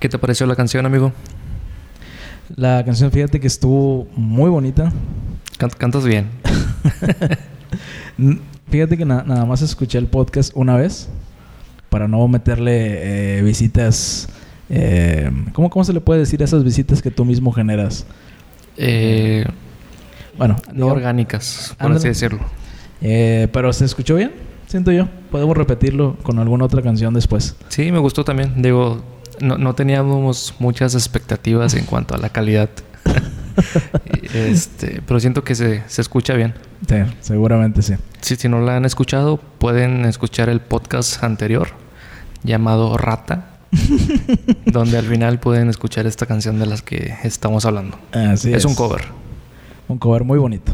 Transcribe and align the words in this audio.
¿Qué 0.00 0.08
te 0.08 0.18
pareció 0.18 0.46
la 0.46 0.56
canción, 0.56 0.84
amigo? 0.86 1.12
La 2.56 2.84
canción, 2.84 3.10
fíjate 3.10 3.40
que 3.40 3.46
estuvo 3.46 4.06
muy 4.16 4.50
bonita. 4.50 4.92
cantas 5.78 6.04
bien. 6.04 6.28
fíjate 8.70 8.96
que 8.96 9.04
nada 9.04 9.44
más 9.44 9.62
escuché 9.62 9.98
el 9.98 10.06
podcast 10.06 10.52
una 10.54 10.76
vez 10.76 11.08
para 11.88 12.08
no 12.08 12.26
meterle 12.28 13.38
eh, 13.38 13.42
visitas. 13.42 14.28
Eh, 14.68 15.30
¿cómo, 15.52 15.70
¿Cómo 15.70 15.84
se 15.84 15.92
le 15.92 16.00
puede 16.00 16.20
decir 16.20 16.42
a 16.42 16.44
esas 16.44 16.64
visitas 16.64 17.00
que 17.00 17.10
tú 17.10 17.24
mismo 17.24 17.52
generas? 17.52 18.06
Eh, 18.76 19.44
bueno, 20.36 20.56
no 20.72 20.88
orgánicas, 20.88 21.74
por 21.78 21.92
así 21.92 22.08
decirlo. 22.08 22.40
Eh, 23.00 23.48
pero 23.52 23.72
se 23.72 23.84
escuchó 23.84 24.16
bien, 24.16 24.32
siento 24.66 24.90
yo. 24.90 25.08
Podemos 25.30 25.56
repetirlo 25.56 26.16
con 26.22 26.38
alguna 26.38 26.64
otra 26.64 26.82
canción 26.82 27.14
después. 27.14 27.56
Sí, 27.68 27.92
me 27.92 27.98
gustó 27.98 28.24
también. 28.24 28.60
Digo, 28.60 29.02
no, 29.40 29.58
no 29.58 29.74
teníamos 29.74 30.54
muchas 30.58 30.94
expectativas 30.94 31.74
en 31.74 31.84
cuanto 31.84 32.14
a 32.14 32.18
la 32.18 32.28
calidad. 32.30 32.70
este, 34.34 35.02
pero 35.06 35.20
siento 35.20 35.44
que 35.44 35.54
se, 35.54 35.82
se, 35.86 36.00
escucha 36.00 36.34
bien. 36.34 36.54
Sí, 36.88 36.96
seguramente 37.20 37.82
sí. 37.82 37.94
Sí, 38.20 38.36
si 38.36 38.48
no 38.48 38.60
la 38.60 38.76
han 38.76 38.84
escuchado, 38.84 39.38
pueden 39.38 40.04
escuchar 40.04 40.48
el 40.48 40.60
podcast 40.60 41.22
anterior 41.22 41.68
llamado 42.42 42.96
Rata. 42.96 43.50
donde 44.66 44.98
al 44.98 45.04
final 45.04 45.40
pueden 45.40 45.68
escuchar 45.68 46.06
esta 46.06 46.26
canción 46.26 46.58
de 46.58 46.66
las 46.66 46.82
que 46.82 47.14
estamos 47.24 47.64
hablando. 47.64 47.98
Así 48.12 48.50
es. 48.50 48.58
Es 48.58 48.64
un 48.64 48.74
cover. 48.74 49.04
Un 49.88 49.98
cover 49.98 50.24
muy 50.24 50.38
bonito. 50.38 50.72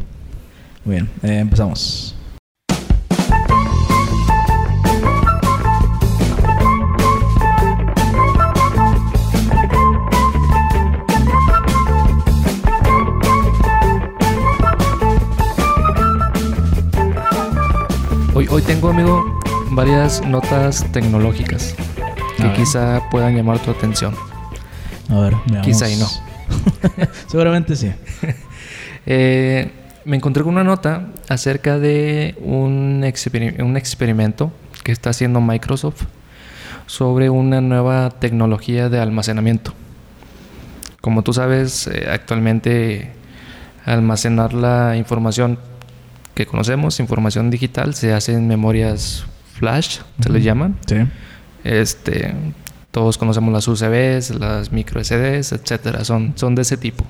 Muy 0.85 0.97
bien, 0.97 1.11
eh, 1.23 1.39
empezamos. 1.39 2.17
Hoy, 18.41 18.49
hoy 18.49 18.63
tengo, 18.63 18.89
amigo, 18.89 19.39
varias 19.73 20.27
notas 20.27 20.91
tecnológicas 20.93 21.75
que 22.39 22.51
quizá 22.55 23.03
puedan 23.11 23.37
llamar 23.37 23.59
tu 23.59 23.71
atención. 23.71 24.15
A 25.11 25.21
ver, 25.21 25.35
veamos. 25.45 25.67
Quizá 25.67 25.91
y 25.91 25.97
no. 25.97 26.07
Seguramente 27.27 27.77
sí. 27.77 27.93
eh, 29.05 29.71
me 30.07 30.17
encontré 30.17 30.43
con 30.43 30.55
una 30.55 30.65
nota 30.65 31.09
acerca 31.29 31.79
de 31.79 32.35
un, 32.41 33.05
un 33.59 33.77
experimento 33.77 34.51
que 34.85 34.93
está 34.93 35.11
haciendo 35.11 35.43
Microsoft 35.43 36.05
sobre 36.87 37.29
una 37.29 37.61
nueva 37.61 38.09
tecnología 38.09 38.89
de 38.89 39.01
almacenamiento. 39.01 39.75
Como 41.03 41.23
tú 41.23 41.35
sabes, 41.35 41.89
eh, 41.89 42.09
actualmente 42.11 43.13
almacenar 43.85 44.55
la 44.55 44.97
información 44.97 45.59
que 46.41 46.47
conocemos, 46.47 47.01
información 47.01 47.51
digital, 47.51 47.95
se 47.95 48.15
hace 48.15 48.33
en 48.33 48.49
memorias 48.49 49.27
flash, 49.59 49.99
se 50.23 50.31
le 50.31 50.41
llaman. 50.41 50.75
Sí. 50.87 50.97
Este, 51.65 52.35
todos 52.91 53.19
conocemos 53.19 53.53
las 53.53 53.69
UCBs, 53.69 54.31
las 54.41 54.73
micro 54.73 55.05
SDs, 55.05 55.53
etcétera, 55.53 56.03
son, 56.03 56.33
son 56.37 56.55
de 56.55 56.63
ese 56.63 56.79
tipo. 56.79 57.05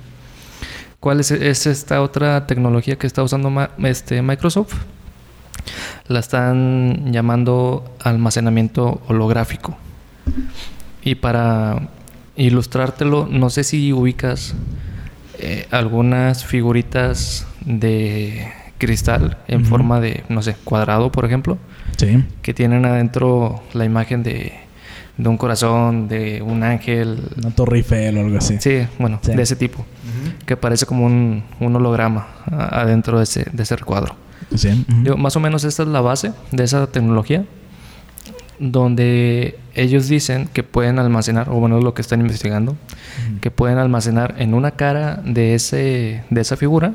¿Cuál 0.99 1.21
es, 1.21 1.31
esta 1.31 2.03
otra 2.03 2.49
tecnología 2.49 2.97
que 2.97 3.07
está 3.07 3.23
usando 3.23 3.53
este 3.85 4.21
Microsoft? 4.21 4.75
La 6.09 6.19
están 6.19 7.13
llamando 7.13 7.85
almacenamiento 8.01 9.01
holográfico. 9.07 9.79
Y 11.05 11.15
para 11.15 11.89
ilustrártelo, 12.35 13.29
no 13.31 13.49
sé 13.49 13.63
si 13.63 13.93
ubicas 13.93 14.55
eh, 15.39 15.69
algunas 15.71 16.45
figuritas 16.45 17.47
de 17.61 18.59
cristal 18.81 19.39
en 19.47 19.65
forma 19.65 20.01
de, 20.01 20.25
no 20.29 20.43
sé, 20.43 20.57
cuadrado, 20.65 21.13
por 21.13 21.25
ejemplo. 21.25 21.59
Sí. 21.97 22.25
Que 22.43 22.53
tienen 22.55 22.85
adentro 22.85 23.63
la 23.75 23.85
imagen 23.85 24.25
de 24.25 24.71
de 25.23 25.29
un 25.29 25.37
corazón, 25.37 26.09
de 26.09 26.43
un 26.43 26.63
ángel. 26.63 27.19
Una 27.37 27.51
torre 27.51 27.79
Eiffel 27.79 28.17
o 28.17 28.21
algo 28.21 28.39
así. 28.39 28.57
Sí, 28.59 28.87
bueno, 28.99 29.21
de 29.23 29.43
ese 29.43 29.57
tipo. 29.57 29.85
Que 30.47 30.57
parece 30.57 30.87
como 30.87 31.07
un, 31.07 31.45
holograma 31.61 32.29
adentro 32.47 33.19
de 33.19 33.25
ese, 33.25 33.47
de 33.53 33.63
ese 33.63 33.77
recuadro. 33.77 34.17
Sí. 34.55 34.85
más 35.17 35.37
o 35.37 35.41
menos 35.41 35.65
esta 35.65 35.83
es 35.83 35.89
la 35.89 36.01
base 36.01 36.33
de 36.51 36.65
esa 36.65 36.87
tecnología. 36.87 37.45
Donde 38.59 39.59
ellos 39.75 40.09
dicen 40.09 40.49
que 40.53 40.63
pueden 40.63 40.99
almacenar, 40.99 41.49
o 41.49 41.55
bueno, 41.55 41.79
es 41.79 41.85
lo 41.85 41.95
que 41.95 42.03
están 42.03 42.21
investigando, 42.21 42.77
que 43.41 43.51
pueden 43.51 43.79
almacenar 43.79 44.35
en 44.39 44.53
una 44.53 44.73
cara 44.73 45.23
de, 45.25 45.55
ese, 45.55 46.25
de 46.29 46.41
esa 46.41 46.57
figura 46.57 46.93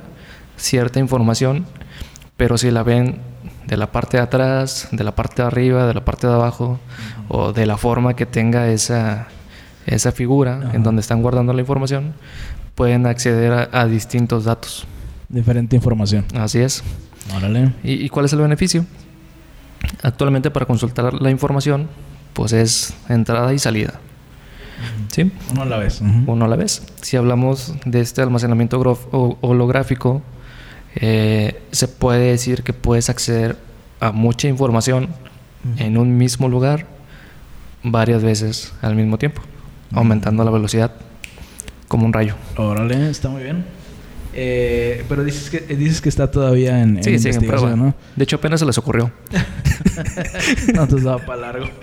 cierta 0.57 0.99
información, 0.99 1.65
pero 2.37 2.57
si 2.57 2.71
la 2.71 2.83
ven 2.83 3.19
de 3.67 3.77
la 3.77 3.91
parte 3.91 4.17
de 4.17 4.23
atrás, 4.23 4.89
de 4.91 5.03
la 5.03 5.15
parte 5.15 5.41
de 5.41 5.47
arriba, 5.47 5.87
de 5.87 5.93
la 5.93 6.05
parte 6.05 6.27
de 6.27 6.33
abajo, 6.33 6.79
o 7.27 7.53
de 7.53 7.65
la 7.65 7.77
forma 7.77 8.15
que 8.15 8.25
tenga 8.25 8.69
esa, 8.69 9.27
esa 9.85 10.11
figura 10.11 10.71
en 10.73 10.83
donde 10.83 11.01
están 11.01 11.21
guardando 11.21 11.53
la 11.53 11.61
información, 11.61 12.13
pueden 12.75 13.05
acceder 13.07 13.69
a, 13.71 13.85
distintos 13.87 14.43
datos. 14.43 14.85
Diferente 15.29 15.75
información. 15.75 16.25
Así 16.35 16.59
es. 16.59 16.83
Órale. 17.35 17.73
¿Y, 17.83 18.09
cuál 18.09 18.25
es 18.25 18.33
el 18.33 18.39
beneficio? 18.39 18.85
Actualmente 20.03 20.51
para 20.51 20.65
consultar 20.65 21.13
la 21.13 21.31
información, 21.31 21.87
pues 22.33 22.53
es 22.53 22.93
entrada 23.09 23.53
y 23.53 23.59
salida. 23.59 23.99
¿Sí? 25.09 25.31
Uno 25.51 25.63
a 25.63 25.65
la 25.65 25.77
vez. 25.77 26.01
Uno 26.01 26.45
a 26.45 26.47
la 26.47 26.57
vez. 26.57 26.83
Si 27.01 27.17
hablamos 27.17 27.73
de 27.85 28.01
este 28.01 28.21
almacenamiento 28.21 28.79
holográfico, 29.41 30.21
eh, 30.95 31.61
se 31.71 31.87
puede 31.87 32.31
decir 32.31 32.63
que 32.63 32.73
puedes 32.73 33.09
acceder 33.09 33.57
a 33.99 34.11
mucha 34.11 34.47
información 34.47 35.09
en 35.77 35.97
un 35.97 36.17
mismo 36.17 36.47
lugar 36.47 36.85
varias 37.83 38.23
veces 38.23 38.73
al 38.81 38.95
mismo 38.95 39.17
tiempo, 39.17 39.41
aumentando 39.91 40.43
la 40.43 40.51
velocidad 40.51 40.91
como 41.87 42.05
un 42.05 42.13
rayo. 42.13 42.35
Órale, 42.57 43.09
está 43.09 43.29
muy 43.29 43.43
bien. 43.43 43.65
Eh, 44.37 45.05
pero 45.07 45.23
dices 45.23 45.49
que 45.49 45.61
dices 45.75 46.01
que 46.01 46.09
está 46.09 46.29
todavía 46.29 46.81
en, 46.81 47.01
sí, 47.01 47.17
sí, 47.19 47.31
¿no? 47.31 47.95
De 48.17 48.23
hecho, 48.23 48.35
apenas 48.35 48.59
se 48.59 48.65
les 48.65 48.77
ocurrió. 48.77 49.11
no, 50.73 50.87
te 50.87 51.01
daba 51.01 51.25
para 51.25 51.41
largo. 51.41 51.67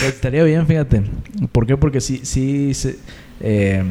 Pues 0.00 0.14
estaría 0.14 0.42
bien, 0.44 0.66
fíjate. 0.66 1.02
¿Por 1.52 1.66
qué? 1.66 1.76
Porque 1.76 2.00
sí, 2.00 2.20
sí, 2.24 2.74
se, 2.74 2.98
eh, 3.40 3.82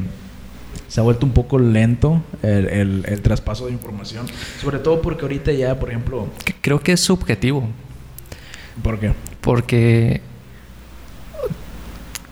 se 0.91 0.99
ha 0.99 1.03
vuelto 1.03 1.25
un 1.25 1.31
poco 1.31 1.57
lento 1.57 2.21
el, 2.43 3.05
el, 3.07 3.21
traspaso 3.21 3.67
de 3.67 3.71
información. 3.71 4.25
Sobre 4.59 4.77
todo 4.77 5.01
porque 5.01 5.21
ahorita 5.21 5.53
ya, 5.53 5.79
por 5.79 5.87
ejemplo... 5.87 6.27
Creo 6.59 6.81
que 6.81 6.91
es 6.91 6.99
subjetivo. 6.99 7.65
¿Por 8.83 8.99
qué? 8.99 9.13
Porque 9.39 10.19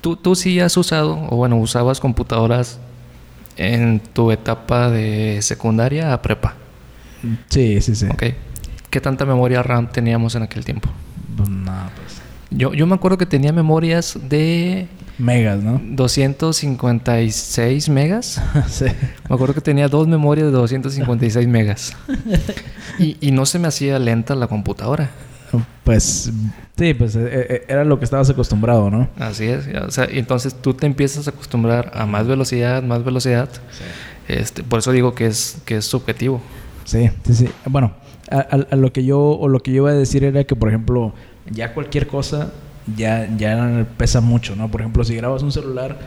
tú, 0.01 0.17
tú 0.17 0.35
sí 0.35 0.59
has 0.59 0.75
usado, 0.75 1.25
o 1.29 1.37
bueno, 1.37 1.55
usabas 1.55 2.01
computadoras 2.01 2.81
en 3.55 4.01
tu 4.01 4.29
etapa 4.29 4.89
de 4.89 5.41
secundaria 5.41 6.11
a 6.11 6.21
prepa. 6.21 6.55
Sí, 7.47 7.79
sí, 7.79 7.95
sí. 7.95 8.07
Ok. 8.07 8.23
¿Qué 8.89 8.99
tanta 8.99 9.25
memoria 9.25 9.63
RAM 9.63 9.89
teníamos 9.89 10.35
en 10.35 10.43
aquel 10.43 10.65
tiempo? 10.65 10.89
Pues 11.37 11.47
nada, 11.47 11.93
pues. 11.95 12.21
Yo, 12.51 12.73
yo 12.73 12.85
me 12.87 12.95
acuerdo 12.95 13.17
que 13.17 13.25
tenía 13.25 13.53
memorias 13.53 14.19
de 14.21 14.89
Megas, 15.19 15.61
¿no? 15.61 15.79
256 15.83 17.89
megas. 17.89 18.41
sí. 18.69 18.85
Me 19.27 19.35
acuerdo 19.35 19.53
que 19.53 19.61
tenía 19.61 19.87
dos 19.87 20.07
memorias 20.07 20.47
de 20.47 20.53
256 20.53 21.47
megas. 21.47 21.95
y, 22.97 23.17
y 23.21 23.31
no 23.31 23.45
se 23.45 23.59
me 23.59 23.67
hacía 23.67 23.99
lenta 23.99 24.33
la 24.33 24.47
computadora. 24.47 25.11
Pues 25.83 26.31
sí, 26.77 26.93
pues 26.93 27.15
eh, 27.15 27.27
eh, 27.31 27.65
era 27.67 27.83
lo 27.83 27.97
que 27.97 28.05
estabas 28.05 28.29
acostumbrado, 28.29 28.91
¿no? 28.91 29.09
Así 29.17 29.45
es. 29.45 29.67
O 29.67 29.91
sea, 29.91 30.05
entonces 30.05 30.53
tú 30.53 30.73
te 30.73 30.85
empiezas 30.85 31.27
a 31.27 31.31
acostumbrar 31.31 31.91
a 31.95 32.05
más 32.05 32.27
velocidad, 32.27 32.83
más 32.83 33.03
velocidad. 33.03 33.49
Sí. 33.71 33.83
Este, 34.27 34.63
por 34.63 34.79
eso 34.79 34.91
digo 34.91 35.15
que 35.15 35.25
es, 35.25 35.57
que 35.65 35.77
es 35.77 35.85
subjetivo. 35.85 36.41
Sí, 36.85 37.09
sí, 37.25 37.33
sí. 37.33 37.49
Bueno, 37.65 37.93
a, 38.29 38.75
lo 38.75 38.93
que 38.93 39.03
yo, 39.03 39.19
o 39.19 39.47
lo 39.47 39.59
que 39.59 39.71
yo 39.71 39.83
iba 39.83 39.89
a 39.89 39.93
decir 39.93 40.23
era 40.23 40.43
que, 40.43 40.55
por 40.55 40.69
ejemplo, 40.69 41.13
ya 41.49 41.73
cualquier 41.73 42.07
cosa 42.07 42.51
ya, 42.95 43.29
ya 43.37 43.85
pesa 43.97 44.21
mucho, 44.21 44.55
¿no? 44.55 44.69
Por 44.69 44.81
ejemplo, 44.81 45.03
si 45.03 45.15
grabas 45.15 45.43
un 45.43 45.51
celular, 45.51 45.97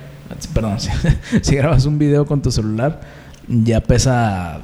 perdón, 0.54 0.78
si, 1.42 1.56
grabas 1.56 1.86
un 1.86 1.98
video 1.98 2.26
con 2.26 2.42
tu 2.42 2.50
celular, 2.50 3.00
ya 3.48 3.80
pesa 3.80 4.60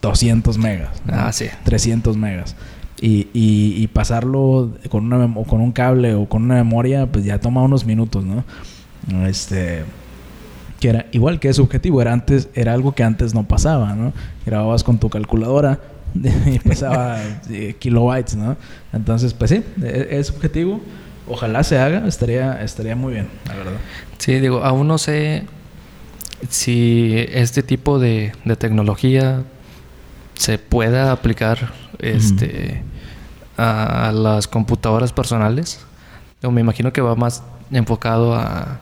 200 0.00 0.58
megas. 0.58 1.02
Ah, 1.08 1.32
sí. 1.32 1.46
300 1.64 2.16
megas. 2.16 2.56
Y, 3.00 3.28
y, 3.32 3.86
pasarlo 3.88 4.70
con, 4.88 5.12
una, 5.12 5.34
con 5.44 5.60
un 5.60 5.72
cable 5.72 6.14
o 6.14 6.28
con 6.28 6.44
una 6.44 6.54
memoria, 6.54 7.10
pues 7.10 7.24
ya 7.24 7.40
toma 7.40 7.62
unos 7.62 7.84
minutos, 7.84 8.24
¿no? 8.24 8.44
Este 9.26 9.84
que 10.82 10.88
era 10.88 11.06
igual 11.12 11.38
que 11.38 11.48
es 11.48 11.56
subjetivo, 11.56 12.02
era 12.02 12.12
antes, 12.12 12.48
era 12.54 12.72
algo 12.72 12.92
que 12.92 13.04
antes 13.04 13.34
no 13.34 13.46
pasaba, 13.46 13.94
¿no? 13.94 14.12
Grababas 14.44 14.82
con 14.82 14.98
tu 14.98 15.08
calculadora 15.08 15.78
y 16.46 16.58
pesaba 16.58 17.20
eh, 17.50 17.76
kilobytes, 17.78 18.34
¿no? 18.34 18.56
Entonces, 18.92 19.32
pues 19.32 19.50
sí, 19.50 19.62
e, 19.80 20.08
es, 20.10 20.26
subjetivo 20.26 20.80
ojalá 21.28 21.62
se 21.64 21.78
haga, 21.78 22.06
estaría, 22.06 22.62
estaría 22.62 22.96
muy 22.96 23.14
bien, 23.14 23.28
la 23.46 23.54
verdad. 23.54 23.72
Sí, 24.18 24.38
digo, 24.40 24.64
aún 24.64 24.88
no 24.88 24.98
sé 24.98 25.44
si 26.48 27.26
este 27.32 27.62
tipo 27.62 27.98
de, 27.98 28.32
de 28.44 28.56
tecnología 28.56 29.42
se 30.34 30.58
pueda 30.58 31.12
aplicar 31.12 31.72
este, 31.98 32.82
a, 33.56 34.08
a 34.08 34.12
las 34.12 34.48
computadoras 34.48 35.12
personales. 35.12 35.84
Yo 36.42 36.50
me 36.50 36.60
imagino 36.60 36.92
que 36.92 37.00
va 37.00 37.14
más 37.14 37.44
enfocado 37.70 38.34
a 38.34 38.80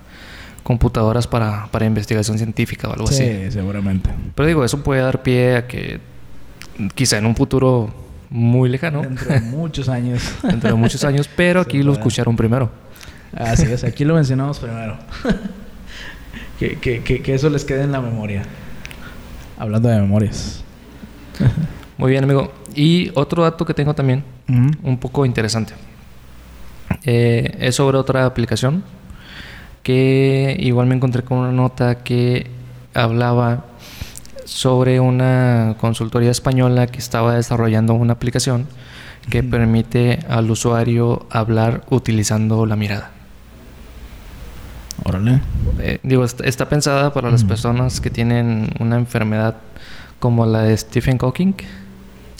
computadoras 0.63 1.27
para, 1.27 1.67
para 1.71 1.85
investigación 1.87 2.39
científica 2.39 2.89
o 2.89 2.93
algo 2.93 3.09
así. 3.09 3.25
Sí, 3.25 3.51
seguramente. 3.51 4.11
Pero 4.35 4.47
digo, 4.47 4.65
eso 4.65 4.83
puede 4.83 5.03
dar 5.03 5.23
pie 5.23 5.57
a 5.57 5.67
que 5.67 6.01
quizá 6.95 7.19
en 7.19 7.27
un 7.27 7.35
futuro 7.35 7.93
muy 8.31 8.69
lejano, 8.69 9.03
Dentro 9.03 9.33
de 9.33 9.41
muchos 9.41 9.89
años. 9.89 10.23
dentro 10.43 10.71
de 10.71 10.77
muchos 10.77 11.05
años, 11.05 11.29
pero 11.35 11.61
aquí 11.61 11.83
lo 11.83 11.93
escucharon 11.93 12.37
primero. 12.37 12.71
Así 13.37 13.67
es, 13.67 13.85
aquí 13.85 14.05
lo 14.05 14.15
mencionamos 14.15 14.59
primero. 14.59 14.97
que, 16.59 16.79
que, 16.79 17.03
que, 17.03 17.23
que 17.23 17.35
eso 17.35 17.51
les 17.51 17.65
quede 17.65 17.83
en 17.83 17.93
la 17.93 18.01
memoria. 18.01 18.43
Hablando 19.59 19.89
de 19.89 20.01
memorias. 20.01 20.65
Muy 21.99 22.13
bien, 22.13 22.25
amigo. 22.25 22.53
Y 22.75 23.11
otro 23.15 23.43
dato 23.43 23.67
que 23.67 23.75
tengo 23.75 23.95
también, 23.95 24.25
un 24.49 24.99
poco 24.99 25.27
interesante. 25.27 25.75
Eh, 27.05 27.57
es 27.61 27.77
sobre 27.77 27.97
otra 27.99 28.27
aplicación 28.27 28.83
que 29.83 30.57
igual 30.61 30.87
me 30.87 30.95
encontré 30.95 31.23
con 31.23 31.39
una 31.39 31.53
nota 31.53 32.03
que 32.03 32.47
hablaba 32.95 33.65
sobre 34.51 34.99
una 34.99 35.77
consultoría 35.79 36.31
española 36.33 36.89
que 36.89 36.99
estaba 36.99 37.35
desarrollando 37.37 37.95
una 37.95 38.15
aplicación 38.15 38.67
que 39.31 39.45
permite 39.45 40.19
al 40.29 40.51
usuario 40.51 41.27
hablar 41.31 41.85
utilizando 41.91 42.67
la 42.67 42.75
mirada. 42.75 43.11
Órale. 45.05 45.41
Eh, 45.79 45.99
digo, 46.03 46.25
está, 46.25 46.45
está 46.45 46.69
pensada 46.69 47.13
para 47.13 47.31
las 47.31 47.45
personas 47.45 48.01
que 48.01 48.11
tienen 48.11 48.71
una 48.81 48.97
enfermedad 48.97 49.57
como 50.19 50.45
la 50.47 50.63
de 50.63 50.77
Stephen 50.77 51.17
Hawking. 51.19 51.55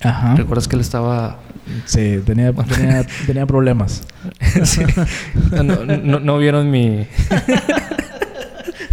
Ajá. 0.03 0.35
¿Recuerdas 0.35 0.67
que 0.67 0.77
él 0.77 0.81
estaba 0.83 1.39
Sí, 1.85 2.21
tenía, 2.27 2.53
tenía, 2.75 3.07
tenía 3.27 3.47
problemas. 3.47 4.03
Sí. 4.65 4.83
No, 5.53 5.63
no- 5.85 6.19
no 6.21 6.39
vieron 6.39 6.71
mi. 6.71 7.07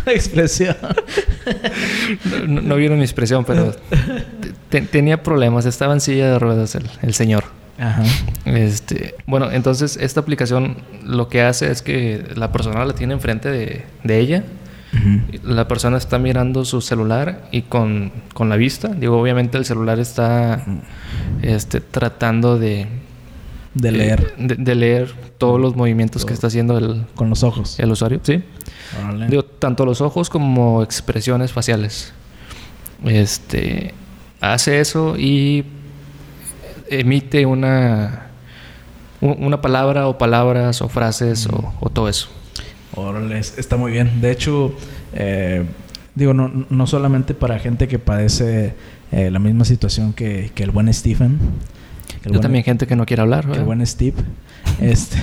Expresión. 0.15 0.75
No, 2.47 2.61
no 2.61 2.75
vieron 2.75 2.97
mi 2.97 3.03
expresión, 3.03 3.45
pero 3.45 3.75
te- 4.69 4.81
tenía 4.81 5.23
problemas. 5.23 5.65
Estaba 5.65 5.93
en 5.93 6.01
silla 6.01 6.31
de 6.31 6.39
ruedas 6.39 6.75
el, 6.75 6.85
el 7.01 7.13
señor. 7.13 7.43
Ajá. 7.79 8.03
Este, 8.45 9.15
bueno, 9.27 9.51
entonces 9.51 9.97
esta 10.01 10.19
aplicación 10.19 10.77
lo 11.03 11.29
que 11.29 11.41
hace 11.43 11.71
es 11.71 11.81
que 11.83 12.25
la 12.35 12.51
persona 12.51 12.83
la 12.85 12.93
tiene 12.93 13.13
enfrente 13.13 13.49
de, 13.51 13.85
de 14.03 14.19
ella. 14.19 14.43
La 15.43 15.67
persona 15.67 15.97
está 15.97 16.17
mirando 16.17 16.65
su 16.65 16.81
celular 16.81 17.43
y 17.51 17.63
con, 17.63 18.11
con 18.33 18.49
la 18.49 18.55
vista, 18.55 18.87
digo, 18.87 19.21
obviamente 19.21 19.57
el 19.57 19.65
celular 19.65 19.99
está 19.99 20.63
este, 21.43 21.81
tratando 21.81 22.57
de, 22.57 22.87
De 23.79 23.89
eh, 23.89 23.91
leer 23.91 24.35
de, 24.37 24.55
de 24.55 24.75
leer 24.75 25.13
todos 25.37 25.59
los 25.59 25.75
movimientos 25.75 26.25
que 26.25 26.33
está 26.33 26.47
haciendo 26.47 26.77
el, 26.77 27.05
con 27.15 27.29
los 27.29 27.43
ojos. 27.43 27.79
el 27.79 27.91
usuario. 27.91 28.19
Sí. 28.23 28.43
Digo, 29.29 29.43
tanto 29.43 29.85
los 29.85 30.01
ojos 30.01 30.29
como 30.29 30.81
expresiones 30.83 31.51
faciales. 31.51 32.13
Este 33.05 33.93
hace 34.41 34.79
eso 34.79 35.15
y 35.17 35.65
emite 36.89 37.45
una 37.45 38.23
una 39.19 39.61
palabra 39.61 40.07
o 40.07 40.17
palabras 40.17 40.81
o 40.81 40.89
frases 40.89 41.47
o, 41.47 41.73
o 41.79 41.89
todo 41.89 42.07
eso. 42.07 42.29
Órale, 42.95 43.39
es- 43.39 43.57
está 43.57 43.75
muy 43.75 43.91
bien. 43.91 44.21
De 44.21 44.31
hecho, 44.31 44.73
eh, 45.13 45.65
digo, 46.15 46.33
no, 46.33 46.65
no 46.69 46.87
solamente 46.87 47.33
para 47.33 47.57
gente 47.59 47.87
que 47.87 47.97
padece 47.99 48.75
eh, 49.11 49.31
la 49.31 49.39
misma 49.39 49.65
situación 49.65 50.13
que, 50.13 50.51
que 50.53 50.63
el 50.63 50.71
buen 50.71 50.91
Stephen. 50.93 51.39
Yo 52.25 52.31
buen- 52.31 52.41
también 52.41 52.63
gente 52.63 52.87
que 52.87 52.95
no 52.95 53.05
quiere 53.05 53.21
hablar. 53.21 53.47
el 53.53 53.63
buen 53.63 53.85
Steve. 53.85 54.15
Este, 54.81 55.17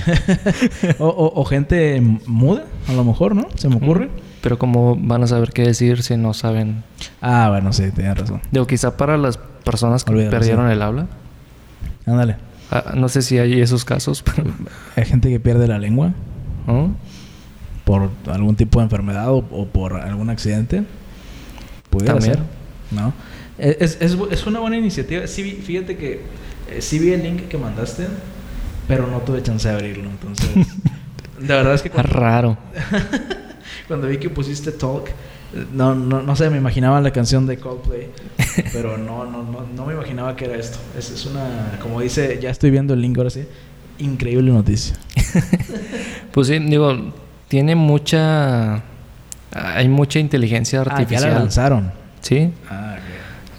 o, 0.99 1.07
o- 1.07 1.39
o 1.41 1.45
gente 1.45 2.01
muda, 2.25 2.65
a 2.87 2.93
lo 2.93 3.03
mejor, 3.03 3.35
¿no? 3.35 3.47
Se 3.55 3.69
me 3.69 3.75
ocurre. 3.75 4.09
Pero 4.41 4.59
como 4.59 4.95
van 4.95 5.23
a 5.23 5.27
saber 5.27 5.51
qué 5.51 5.63
decir 5.63 6.03
si 6.03 6.17
no 6.17 6.33
saben. 6.33 6.83
Ah, 7.21 7.47
bueno, 7.49 7.73
sí, 7.73 7.89
tienes 7.95 8.17
razón. 8.17 8.41
Digo, 8.51 8.67
quizá 8.67 8.95
para 8.97 9.17
las 9.17 9.37
personas 9.37 10.03
que 10.03 10.11
Olvídalo, 10.11 10.31
perdieron 10.31 10.67
sí. 10.67 10.73
el 10.73 10.81
habla. 10.81 11.07
Ándale. 12.05 12.35
Ah, 12.71 12.93
no 12.95 13.09
sé 13.09 13.21
si 13.21 13.37
hay 13.39 13.59
esos 13.61 13.85
casos, 13.85 14.21
pero 14.23 14.51
Hay 14.95 15.05
gente 15.05 15.29
que 15.29 15.39
pierde 15.39 15.67
la 15.67 15.79
lengua 15.79 16.13
¿no? 16.67 16.95
por 17.85 18.09
algún 18.27 18.55
tipo 18.55 18.79
de 18.79 18.85
enfermedad 18.85 19.31
o, 19.31 19.37
o 19.51 19.65
por 19.67 19.93
algún 19.95 20.29
accidente. 20.29 20.83
Pudiera 21.89 22.15
También. 22.15 22.35
ser, 22.35 22.43
¿no? 22.91 23.13
Es, 23.57 23.97
es, 24.01 24.17
es 24.31 24.45
una 24.47 24.59
buena 24.59 24.77
iniciativa. 24.77 25.25
Sí, 25.27 25.43
fíjate 25.63 25.95
que 25.97 26.21
sí 26.79 26.99
vi 26.99 27.11
el 27.13 27.23
link 27.23 27.47
que 27.47 27.57
mandaste, 27.57 28.07
pero 28.87 29.07
no 29.07 29.19
tuve 29.19 29.41
chance 29.43 29.67
de 29.67 29.73
abrirlo. 29.73 30.09
Entonces, 30.09 30.49
la 31.41 31.55
verdad 31.55 31.73
es 31.75 31.81
que 31.81 31.89
cuando, 31.89 32.11
raro. 32.13 32.57
cuando 33.87 34.07
vi 34.07 34.17
que 34.17 34.29
pusiste 34.29 34.71
Talk, 34.71 35.07
eh, 35.09 35.65
no, 35.73 35.95
no, 35.95 36.21
no 36.21 36.35
sé, 36.35 36.49
me 36.49 36.57
imaginaba 36.57 36.99
la 37.01 37.11
canción 37.11 37.45
de 37.47 37.57
Coldplay, 37.57 38.09
pero 38.73 38.97
no, 38.97 39.25
no, 39.25 39.43
no, 39.43 39.65
no 39.75 39.85
me 39.85 39.93
imaginaba 39.93 40.35
que 40.35 40.45
era 40.45 40.55
esto. 40.57 40.79
Es, 40.97 41.09
es 41.11 41.25
una, 41.25 41.77
como 41.81 42.01
dice, 42.01 42.39
ya 42.41 42.49
estoy 42.49 42.71
viendo 42.71 42.93
el 42.93 43.01
link 43.01 43.17
ahora 43.17 43.29
sí, 43.29 43.45
increíble 43.99 44.51
noticia. 44.51 44.95
Pues 46.31 46.47
sí, 46.47 46.59
digo, 46.59 47.13
tiene 47.47 47.75
mucha. 47.75 48.83
Hay 49.53 49.87
mucha 49.87 50.19
inteligencia 50.19 50.81
Ah, 50.81 50.83
ya 50.83 50.89
la 50.89 50.97
artificial. 50.97 51.33
lanzaron. 51.33 51.91
sí. 52.21 52.51
Ah, 52.69 52.97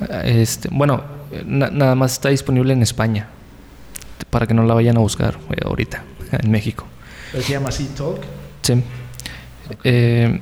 ok. 0.01 0.09
Este, 0.25 0.69
bueno, 0.71 1.03
na- 1.45 1.71
nada 1.71 1.95
más 1.95 2.13
está 2.13 2.29
disponible 2.31 2.73
en 2.73 2.83
España. 2.83 3.29
Para 4.31 4.47
que 4.47 4.55
no 4.55 4.63
la 4.65 4.75
vayan 4.75 4.97
a 4.97 5.01
buscar 5.01 5.39
eh, 5.51 5.61
ahorita, 5.65 6.03
en 6.33 6.51
México. 6.51 6.87
Pero 7.33 7.43
se 7.45 7.53
llama 7.53 7.69
así 7.69 7.85
Talk. 7.97 8.19
Sí. 8.63 8.83
Eh, 9.85 10.41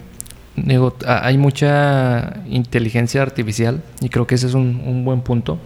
digo, 0.57 0.97
hay 1.07 1.39
mucha 1.39 2.35
inteligencia 2.49 3.23
artificial 3.23 3.83
y 4.01 4.09
creo 4.09 4.27
que 4.27 4.35
ese 4.37 4.47
es 4.47 4.55
un, 4.55 4.83
un 4.87 5.05
buen 5.05 5.21
punto. 5.23 5.59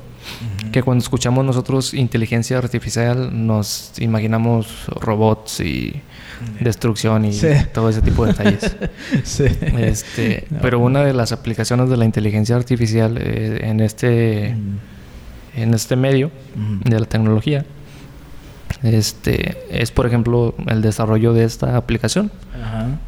Que 0.73 0.83
cuando 0.83 1.01
escuchamos 1.03 1.43
nosotros 1.45 1.95
inteligencia 1.95 2.59
artificial 2.59 3.31
nos 3.47 3.93
imaginamos 3.99 4.85
robots 5.01 5.61
y 5.61 6.03
destrucción 6.61 7.25
y 7.25 7.33
Sí. 7.33 7.47
todo 7.73 7.89
ese 7.89 8.03
tipo 8.03 8.27
de 8.27 8.33
detalles. 8.33 8.77
sí. 9.25 9.45
Este, 9.79 10.45
No. 10.51 10.59
pero 10.61 10.81
una 10.81 11.03
de 11.05 11.15
las 11.15 11.33
aplicaciones 11.33 11.89
de 11.89 11.97
la 11.97 12.05
inteligencia 12.05 12.57
artificial 12.57 13.17
eh, 13.19 13.61
en 13.63 13.81
este 13.81 14.55
Mm. 14.55 14.79
En 15.63 15.75
este 15.75 15.97
medio 15.97 16.31
de 16.85 17.01
la 17.01 17.07
tecnología 17.07 17.65
este 18.83 19.59
es 19.71 19.91
por 19.91 20.07
ejemplo 20.07 20.55
el 20.67 20.83
desarrollo 20.83 21.33
de 21.33 21.45
esta 21.45 21.77
aplicación 21.77 22.31
Ajá. 22.55 22.99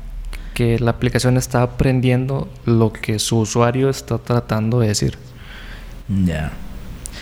que 0.54 0.78
la 0.78 0.90
aplicación 0.90 1.36
está 1.36 1.62
aprendiendo 1.62 2.48
lo 2.64 2.92
que 2.92 3.18
su 3.18 3.38
usuario 3.38 3.88
está 3.88 4.18
tratando 4.18 4.80
de 4.80 4.88
decir. 4.88 5.16
Ya. 6.08 6.52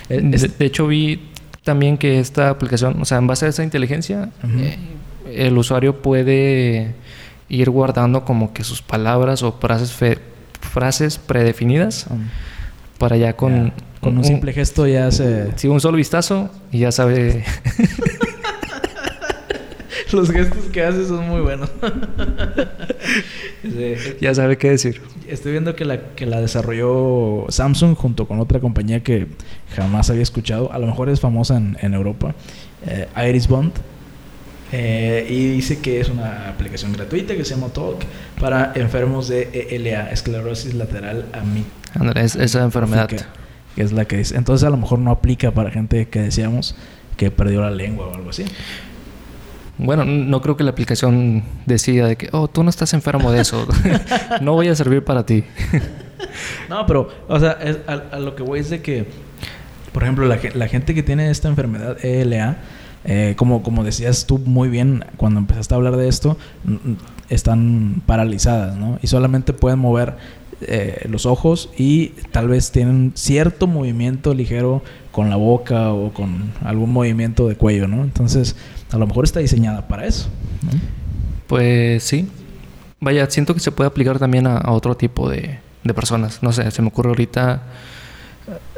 Eh, 0.09 0.21
De, 0.23 0.65
hecho 0.65 0.87
vi 0.87 1.29
también 1.63 1.99
que 1.99 2.21
esta 2.21 2.49
aplicación, 2.49 3.01
o 3.03 3.05
sea, 3.05 3.19
en 3.19 3.27
base 3.27 3.45
a 3.45 3.49
esa 3.51 3.63
inteligencia, 3.63 4.31
eh, 4.59 4.79
el 5.27 5.59
usuario 5.59 6.01
puede 6.01 6.95
ir 7.51 7.69
guardando 7.69 8.25
como 8.25 8.55
que 8.55 8.65
sus 8.65 8.81
palabras 8.81 9.43
o 9.43 9.53
frases 9.53 9.95
frases 10.61 11.19
predefinidas 11.19 12.07
um, 12.11 12.25
para 12.99 13.17
ya 13.17 13.35
con. 13.35 13.73
Con 14.00 14.19
un 14.19 14.25
simple 14.25 14.52
gesto 14.52 14.87
ya 14.87 15.11
se... 15.11 15.49
sí, 15.57 15.69
un 15.69 15.81
solo 15.81 15.97
vistazo 15.97 16.50
y 16.73 16.81
ya 16.81 16.93
sabe 16.93 17.45
Los 20.12 20.31
gestos 20.31 20.64
que 20.73 20.83
hace 20.83 21.07
son 21.07 21.28
muy 21.28 21.40
buenos. 21.43 21.71
Sí, 23.62 23.95
ya 24.21 24.35
sabe 24.35 24.57
qué 24.57 24.71
decir. 24.71 25.02
Estoy 25.28 25.52
viendo 25.52 25.76
que 25.76 25.85
la, 25.85 26.00
que 26.14 26.25
la 26.25 26.40
desarrolló 26.40 27.45
Samsung 27.50 27.95
junto 27.95 28.26
con 28.26 28.40
otra 28.40 28.59
compañía 28.61 29.02
que 29.02 29.26
jamás 29.76 30.09
había 30.09 30.23
escuchado. 30.23 30.73
A 30.73 30.78
lo 30.78 30.87
mejor 30.87 31.11
es 31.11 31.21
famosa 31.21 31.59
en, 31.59 31.76
en 31.83 31.93
Europa. 31.93 32.35
eh, 32.87 33.07
Iris 33.28 33.49
Bond. 33.49 33.73
Eh, 34.73 35.26
y 35.28 35.47
dice 35.49 35.78
que 35.81 36.00
es 36.00 36.09
una 36.09 36.49
aplicación 36.49 36.93
gratuita 36.93 37.35
que 37.37 37.45
se 37.45 37.55
llama 37.55 37.69
Talk 37.69 38.02
para 38.40 38.73
enfermos 38.76 39.28
de 39.28 39.67
ELA, 39.71 40.11
esclerosis 40.11 40.73
lateral. 40.75 41.26
Ándale, 41.95 42.23
es- 42.23 42.37
esa 42.37 42.64
enfermedad. 42.64 43.11
Que 43.79 43.85
es 43.85 43.93
la 43.93 44.07
que 44.07 44.17
dice. 44.17 44.37
Entonces 44.37 44.67
a 44.67 44.71
lo 44.71 44.77
mejor 44.77 44.99
no 44.99 45.13
aplica 45.13 45.53
para 45.53 45.71
gente 45.71 46.09
que 46.09 46.21
decíamos 46.21 46.75
que 47.17 47.31
perdió 47.31 47.61
la 47.61 47.71
lengua 47.71 48.09
o 48.09 48.15
algo 48.17 48.31
así. 48.31 48.45
Bueno, 49.79 50.05
no 50.05 50.43
creo 50.43 50.57
que 50.57 50.65
la 50.65 50.71
aplicación 50.73 51.45
decida 51.65 52.09
de 52.09 52.17
que, 52.17 52.29
oh, 52.33 52.49
tú 52.49 52.65
no 52.65 52.71
estás 52.71 52.93
enfermo 52.93 53.31
de 53.31 53.41
eso. 53.41 53.69
no 54.41 54.55
voy 54.55 54.67
a 54.67 54.75
servir 54.75 55.05
para 55.05 55.25
ti. 55.25 55.45
No, 56.69 56.85
pero, 56.87 57.09
o 57.29 57.39
sea, 57.39 57.53
es- 57.63 57.79
a, 57.87 58.17
a 58.17 58.19
lo 58.19 58.35
que 58.35 58.43
voy 58.43 58.59
es 58.59 58.69
de 58.71 58.83
que, 58.83 59.07
por 59.93 60.03
ejemplo, 60.03 60.27
la 60.27 60.69
gente 60.69 60.93
que 60.95 61.03
tiene 61.05 61.31
esta 61.31 61.49
enfermedad 61.49 62.05
ELA, 62.05 62.57
eh, 63.05 63.35
como, 63.37 63.63
como 63.63 63.85
decías 63.85 64.27
tú 64.27 64.39
muy 64.39 64.69
bien 64.69 65.05
cuando 65.17 65.39
empezaste 65.39 65.75
a 65.75 65.77
hablar 65.77 65.97
de 65.97 66.09
esto, 66.09 66.37
están 67.29 68.03
paralizadas, 68.07 68.77
¿no? 68.77 68.99
Y 69.03 69.07
solamente 69.07 69.53
pueden 69.53 69.79
mover 69.79 70.17
eh, 70.61 71.07
los 71.09 71.27
ojos 71.27 71.71
y 71.77 72.09
tal 72.33 72.49
vez 72.49 72.73
tienen 72.73 73.12
cierto 73.15 73.67
movimiento 73.67 74.35
ligero 74.35 74.83
con 75.12 75.31
la 75.31 75.37
boca 75.37 75.93
o 75.93 76.12
con 76.12 76.53
algún 76.65 76.93
movimiento 76.93 77.49
de 77.49 77.57
cuello, 77.57 77.88
¿no? 77.88 78.03
Entonces, 78.03 78.57
a 78.91 78.99
lo 78.99 79.07
mejor 79.07 79.25
está 79.25 79.41
diseñada 79.41 79.88
para 79.88 80.07
eso. 80.07 80.29
Pues 81.47 82.03
sí. 82.05 82.29
Vaya, 83.00 83.31
siento 83.31 83.55
que 83.55 83.61
se 83.61 83.71
puede 83.71 83.88
aplicar 83.88 84.19
también 84.19 84.47
a, 84.47 84.71
otro 84.73 84.97
tipo 84.97 85.29
de, 85.29 85.61
personas. 85.95 86.43
No 86.43 86.53
sé, 86.53 86.71
se 86.71 86.83
me 86.83 86.88
ocurre 86.88 87.09
ahorita, 87.09 87.62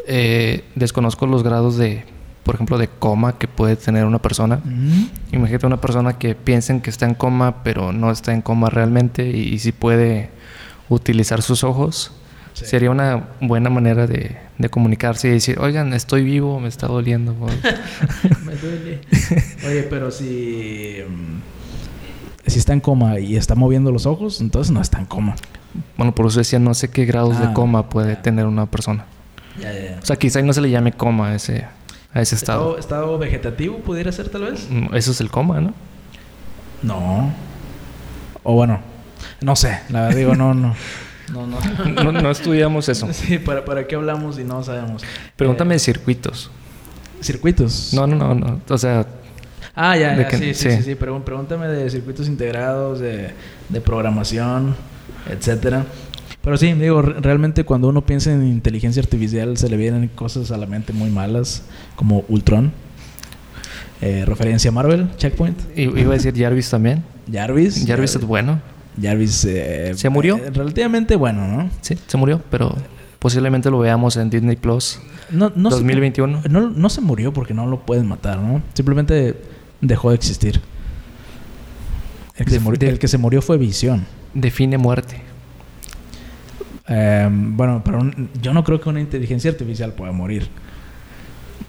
eh, 0.06 0.64
desconozco 0.76 1.26
los 1.26 1.42
grados 1.42 1.76
de 1.76 2.04
por 2.44 2.54
ejemplo, 2.54 2.78
de 2.78 2.88
coma 2.88 3.38
que 3.38 3.46
puede 3.46 3.76
tener 3.76 4.04
una 4.04 4.18
persona. 4.18 4.60
Imagínate 5.30 5.66
una 5.66 5.80
persona 5.80 6.18
que 6.18 6.34
piensen 6.34 6.80
que 6.80 6.90
está 6.90 7.06
en 7.06 7.14
coma, 7.14 7.62
pero 7.62 7.92
no 7.92 8.10
está 8.10 8.32
en 8.32 8.42
coma 8.42 8.70
realmente 8.70 9.28
y, 9.28 9.58
si 9.58 9.72
puede 9.72 10.30
utilizar 10.90 11.40
sus 11.40 11.64
ojos. 11.64 12.12
Sería 12.52 12.90
una 12.90 13.28
buena 13.40 13.70
manera 13.70 14.06
de, 14.06 14.36
comunicarse 14.70 15.28
y 15.28 15.30
decir, 15.30 15.58
oigan, 15.60 15.94
estoy 15.94 16.22
vivo, 16.24 16.60
me 16.60 16.68
está 16.68 16.88
doliendo. 16.88 17.34
me 18.44 18.56
duele. 18.56 19.00
Oye, 19.66 19.84
pero 19.84 20.10
si, 20.10 20.96
si 22.46 22.58
está 22.58 22.74
en 22.74 22.80
coma 22.80 23.18
y 23.18 23.36
está 23.36 23.54
moviendo 23.54 23.90
los 23.92 24.04
ojos, 24.04 24.42
entonces 24.42 24.72
no 24.72 24.82
está 24.82 24.98
en 24.98 25.06
coma. 25.06 25.36
Bueno, 25.96 26.14
por 26.14 26.26
eso 26.26 26.40
decía, 26.40 26.58
no 26.58 26.74
sé 26.74 26.90
qué 26.90 27.06
grados 27.06 27.38
de 27.38 27.46
ah, 27.46 27.54
coma 27.54 27.88
puede 27.88 28.16
tener 28.16 28.44
una 28.44 28.66
persona. 28.66 29.06
O 30.02 30.06
sea, 30.06 30.16
quizá 30.16 30.42
no 30.42 30.52
se 30.52 30.60
le 30.60 30.70
llame 30.70 30.92
coma 30.92 31.28
a 31.28 31.34
ese, 31.36 31.66
a 32.12 32.20
ese 32.20 32.34
estado. 32.34 32.78
¿Estado, 32.78 33.16
vegetativo 33.16 33.78
pudiera 33.78 34.10
ser 34.12 34.28
tal 34.28 34.42
vez? 34.42 34.66
Mm, 34.68 34.94
eso 34.94 35.12
es 35.12 35.20
el 35.20 35.30
coma, 35.30 35.60
¿no? 35.60 35.72
No. 36.82 37.32
O 38.42 38.54
bueno, 38.54 38.80
no 39.40 39.56
sé, 39.56 39.80
la 39.88 40.02
verdad 40.02 40.16
digo, 40.16 40.34
no, 40.34 40.54
no. 40.54 40.74
No, 41.30 41.46
no. 41.46 42.10
no, 42.10 42.30
estudiamos 42.32 42.88
eso. 42.88 43.08
Sí, 43.12 43.38
¿para, 43.38 43.64
¿para 43.64 43.86
qué 43.86 43.94
hablamos 43.94 44.36
y 44.40 44.44
no 44.44 44.64
sabemos? 44.64 45.02
Pregúntame 45.36 45.74
de 45.74 45.78
circuitos. 45.78 46.50
¿Circuitos? 47.20 47.94
No, 47.94 48.06
no, 48.06 48.16
no, 48.16 48.34
no. 48.34 48.60
O 48.68 48.78
sea... 48.78 49.06
Ah, 49.76 49.96
ya, 49.96 50.16
ya. 50.16 50.30
sí, 50.30 50.52
sí, 50.54 50.70
sí, 50.72 50.82
sí, 50.82 50.94
Pregúntame 50.96 51.68
de 51.68 51.88
circuitos 51.88 52.26
integrados, 52.26 52.98
de, 52.98 53.30
de 53.68 53.80
programación, 53.80 54.74
etcétera. 55.30 55.86
Pero 56.42 56.56
sí, 56.56 56.72
digo, 56.72 57.02
realmente 57.02 57.64
cuando 57.64 57.88
uno 57.88 58.04
piensa 58.04 58.32
en 58.32 58.46
inteligencia 58.46 59.02
artificial 59.02 59.56
se 59.58 59.68
le 59.68 59.76
vienen 59.76 60.08
cosas 60.08 60.50
a 60.50 60.56
la 60.56 60.66
mente 60.66 60.92
muy 60.92 61.10
malas, 61.10 61.62
como 61.96 62.24
Ultron. 62.28 62.72
Eh, 64.00 64.24
referencia 64.24 64.70
a 64.70 64.72
Marvel, 64.72 65.08
Checkpoint. 65.18 65.58
Y, 65.76 65.82
iba 65.82 66.12
a 66.12 66.16
decir 66.16 66.34
Jarvis 66.36 66.70
también. 66.70 67.04
Jarvis. 67.30 67.84
Jarvis 67.86 68.16
es 68.16 68.24
bueno. 68.24 68.60
Jarvis. 69.00 69.44
Eh, 69.44 69.92
¿Se 69.94 70.08
murió? 70.08 70.36
Eh, 70.36 70.50
relativamente 70.50 71.16
bueno, 71.16 71.46
¿no? 71.46 71.70
Sí, 71.80 71.96
se 72.06 72.16
murió, 72.16 72.42
pero 72.50 72.74
posiblemente 73.18 73.70
lo 73.70 73.78
veamos 73.78 74.16
en 74.16 74.30
Disney 74.30 74.56
Plus 74.56 75.00
no, 75.30 75.52
no 75.54 75.70
2021. 75.70 76.42
no, 76.48 76.70
no 76.70 76.88
se 76.88 77.00
murió 77.00 77.32
porque 77.32 77.54
no 77.54 77.66
lo 77.66 77.80
pueden 77.80 78.06
matar, 78.06 78.38
¿no? 78.38 78.62
Simplemente 78.74 79.36
dejó 79.80 80.10
de 80.10 80.16
existir. 80.16 80.60
El 82.36 82.46
que, 82.46 82.52
se, 82.52 82.60
murió, 82.60 82.88
el 82.88 82.98
que 82.98 83.08
se 83.08 83.18
murió 83.18 83.42
fue 83.42 83.58
Visión. 83.58 84.06
Define 84.32 84.78
muerte. 84.78 85.20
Em, 86.86 87.56
bueno, 87.56 87.82
pero 87.84 88.00
yo 88.40 88.54
no 88.54 88.64
creo 88.64 88.80
que 88.80 88.88
una 88.88 89.00
inteligencia 89.00 89.50
artificial 89.50 89.92
pueda 89.92 90.10
morir. 90.12 90.48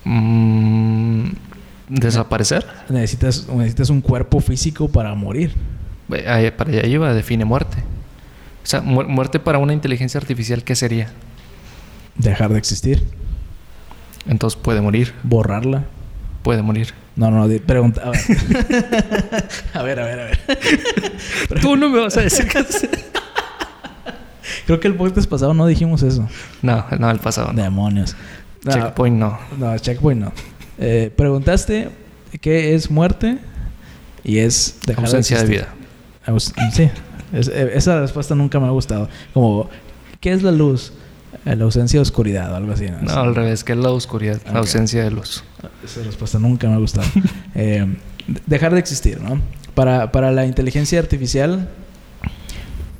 Mm, 0.06 1.25
¿Desaparecer? 1.90 2.66
Necesitas, 2.90 3.48
necesitas 3.50 3.90
un 3.90 4.01
cuerpo 4.01 4.40
físico 4.40 4.88
para 4.88 5.13
morir. 5.13 5.54
Para 6.12 6.70
allá 6.70 6.86
iba, 6.86 7.13
define 7.13 7.46
muerte. 7.46 7.77
O 8.63 8.68
sea, 8.68 8.82
muerte 8.82 9.39
para 9.39 9.58
una 9.58 9.74
inteligencia 9.74 10.20
artificial, 10.20 10.63
¿qué 10.63 10.75
sería? 10.75 11.10
Dejar 12.15 12.51
de 12.51 12.60
existir. 12.60 13.03
Entonces 14.27 14.60
puede 14.62 14.82
morir. 14.82 15.13
Borrarla. 15.24 15.86
Puede 16.44 16.62
morir. 16.62 16.94
No, 17.15 17.30
no, 17.32 17.48
pregunta. 17.65 18.03
A 18.06 18.12
ver. 18.12 18.24
a 19.74 19.84
ver, 19.84 20.00
a 20.00 20.06
ver, 20.06 20.20
a 20.20 20.25
ver. 21.50 21.62
Tú 21.62 21.75
no 21.75 21.89
me 21.89 22.00
vas 22.00 22.18
a 22.18 22.22
decir 22.22 22.48
que... 22.48 22.63
Creo 24.65 24.80
que 24.80 24.88
el 24.88 24.96
podcast 24.96 25.30
pasado 25.30 25.53
no 25.53 25.65
dijimos 25.68 26.03
eso. 26.03 26.27
No, 26.62 26.86
no, 27.00 27.12
el 27.12 27.20
pasado. 27.20 27.51
Demonios. 27.53 28.15
checkpoint 28.68 29.18
no. 29.18 29.39
No, 29.58 29.77
checkpoint 29.77 30.22
no. 30.22 30.34
Eh, 30.77 31.12
preguntaste 31.15 31.89
qué 32.39 32.75
es 32.75 32.89
muerte 32.89 33.38
y 34.24 34.39
es 34.39 34.80
dejar 34.86 35.06
ausencia 35.06 35.41
de, 35.41 35.46
vida. 35.46 35.68
Sí. 36.40 36.90
Eh, 37.34 37.72
esa 37.74 38.00
respuesta 38.02 38.36
nunca 38.36 38.60
me 38.60 38.68
ha 38.68 38.72
gustado. 38.72 39.10
Como, 39.34 39.70
¿qué 40.20 40.32
es 40.32 40.44
la 40.44 40.52
luz? 40.52 40.94
Eh, 41.46 41.56
la 41.56 41.64
ausencia 41.64 41.98
de 41.98 42.02
oscuridad 42.02 42.52
o 42.52 42.56
algo 42.56 42.74
así. 42.74 42.88
No, 43.02 43.14
al 43.14 43.36
revés, 43.36 43.64
¿qué 43.64 43.74
es 43.74 43.78
la 43.78 43.90
oscuridad? 43.90 44.42
La 44.52 44.60
ausencia 44.60 45.04
de 45.04 45.12
luz. 45.12 45.44
Esa 45.84 46.04
respuesta 46.04 46.40
nunca 46.40 46.68
me 46.68 46.76
ha 46.76 46.80
gustado. 46.80 47.08
dejar 48.48 48.74
de 48.74 48.80
existir, 48.80 49.22
¿no? 49.22 49.40
Para, 49.74 50.12
para 50.12 50.32
la 50.32 50.46
inteligencia 50.46 51.00
artificial, 51.00 51.70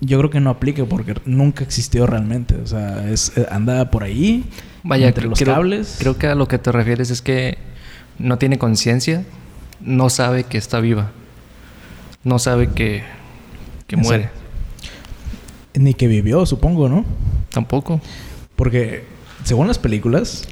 yo 0.02 0.18
creo 0.18 0.30
que 0.30 0.40
no 0.40 0.50
aplica 0.50 0.84
porque 0.86 1.16
nunca 1.26 1.64
existió 1.64 2.08
realmente. 2.08 2.56
O 2.56 2.68
sea, 2.68 3.10
es, 3.10 3.38
eh, 3.38 3.46
anda 3.50 3.92
por 3.92 4.04
ahí, 4.04 4.46
Vaya, 4.84 5.08
entre 5.08 5.28
los 5.28 5.40
cables. 5.40 5.98
Creo 6.00 6.18
que 6.18 6.28
a 6.28 6.36
lo 6.36 6.48
que 6.48 6.58
te 6.58 6.72
refieres 6.72 7.12
es 7.12 7.22
que 7.22 7.58
no 8.18 8.38
tiene 8.38 8.58
conciencia, 8.58 9.24
no 9.80 10.10
sabe 10.10 10.44
que 10.44 10.58
está 10.58 10.80
viva, 10.80 11.12
no 12.24 12.40
sabe 12.40 12.68
que, 12.68 13.04
que 13.92 13.98
muere. 13.98 14.30
Ni 15.74 15.94
que 15.94 16.08
vivió, 16.08 16.46
supongo, 16.46 16.88
¿no? 16.88 17.04
Tampoco. 17.50 18.00
Porque, 18.56 19.04
según 19.44 19.68
las 19.68 19.80
películas, 19.80 20.48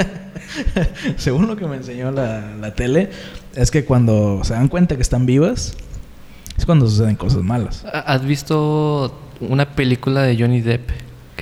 según 1.16 1.46
lo 1.46 1.56
que 1.56 1.66
me 1.66 1.76
enseñó 1.76 2.10
la, 2.10 2.54
la 2.60 2.74
tele, 2.74 3.08
es 3.54 3.70
que 3.70 3.86
cuando 3.86 4.44
se 4.44 4.52
dan 4.52 4.68
cuenta 4.68 4.96
que 4.96 5.00
están 5.00 5.24
vivas, 5.24 5.74
es 6.58 6.66
cuando 6.66 6.86
suceden 6.86 7.16
cosas 7.16 7.42
malas. 7.42 7.82
¿Has 7.86 8.26
visto 8.26 9.18
una 9.40 9.74
película 9.74 10.22
de 10.22 10.36
Johnny 10.38 10.60
Depp 10.60 10.90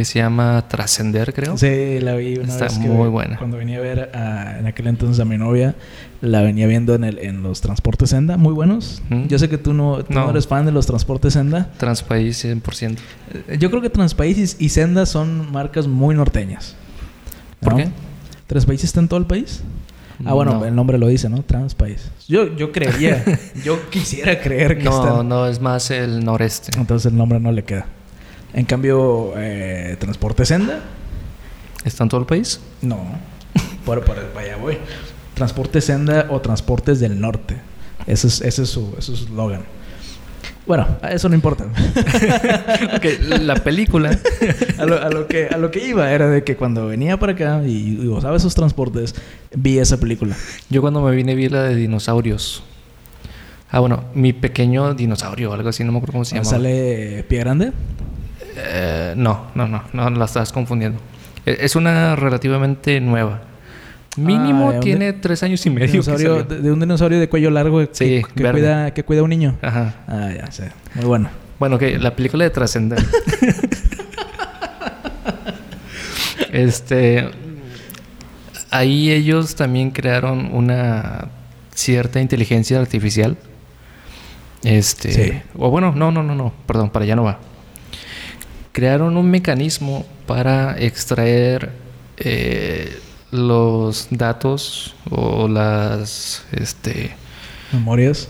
que 0.03 0.07
se 0.07 0.19
llama 0.19 0.65
Trascender, 0.69 1.33
creo? 1.33 1.57
Sí, 1.57 2.01
la 2.01 2.17
vi 2.17 2.37
una 2.37 2.53
Está 2.53 2.69
muy 2.81 3.09
buena. 3.09 3.39
Cuando 3.39 3.57
venía 3.57 3.79
a 3.79 3.81
ver 3.81 4.11
en 4.59 4.67
aquel 4.67 4.89
entonces 4.89 5.21
a 5.21 5.25
mi 5.25 5.39
novia, 5.39 5.77
la 6.21 6.43
venía 6.43 6.67
viendo 6.67 6.97
en, 6.97 7.05
el, 7.05 7.21
en 7.21 7.45
los 7.45 7.61
transportes 7.61 8.11
Senda, 8.11 8.37
muy 8.37 8.53
buenos. 8.53 9.01
Yo 9.29 9.39
sé 9.39 9.49
que 9.49 9.59
tú, 9.59 9.75
no, 9.75 10.05
no. 10.09 10.31
eres 10.31 10.49
fan 10.49 10.67
de 10.67 10.73
los 10.73 10.87
transportes 10.87 11.35
Senda. 11.35 11.71
Transpaís 11.77 12.45
100%. 12.45 12.97
Eh, 13.49 13.59
yo 13.61 13.71
creo 13.71 13.81
que 13.81 13.91
Transpaís 13.91 14.57
y 14.59 14.69
Senda 14.71 15.07
son 15.07 15.53
marcas 15.53 15.87
muy 15.87 16.17
norteñas. 16.17 16.75
¿Por 17.61 17.77
qué? 17.77 17.89
¿Transpaís 18.49 18.83
está 18.83 18.99
en 18.99 19.07
todo 19.07 19.21
el 19.21 19.27
país? 19.27 19.63
Ah, 20.25 20.35
bueno, 20.35 20.65
el 20.65 20.75
nombre 20.75 20.99
lo 20.99 21.07
dice, 21.07 21.29
¿no? 21.29 21.45
Transpaís. 21.45 22.11
Yo, 22.27 22.57
yo 22.57 22.73
creería, 22.73 23.25
yo 23.65 23.89
quisiera 23.89 24.41
creer 24.41 24.79
que 24.79 24.85
no. 24.85 25.23
No, 25.23 25.47
es 25.47 25.61
más 25.61 25.93
el 25.93 26.25
noreste. 26.25 26.77
Entonces 26.77 27.13
el 27.13 27.17
nombre 27.17 27.39
no 27.39 27.53
le 27.53 27.63
queda. 27.63 27.87
En 28.55 28.65
cambio, 28.65 29.33
eh, 29.37 29.97
Transporte 29.99 30.45
Senda. 30.45 30.81
¿Está 31.85 32.05
en 32.05 32.09
todo 32.09 32.21
el 32.21 32.27
país? 32.27 32.61
No. 32.81 32.99
por, 33.85 34.05
por 34.05 34.19
allá 34.19 34.57
voy. 34.57 34.79
Transporte 35.35 35.81
Senda 35.81 36.27
o 36.31 36.41
Transportes 36.41 37.01
del 37.01 37.21
Norte. 37.21 37.57
Ese 38.07 38.27
es, 38.27 38.41
ese 38.41 38.63
es 38.63 38.69
su 38.69 38.95
eslogan. 38.99 39.63
Bueno, 40.67 40.87
eso 41.11 41.29
no 41.29 41.35
importa. 41.35 41.67
la 43.41 43.55
película. 43.57 44.11
a, 44.79 44.87
lo, 44.87 45.27
que, 45.27 45.49
a 45.49 45.57
lo 45.57 45.71
que 45.71 45.87
iba 45.87 46.11
era 46.13 46.29
de 46.29 46.45
que 46.45 46.57
cuando 46.57 46.87
venía 46.87 47.19
para 47.19 47.33
acá 47.33 47.63
y, 47.67 48.07
usaba 48.07 48.37
esos 48.37 48.55
transportes, 48.55 49.15
vi 49.55 49.79
esa 49.79 49.99
película. 49.99 50.37
Yo 50.71 50.81
cuando 50.81 51.03
me 51.03 51.15
vine 51.15 51.35
vi 51.35 51.49
la 51.49 51.65
de 51.65 51.75
dinosaurios. 51.75 52.63
Ah, 53.71 53.81
bueno, 53.81 54.05
mi 54.15 54.33
pequeño 54.33 54.95
dinosaurio 54.95 55.51
o 55.51 55.55
algo 55.55 55.71
así, 55.71 55.83
no 55.83 55.93
me 55.93 55.99
acuerdo 55.99 56.13
cómo 56.13 56.25
se 56.25 56.37
llama. 56.37 56.45
¿Sale 56.45 57.25
Pie 57.29 57.39
Grande? 57.39 57.73
Eh, 58.57 59.15
no, 59.17 59.47
no, 59.55 59.67
no, 59.67 59.83
no, 59.93 60.11
la 60.11 60.25
estás 60.25 60.53
confundiendo. 60.53 61.01
E, 61.47 61.59
es 61.61 61.77
una 61.77 62.17
relativamente 62.17 63.01
nueva. 63.01 63.43
Mínimo 64.17 64.71
ah, 64.71 64.81
tiene 64.81 65.15
tres 65.15 65.43
años 65.43 65.65
y 65.65 65.71
medio. 65.71 66.03
de, 66.03 66.71
un 66.71 66.81
dinosaurio 66.81 67.19
de 67.19 67.29
cuello 67.31 67.51
largo 67.51 67.79
que, 67.91 68.23
cuida, 68.35 68.93
que 68.93 69.05
cuida 69.05 69.21
a 69.21 69.25
un 69.25 69.31
niño. 69.31 69.57
Ajá. 69.63 69.95
Ah, 70.07 70.31
ya 70.37 70.51
sé. 70.53 70.71
Muy 70.95 71.07
bueno. 71.07 71.31
Bueno, 71.59 71.79
que 71.79 71.99
la 71.99 72.15
película 72.15 72.45
de 72.45 72.51
Trascender. 72.51 72.99
este. 76.53 77.31
Ahí 78.71 79.11
ellos 79.11 79.55
también 79.55 79.91
crearon 79.91 80.51
una 80.53 81.29
cierta 81.75 82.21
inteligencia 82.21 82.79
artificial. 82.79 83.39
Este. 84.63 85.13
Sí. 85.13 85.43
O 85.57 85.71
bueno, 85.71 85.93
no, 85.97 86.11
no, 86.11 86.23
no, 86.23 86.35
no. 86.35 86.53
Perdón, 86.67 86.91
para 86.91 87.05
allá 87.05 87.17
no 87.17 87.25
va. 87.25 87.39
Crearon 88.73 89.17
un 89.17 89.31
mecanismo 89.31 90.05
para 90.27 90.79
extraer. 90.79 91.73
Eh, 92.19 92.99
los 93.33 94.09
datos 94.11 94.95
o 95.11 95.49
las 95.49 96.45
este 96.53 97.17
Memorias, 97.73 98.29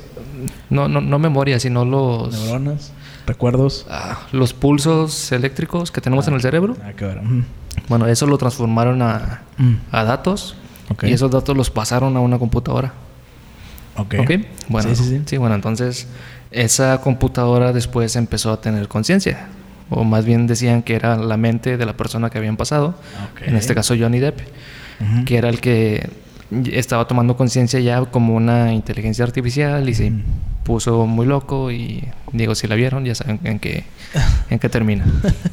no 0.71 0.87
no 0.87 1.01
no 1.01 1.19
memoria 1.19 1.59
sino 1.59 1.85
los 1.85 2.33
neuronas, 2.33 2.93
recuerdos. 3.27 3.85
ah, 3.91 4.21
los 4.31 4.53
pulsos 4.55 5.33
eléctricos 5.33 5.91
que 5.91 6.01
tenemos 6.01 6.29
en 6.29 6.35
el 6.35 6.41
cerebro 6.41 6.77
Ah, 6.85 6.93
qué 6.97 7.05
ver. 7.07 7.21
Mm. 7.21 7.45
bueno 7.89 8.07
eso 8.07 8.27
lo 8.29 8.39
transformaron 8.39 9.03
a, 9.03 9.43
Mm. 9.59 9.75
a 9.91 10.05
datos 10.05 10.55
y 11.03 11.13
esos 11.13 11.33
datos 11.33 11.57
los 11.57 11.69
pasaron 11.71 12.17
a 12.17 12.21
una 12.21 12.39
computadora 12.39 12.93
Ok. 13.97 14.15
¿Ok? 14.21 14.31
Bueno, 14.69 14.95
Sí, 14.95 15.05
sí, 15.05 15.23
sí. 15.27 15.37
bueno, 15.37 15.57
entonces 15.57 16.07
esa 16.53 17.01
computadora 17.01 17.73
después 17.73 18.15
empezó 18.15 18.53
a 18.53 18.61
tener 18.61 18.87
conciencia. 18.87 19.49
O 19.95 20.05
más 20.05 20.25
bien 20.25 20.47
decían 20.47 20.83
que 20.83 20.95
era 20.95 21.17
la 21.17 21.37
mente 21.37 21.77
de 21.77 21.87
la 21.87 21.97
persona 21.97 22.31
que 22.31 22.39
habían 22.39 22.57
pasado. 22.57 22.95
En 23.45 23.57
este 23.57 23.75
caso 23.75 23.95
Johnny 23.99 24.19
Depp, 24.21 24.41
que 25.27 25.37
era 25.37 25.49
el 25.49 25.61
que 25.61 26.09
estaba 26.71 27.07
tomando 27.09 27.37
conciencia 27.37 27.81
ya 27.81 28.01
como 28.07 28.35
una 28.35 28.73
inteligencia 28.73 29.25
artificial 29.25 29.89
y 29.89 29.95
se 29.95 30.11
Mm. 30.11 30.23
puso 30.65 31.07
muy 31.07 31.27
loco 31.27 31.71
y 31.73 32.07
digo, 32.33 32.55
si 32.55 32.67
la 32.69 32.75
vieron 32.77 33.05
ya 33.05 33.15
saben 33.15 33.41
en 33.45 33.59
qué, 33.59 33.85
en 34.51 34.59
qué 34.59 34.69
termina. 34.69 35.05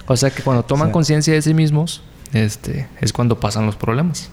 O 0.08 0.15
sea 0.17 0.29
que 0.29 0.43
cuando 0.43 0.63
toman 0.63 0.91
conciencia 1.00 1.34
de 1.34 1.41
sí 1.41 1.53
mismos, 1.53 2.01
este, 2.34 2.88
es 3.01 3.12
cuando 3.13 3.39
pasan 3.39 3.65
los 3.65 3.75
problemas. 3.75 4.29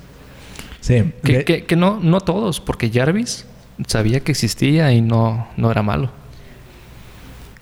Sí. 0.80 1.12
Que, 1.24 1.44
que- 1.44 1.64
que 1.64 1.76
no, 1.76 1.98
no 2.02 2.20
todos, 2.20 2.60
porque 2.60 2.90
Jarvis 2.90 3.46
sabía 3.86 4.20
que 4.20 4.32
existía 4.32 4.92
y 4.92 5.00
no, 5.02 5.48
no 5.56 5.70
era 5.70 5.82
malo. 5.82 6.10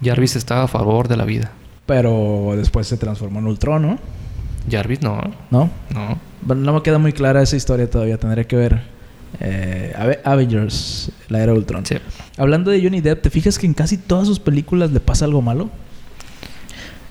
Jarvis 0.02 0.36
estaba 0.36 0.64
a 0.64 0.68
favor 0.68 1.08
de 1.08 1.16
la 1.16 1.24
vida. 1.24 1.52
Pero 1.86 2.54
después 2.56 2.86
se 2.86 2.96
transformó 2.96 3.40
en 3.40 3.46
Ultron, 3.46 3.82
¿no? 3.82 3.98
Jarvis 4.70 5.02
no, 5.02 5.20
¿No? 5.50 5.70
no. 5.92 6.18
Bueno, 6.40 6.62
no 6.62 6.72
me 6.74 6.82
queda 6.82 6.98
muy 6.98 7.12
clara 7.12 7.42
esa 7.42 7.56
historia 7.56 7.88
todavía. 7.90 8.16
Tendré 8.18 8.46
que 8.46 8.56
ver 8.56 8.82
eh, 9.40 9.92
Ave- 9.96 10.20
Avengers, 10.24 11.10
la 11.28 11.42
era 11.42 11.52
Ultron. 11.52 11.84
Sí. 11.84 11.96
Hablando 12.38 12.70
de 12.70 12.82
Johnny 12.82 13.00
Depp, 13.02 13.20
¿te 13.22 13.30
fijas 13.30 13.58
que 13.58 13.66
en 13.66 13.74
casi 13.74 13.98
todas 13.98 14.26
sus 14.26 14.40
películas 14.40 14.90
le 14.92 15.00
pasa 15.00 15.26
algo 15.26 15.42
malo? 15.42 15.68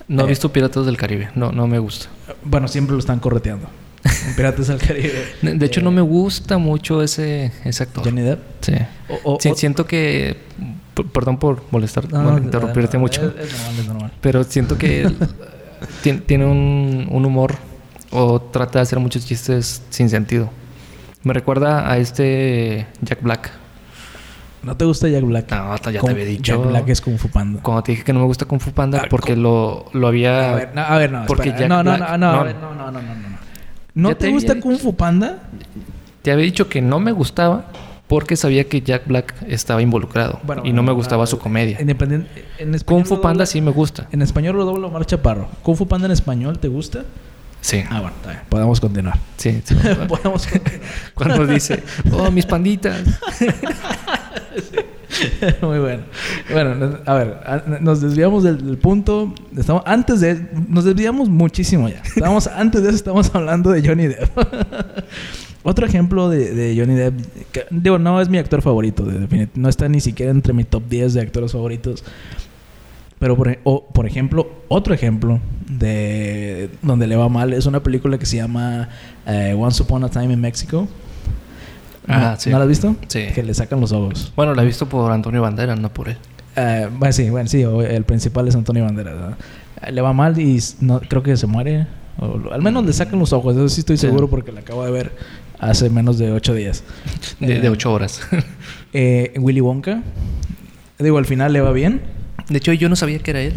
No 0.08 0.22
he 0.22 0.24
Eh. 0.26 0.28
visto 0.30 0.52
Piratas 0.52 0.84
del 0.86 0.96
Caribe, 0.96 1.30
no, 1.34 1.52
no 1.52 1.66
me 1.68 1.78
gusta. 1.78 2.06
Bueno, 2.44 2.66
siempre 2.68 2.94
lo 2.94 2.98
están 2.98 3.20
correteando. 3.20 3.68
Piratas 4.36 4.66
del 4.68 4.78
Caribe. 4.78 5.24
De, 5.42 5.66
hecho, 5.66 5.80
Eh, 5.80 5.82
no 5.84 5.90
me 5.92 6.02
gusta 6.02 6.58
mucho 6.58 7.02
ese, 7.02 7.52
ese 7.64 7.82
actor. 7.84 8.04
Johnny 8.04 8.22
Depp. 8.22 8.40
Sí. 8.60 8.72
O- 9.24 9.34
o- 9.34 9.38
Sí, 9.40 9.50
o- 9.50 9.54
siento 9.54 9.86
que... 9.86 10.36
Perdón 11.12 11.38
por 11.38 11.62
molestar, 11.70 12.10
No, 12.12 12.22
bueno, 12.22 12.38
interrumpirte 12.38 12.96
no, 12.96 13.00
mucho. 13.00 13.20
Es, 13.38 13.50
es 13.52 13.58
normal, 13.58 13.78
es 13.80 13.86
normal. 13.88 14.12
Pero 14.20 14.44
siento 14.44 14.78
que 14.78 15.10
tiene 16.26 16.46
un, 16.46 17.08
un 17.10 17.24
humor 17.24 17.54
o 18.10 18.40
trata 18.40 18.78
de 18.78 18.82
hacer 18.84 18.98
muchos 19.00 19.26
chistes 19.26 19.82
sin 19.90 20.08
sentido. 20.08 20.50
Me 21.22 21.32
recuerda 21.32 21.90
a 21.90 21.98
este 21.98 22.86
Jack 23.00 23.22
Black. 23.22 23.50
¿No 24.62 24.76
te 24.76 24.84
gusta 24.84 25.08
Jack 25.08 25.24
Black? 25.24 25.50
No, 25.50 25.76
ya 25.76 26.00
te 26.00 26.10
había 26.10 26.24
dicho. 26.24 26.56
Jack 26.56 26.70
Black 26.70 26.88
es 26.88 27.00
Kung 27.00 27.18
Fu 27.18 27.28
Panda. 27.28 27.60
Cuando 27.62 27.82
te 27.82 27.92
dije 27.92 28.04
que 28.04 28.12
no 28.12 28.20
me 28.20 28.26
gusta 28.26 28.44
Kung 28.46 28.60
Fu 28.60 28.72
Panda 28.72 29.02
Ah, 29.04 29.06
porque 29.10 29.36
lo, 29.36 29.86
lo 29.92 30.06
había... 30.06 30.52
A 30.52 30.54
ver, 30.54 30.70
no, 30.74 30.80
a 30.82 30.96
ver, 30.98 31.12
no. 31.12 31.26
Porque 31.26 31.48
espera. 31.50 31.68
Jack 31.68 31.68
no, 31.68 31.82
no, 31.82 31.96
Black- 31.96 32.10
no, 32.10 32.18
no, 32.18 32.32
no. 32.32 32.44
ver, 32.44 32.56
no, 32.56 32.74
no, 32.74 32.90
no, 32.90 33.02
no, 33.02 33.14
no. 33.14 33.38
¿No 33.94 34.08
Ya 34.10 34.14
te 34.14 34.26
te 34.26 34.32
gusta 34.32 34.52
había 34.52 34.62
Kung 34.62 34.78
Fu 34.78 34.94
Panda? 34.94 35.38
Te 36.22 36.32
había 36.32 36.44
dicho 36.44 36.68
que 36.68 36.80
no 36.80 36.98
me 37.00 37.12
gustaba 37.12 37.66
porque 38.06 38.36
sabía 38.36 38.64
que 38.68 38.80
Jack 38.82 39.06
Black 39.06 39.34
estaba 39.48 39.80
involucrado 39.82 40.40
Bueno, 40.44 40.62
y 40.64 40.72
no 40.72 40.82
me 40.82 40.92
gustaba 40.92 41.26
su 41.26 41.38
comedia. 41.38 41.80
Independiente. 41.80 42.44
En 42.58 42.74
español 42.74 43.04
Kung 43.04 43.08
Fu 43.08 43.20
Panda 43.22 43.44
dobla- 43.44 43.46
sí 43.46 43.60
me 43.60 43.70
gusta. 43.70 44.08
En 44.12 44.22
español 44.22 44.56
lo 44.56 44.64
dobla 44.64 44.86
Omar 44.88 45.06
Chaparro. 45.06 45.48
¿Kung 45.62 45.76
Fu 45.76 45.86
Panda 45.88 46.06
en 46.06 46.12
español 46.12 46.58
te 46.58 46.68
gusta? 46.68 47.04
Sí, 47.60 47.82
Ah, 47.88 48.00
bueno, 48.02 48.14
está 48.16 48.30
bien. 48.30 48.42
Podemos 48.50 48.78
continuar. 48.78 49.18
sí. 49.38 49.62
sí. 49.64 49.74
Podemos 50.08 50.46
continuar. 50.46 50.80
Cuando 51.14 51.46
dice, 51.46 51.82
oh, 52.12 52.30
mis 52.30 52.44
panditas. 52.44 53.00
Muy 55.62 55.78
bueno. 55.78 56.02
Bueno, 56.52 56.74
no- 56.74 56.98
a 57.06 57.14
ver, 57.14 57.40
nos 57.80 58.00
desviamos 58.00 58.42
del, 58.42 58.64
del 58.66 58.78
punto. 58.78 59.32
Estamos 59.56 59.82
antes 59.86 60.20
de 60.20 60.48
nos 60.68 60.84
desviamos 60.84 61.28
muchísimo 61.28 61.88
ya. 61.88 62.02
Estamos 62.04 62.46
antes 62.48 62.82
de 62.82 62.88
eso 62.88 62.96
estamos 62.96 63.32
hablando 63.34 63.70
de 63.70 63.86
Johnny 63.86 64.08
Depp. 64.08 64.30
Otro 65.64 65.86
ejemplo 65.86 66.28
de, 66.28 66.54
de 66.54 66.78
Johnny 66.78 66.94
Depp, 66.94 67.14
que, 67.50 67.64
digo, 67.70 67.98
no 67.98 68.20
es 68.20 68.28
mi 68.28 68.38
actor 68.38 68.60
favorito, 68.62 69.02
de 69.04 69.48
no 69.54 69.68
está 69.68 69.88
ni 69.88 70.00
siquiera 70.00 70.30
entre 70.30 70.52
mi 70.52 70.64
top 70.64 70.82
10 70.88 71.14
de 71.14 71.20
actores 71.22 71.52
favoritos. 71.52 72.04
Pero 73.18 73.36
por, 73.36 73.48
e- 73.48 73.58
o, 73.64 73.84
por 73.86 74.06
ejemplo, 74.06 74.46
otro 74.68 74.92
ejemplo 74.92 75.40
de 75.66 76.68
donde 76.82 77.06
le 77.06 77.16
va 77.16 77.28
mal 77.30 77.52
es 77.54 77.64
una 77.66 77.82
película 77.82 78.18
que 78.18 78.26
se 78.26 78.36
llama 78.36 78.88
eh, 79.26 79.56
Once 79.58 79.82
Upon 79.82 80.04
a 80.04 80.10
Time 80.10 80.32
in 80.34 80.40
Mexico. 80.40 80.86
Ah, 82.06 82.32
¿No, 82.34 82.40
sí. 82.40 82.50
¿No 82.50 82.58
la 82.58 82.64
has 82.64 82.68
visto? 82.68 82.94
Sí. 83.08 83.24
Que 83.34 83.42
le 83.42 83.54
sacan 83.54 83.80
los 83.80 83.92
ojos. 83.92 84.32
Bueno, 84.36 84.54
la 84.54 84.62
he 84.62 84.66
visto 84.66 84.86
por 84.86 85.10
Antonio 85.10 85.40
Banderas, 85.40 85.78
no 85.80 85.88
por 85.92 86.10
él. 86.10 86.18
Eh, 86.56 86.88
bueno, 86.98 87.12
sí, 87.12 87.30
bueno, 87.30 87.48
sí, 87.48 87.62
el 87.62 88.04
principal 88.04 88.46
es 88.48 88.54
Antonio 88.54 88.84
Banderas. 88.84 89.14
Eh, 89.82 89.92
Le 89.92 90.02
va 90.02 90.12
mal 90.12 90.38
y 90.38 90.60
no, 90.80 91.00
creo 91.00 91.22
que 91.22 91.36
se 91.38 91.46
muere. 91.46 91.86
O 92.18 92.52
al 92.52 92.60
menos 92.62 92.84
le 92.84 92.92
sacan 92.92 93.18
los 93.18 93.32
ojos, 93.32 93.56
eso 93.56 93.68
sí 93.70 93.80
estoy 93.80 93.96
Sí. 93.96 94.06
seguro 94.06 94.28
porque 94.28 94.52
la 94.52 94.60
acabo 94.60 94.84
de 94.84 94.90
ver 94.92 95.12
hace 95.58 95.90
menos 95.90 96.18
de 96.18 96.32
ocho 96.32 96.54
días. 96.54 96.84
De, 97.40 97.56
Eh, 97.56 97.60
de 97.60 97.68
ocho 97.68 97.92
horas. 97.92 98.20
eh, 98.92 99.32
Willy 99.38 99.60
Wonka. 99.60 100.02
Digo, 100.98 101.18
al 101.18 101.26
final 101.26 101.52
le 101.52 101.60
va 101.60 101.72
bien. 101.72 102.00
De 102.48 102.58
hecho, 102.58 102.72
yo 102.72 102.88
no 102.88 102.96
sabía 102.96 103.18
que 103.18 103.30
era 103.30 103.40
él. 103.40 103.54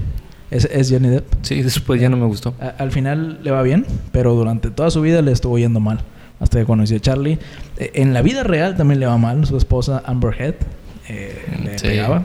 Es, 0.49 0.65
es 0.65 0.89
Johnny 0.91 1.09
Depp. 1.09 1.25
Sí, 1.41 1.61
después 1.61 1.99
ya 2.01 2.09
no 2.09 2.17
me 2.17 2.25
gustó. 2.25 2.53
A- 2.61 2.69
al 2.81 2.91
final 2.91 3.39
le 3.43 3.51
va 3.51 3.61
bien, 3.63 3.85
pero 4.11 4.33
durante 4.33 4.69
toda 4.71 4.89
su 4.91 5.01
vida 5.01 5.21
le 5.21 5.31
estuvo 5.31 5.57
yendo 5.59 5.79
mal. 5.79 5.99
Hasta 6.39 6.59
que 6.59 6.65
conoció 6.65 6.97
a 6.97 6.99
Charlie. 6.99 7.37
Eh, 7.77 7.91
en 7.95 8.13
la 8.13 8.21
vida 8.21 8.43
real 8.43 8.77
también 8.77 8.99
le 8.99 9.05
va 9.07 9.17
mal. 9.17 9.45
Su 9.45 9.57
esposa 9.57 10.01
Amber 10.05 10.33
Heard 10.39 10.55
eh, 11.09 11.59
le 11.63 11.77
Sí. 11.79 11.87
pegaba. 11.87 12.23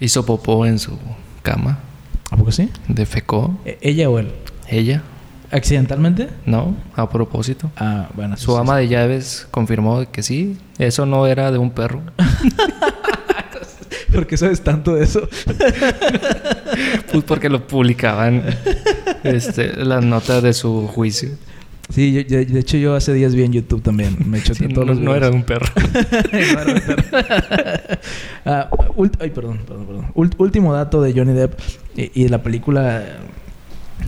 Hizo 0.00 0.26
popó 0.26 0.66
en 0.66 0.78
su 0.78 0.98
cama. 1.42 1.78
¿A 2.30 2.36
poco 2.36 2.50
sí? 2.52 2.68
Defecó. 2.88 3.58
Eh, 3.64 3.78
¿Ella 3.80 4.10
o 4.10 4.18
él? 4.18 4.28
Ella. 4.68 5.02
¿Accidentalmente? 5.52 6.28
No, 6.46 6.74
a 6.96 7.08
propósito. 7.10 7.70
Ah, 7.76 8.08
bueno. 8.14 8.36
Su 8.38 8.56
ama 8.56 8.76
de 8.78 8.88
llaves 8.88 9.46
confirmó 9.50 10.10
que 10.10 10.22
sí. 10.22 10.56
Eso 10.78 11.04
no 11.06 11.26
era 11.26 11.52
de 11.52 11.58
un 11.58 11.70
perro. 11.70 12.00
¿Por 14.12 14.26
qué 14.26 14.36
sabes 14.36 14.62
tanto 14.62 14.94
de 14.94 15.04
eso? 15.04 15.28
Pues 17.12 17.24
porque 17.24 17.50
lo 17.50 17.66
publicaban 17.66 18.42
este, 19.24 19.76
las 19.84 20.02
notas 20.02 20.42
de 20.42 20.54
su 20.54 20.88
juicio. 20.88 21.28
Sí, 21.90 22.10
yo- 22.12 22.20
yo- 22.22 22.42
de 22.42 22.58
hecho 22.60 22.78
yo 22.78 22.94
hace 22.94 23.12
días 23.12 23.34
vi 23.34 23.42
en 23.42 23.52
YouTube 23.52 23.82
también. 23.82 24.16
Me 24.24 24.38
eché 24.38 24.54
Sí, 24.54 24.66
todos 24.68 24.86
no, 24.86 24.94
los 24.94 25.02
no 25.02 25.14
era 25.14 25.28
de 25.28 25.36
un 25.36 25.42
perro. 25.42 25.66
No 26.32 26.38
era 26.38 26.72
un 26.72 26.80
perro. 26.80 27.02
Ah, 28.46 28.70
ay, 29.20 29.30
perdón, 29.30 29.60
perdón, 29.66 29.86
perdón. 29.86 30.06
Ult- 30.14 30.34
último 30.38 30.72
dato 30.72 31.02
de 31.02 31.12
Johnny 31.12 31.34
Depp 31.34 31.58
y, 31.96 32.22
y 32.24 32.28
la 32.28 32.42
película 32.42 33.02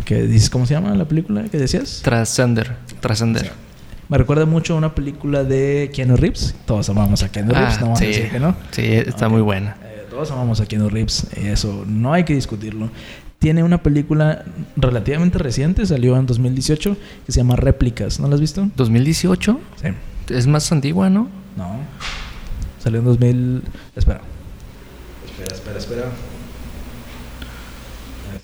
que 0.04 0.22
dices, 0.22 0.50
¿cómo 0.50 0.66
se 0.66 0.74
llama 0.74 0.94
la 0.94 1.06
película 1.06 1.44
que 1.44 1.58
decías? 1.58 2.00
Trascender. 2.02 2.76
Trascender. 3.00 3.52
Me 4.08 4.18
recuerda 4.18 4.44
mucho 4.44 4.74
a 4.74 4.76
una 4.76 4.94
película 4.94 5.44
de 5.44 5.90
Keanu 5.94 6.16
Reeves. 6.16 6.54
Todos 6.66 6.88
amamos 6.90 7.22
a 7.22 7.30
Keanu 7.30 7.52
Reeves, 7.52 7.80
no 7.80 7.86
vamos 7.86 8.02
a 8.02 8.04
decir 8.04 8.30
que 8.30 8.38
no. 8.38 8.48
Ah, 8.48 8.56
Sí, 8.70 8.82
está 8.84 9.28
muy 9.28 9.40
buena. 9.40 9.76
Eh, 9.82 10.04
todos 10.10 10.30
amamos 10.30 10.60
a 10.60 10.66
Keanu 10.66 10.88
Reeves, 10.90 11.26
eso 11.36 11.84
no 11.86 12.12
hay 12.12 12.24
que 12.24 12.34
discutirlo. 12.34 12.90
Tiene 13.38 13.62
una 13.62 13.82
película 13.82 14.44
relativamente 14.76 15.38
reciente, 15.38 15.84
salió 15.86 16.16
en 16.16 16.26
2018, 16.26 16.96
que 17.26 17.32
se 17.32 17.40
llama 17.40 17.56
Réplicas. 17.56 18.20
¿No 18.20 18.28
la 18.28 18.34
has 18.34 18.40
visto? 18.40 18.62
¿2018? 18.76 19.58
Sí. 19.82 19.88
Es 20.34 20.46
más 20.46 20.70
antigua, 20.72 21.10
¿no? 21.10 21.28
No. 21.56 21.78
Salió 22.82 23.00
en 23.00 23.04
2000... 23.06 23.62
Espera. 23.96 24.20
Espera, 25.26 25.78
espera, 25.78 25.78
espera. 25.78 26.04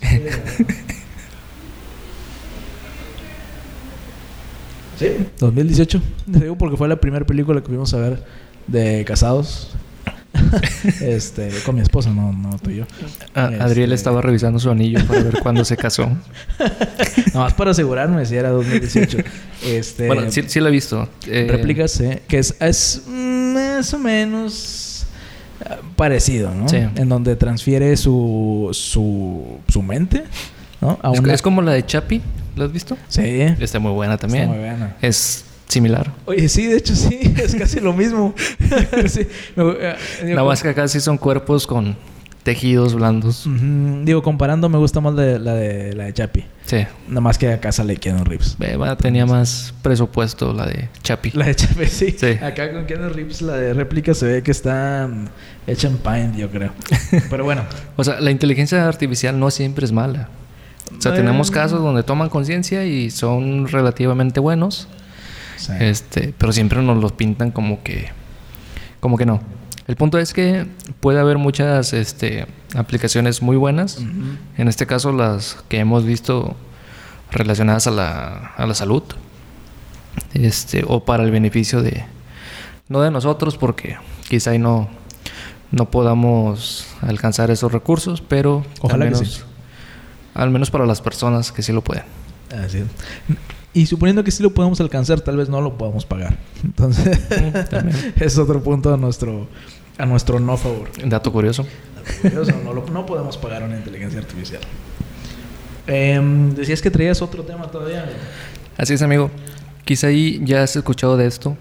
Sí, 5.00 5.06
2018. 5.38 6.00
Te 6.32 6.40
digo 6.40 6.56
porque 6.56 6.76
fue 6.76 6.86
la 6.88 6.96
primera 6.96 7.24
película 7.26 7.60
que 7.60 7.66
fuimos 7.68 7.92
a 7.94 7.96
ver 7.98 8.22
de 8.66 9.04
casados. 9.06 9.70
este, 11.00 11.50
con 11.66 11.74
mi 11.74 11.80
esposa, 11.80 12.10
no, 12.10 12.32
no 12.32 12.56
tú 12.58 12.70
y 12.70 12.76
yo. 12.76 12.84
A- 13.34 13.46
Este- 13.50 13.62
Adriel 13.62 13.92
estaba 13.92 14.22
revisando 14.22 14.58
su 14.58 14.70
anillo 14.70 15.04
para 15.06 15.22
ver 15.22 15.40
cuándo 15.42 15.64
se 15.64 15.76
casó. 15.76 16.06
Nada 17.28 17.40
más 17.46 17.54
para 17.54 17.70
asegurarme 17.72 18.24
si 18.26 18.36
era 18.36 18.50
2018. 18.50 19.18
Este, 19.66 20.06
bueno, 20.06 20.30
sí, 20.30 20.42
sí 20.46 20.60
la 20.60 20.68
he 20.68 20.72
visto. 20.72 21.08
Eh, 21.26 21.46
Réplicas, 21.50 21.90
sí, 21.92 22.08
que 22.28 22.38
es, 22.38 22.54
es 22.60 23.02
más 23.08 23.92
o 23.94 23.98
menos 23.98 25.06
ah, 25.64 25.78
parecido, 25.96 26.54
¿no? 26.54 26.68
Sí. 26.68 26.76
En 26.76 27.08
donde 27.08 27.36
transfiere 27.36 27.96
su, 27.96 28.68
su, 28.72 29.58
su 29.68 29.82
mente, 29.82 30.24
¿no? 30.80 30.98
A 31.02 31.12
Es, 31.12 31.20
una- 31.20 31.34
es 31.34 31.42
como 31.42 31.60
la 31.62 31.72
de 31.72 31.84
Chapi. 31.86 32.20
¿La 32.60 32.66
has 32.66 32.72
visto? 32.72 32.98
Sí, 33.08 33.22
Está 33.58 33.78
muy 33.78 33.92
buena 33.92 34.18
también. 34.18 34.42
Está 34.44 34.54
muy 34.54 34.64
buena. 34.68 34.96
Es 35.00 35.46
similar. 35.66 36.12
Oye, 36.26 36.46
sí, 36.50 36.66
de 36.66 36.76
hecho 36.76 36.94
sí, 36.94 37.18
es 37.42 37.54
casi 37.54 37.80
lo 37.80 37.94
mismo. 37.94 38.34
Sí, 39.08 39.20
eh, 39.56 39.96
digo, 40.22 40.34
Nada 40.34 40.44
más 40.44 40.62
que 40.62 40.68
acá 40.68 40.86
sí 40.88 41.00
son 41.00 41.16
cuerpos 41.16 41.66
con 41.66 41.96
tejidos 42.42 42.94
blandos. 42.94 43.46
Digo, 44.04 44.22
comparando, 44.22 44.68
me 44.68 44.76
gusta 44.76 45.00
más 45.00 45.16
de- 45.16 45.38
la 45.38 45.54
de 45.54 45.94
la 45.94 46.04
de 46.04 46.12
Chapi. 46.12 46.44
Sí. 46.66 46.86
Nada 47.08 47.20
más 47.22 47.38
que 47.38 47.50
acá 47.50 47.72
sale 47.72 47.96
Keanu 47.96 48.24
Reeves. 48.24 48.56
Bueno, 48.58 48.94
tenía 48.98 49.24
más 49.24 49.72
presupuesto 49.82 50.52
la 50.52 50.66
de 50.66 50.88
Chapi. 51.02 51.30
La 51.32 51.46
de 51.46 51.54
Chapi, 51.54 51.86
sí. 51.86 52.14
Sí. 52.18 52.26
Acá 52.42 52.72
con 52.72 52.84
Keanu 52.84 53.08
Reeves, 53.08 53.40
la 53.40 53.54
de 53.54 53.72
réplica 53.72 54.12
se 54.12 54.26
ve 54.26 54.42
que 54.42 54.50
está 54.50 55.08
mm, 55.10 55.26
hecha 55.66 55.88
en 55.88 55.96
Paint, 55.96 56.36
yo 56.36 56.50
creo. 56.50 56.72
Pero 57.30 57.44
bueno. 57.44 57.62
O 57.96 58.04
sea, 58.04 58.20
la 58.20 58.30
inteligencia 58.30 58.86
artificial 58.86 59.38
no 59.38 59.50
siempre 59.50 59.84
es 59.86 59.92
mala. 59.92 60.28
O 60.96 61.00
sea, 61.00 61.12
Eh, 61.12 61.16
tenemos 61.16 61.50
casos 61.50 61.80
donde 61.80 62.02
toman 62.02 62.28
conciencia 62.28 62.84
y 62.84 63.10
son 63.10 63.68
relativamente 63.68 64.40
buenos. 64.40 64.88
sí. 65.56 65.72
Este, 65.78 66.34
pero 66.36 66.52
siempre 66.52 66.82
nos 66.82 66.98
los 66.98 67.12
pintan 67.12 67.50
como 67.50 67.82
que 67.82 68.08
como 69.00 69.16
que 69.16 69.26
no. 69.26 69.40
El 69.86 69.96
punto 69.96 70.18
es 70.18 70.32
que 70.32 70.66
puede 71.00 71.18
haber 71.18 71.38
muchas 71.38 71.92
este, 71.94 72.46
aplicaciones 72.76 73.42
muy 73.42 73.56
buenas. 73.56 73.98
En 74.56 74.68
este 74.68 74.86
caso 74.86 75.10
las 75.12 75.56
que 75.68 75.78
hemos 75.78 76.04
visto 76.04 76.54
relacionadas 77.32 77.86
a 77.86 77.90
la, 77.90 78.52
a 78.56 78.66
la 78.66 78.74
salud. 78.74 79.02
Este, 80.34 80.84
o 80.86 81.04
para 81.04 81.22
el 81.24 81.30
beneficio 81.30 81.82
de 81.82 82.04
no 82.88 83.00
de 83.00 83.10
nosotros 83.10 83.56
porque 83.56 83.96
quizá 84.28 84.50
ahí 84.50 84.58
no 84.58 84.88
no 85.70 85.90
podamos 85.90 86.86
alcanzar 87.00 87.50
esos 87.50 87.70
recursos, 87.72 88.20
pero 88.20 88.64
Ojalá 88.80 89.04
al 89.06 89.10
que 89.12 89.16
menos, 89.18 89.34
sí. 89.34 89.42
Al 90.34 90.50
menos 90.50 90.70
para 90.70 90.86
las 90.86 91.00
personas 91.00 91.52
que 91.52 91.62
sí 91.62 91.72
lo 91.72 91.82
pueden. 91.82 92.04
Así 92.64 92.78
es. 92.78 92.84
Y 93.72 93.86
suponiendo 93.86 94.24
que 94.24 94.30
sí 94.32 94.42
lo 94.42 94.52
podemos 94.52 94.80
alcanzar, 94.80 95.20
tal 95.20 95.36
vez 95.36 95.48
no 95.48 95.60
lo 95.60 95.78
podamos 95.78 96.04
pagar. 96.04 96.36
Entonces, 96.64 97.18
Mm, 97.30 98.22
es 98.22 98.36
otro 98.38 98.62
punto 98.62 98.92
a 98.92 98.96
nuestro, 98.96 99.46
a 99.98 100.06
nuestro 100.06 100.40
no 100.40 100.56
favor. 100.56 100.88
Dato 101.04 101.30
curioso. 101.32 101.64
No, 102.64 102.72
lo- 102.74 102.86
no 102.86 103.06
podemos 103.06 103.36
pagar 103.36 103.62
una 103.62 103.76
inteligencia 103.76 104.18
artificial. 104.18 104.60
Em, 105.86 106.54
decías 106.54 106.80
que 106.82 106.90
traías 106.90 107.20
otro 107.22 107.42
tema 107.44 107.66
todavía. 107.70 108.06
Así 108.76 108.94
es, 108.94 109.02
amigo. 109.02 109.30
Quizá 109.84 110.08
ahí 110.08 110.40
ya 110.44 110.62
has 110.62 110.74
escuchado 110.76 111.16
de 111.16 111.26
esto. 111.26 111.56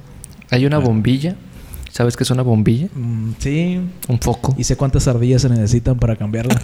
Hay 0.51 0.65
una 0.65 0.77
bombilla. 0.79 1.35
¿Sabes 1.91 2.15
qué 2.15 2.23
es 2.23 2.31
una 2.31 2.43
bombilla? 2.43 2.87
Mm, 2.95 3.31
sí. 3.39 3.79
Un 4.07 4.19
foco. 4.19 4.55
¿Y 4.57 4.63
sé 4.63 4.75
cuántas 4.75 5.07
ardillas 5.07 5.41
se 5.41 5.49
necesitan 5.49 5.97
para 5.97 6.15
cambiarla? 6.15 6.59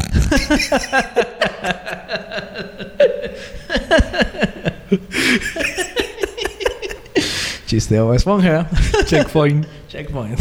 Chisteo 7.65 8.13
esponja. 8.13 8.69
Checkpoint. 9.05 9.65
Checkpoint. 9.89 10.39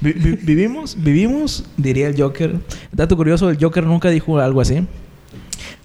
Vi- 0.00 0.12
vi- 0.12 0.36
vivimos, 0.42 0.96
vivimos, 1.02 1.64
diría 1.76 2.08
el 2.08 2.20
Joker. 2.20 2.56
Dato 2.92 3.16
curioso, 3.16 3.48
el 3.50 3.58
Joker 3.58 3.84
nunca 3.84 4.10
dijo 4.10 4.38
algo 4.38 4.60
así. 4.60 4.86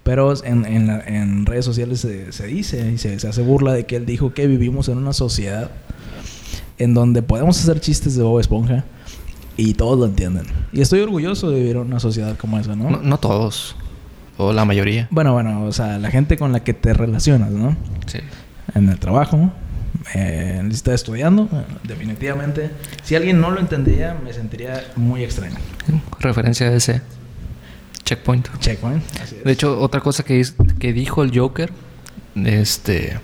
Pero 0.04 0.34
en, 0.44 0.66
en 0.66 0.88
la- 0.88 1.00
en 1.02 1.46
redes 1.46 1.64
sociales 1.64 2.02
se, 2.02 2.32
se 2.34 2.48
dice 2.48 2.92
y 2.92 2.98
se, 2.98 3.18
se 3.20 3.28
hace 3.28 3.42
burla 3.42 3.72
de 3.74 3.86
que 3.86 3.96
él 3.96 4.06
dijo 4.06 4.34
que 4.34 4.48
vivimos 4.48 4.90
en 4.90 4.98
una 4.98 5.14
sociedad 5.14 5.72
en 6.78 6.94
donde 6.94 7.22
podemos 7.22 7.60
hacer 7.60 7.80
chistes 7.80 8.16
de 8.16 8.24
Bob 8.24 8.40
Esponja 8.40 8.84
y 9.58 9.74
todos 9.76 10.00
lo 10.00 10.06
entienden. 10.06 10.46
Y 10.72 10.82
estoy 10.82 11.02
orgulloso 11.02 11.50
de 11.50 11.60
vivir 11.60 11.76
en 11.76 11.84
una 11.84 12.00
sociedad 12.00 12.38
como 12.38 12.60
esa, 12.60 12.76
¿no? 12.76 12.90
No, 12.90 13.02
no 13.02 13.18
todos. 13.18 13.76
O 14.38 14.52
la 14.52 14.66
mayoría. 14.66 15.08
Bueno, 15.12 15.34
bueno, 15.34 15.64
o 15.64 15.72
sea, 15.72 16.00
la 16.00 16.10
gente 16.10 16.38
con 16.38 16.52
la 16.52 16.64
que 16.64 16.74
te 16.74 16.94
relacionas, 16.94 17.52
¿no? 17.52 17.76
Sí. 18.08 18.20
en 18.74 18.90
el 18.90 18.98
trabajo, 18.98 19.52
eh, 20.16 20.68
está 20.72 20.94
estudiando, 20.94 21.48
definitivamente. 21.84 22.72
Si 23.04 23.16
alguien 23.16 23.40
no 23.40 23.52
lo 23.52 23.60
entendía, 23.60 24.18
me 24.24 24.34
sentiría 24.34 24.86
muy 24.96 25.24
extraño. 25.24 25.56
Referencia 26.20 26.68
a 26.68 26.74
ese 26.74 27.02
checkpoint. 28.04 28.48
Checkpoint. 28.60 29.04
Así 29.22 29.36
es. 29.36 29.44
De 29.44 29.52
hecho, 29.52 29.80
otra 29.80 30.02
cosa 30.02 30.24
que, 30.24 30.44
que 30.80 30.94
dijo 30.94 31.24
el 31.24 31.38
Joker, 31.38 31.72
este, 32.36 33.20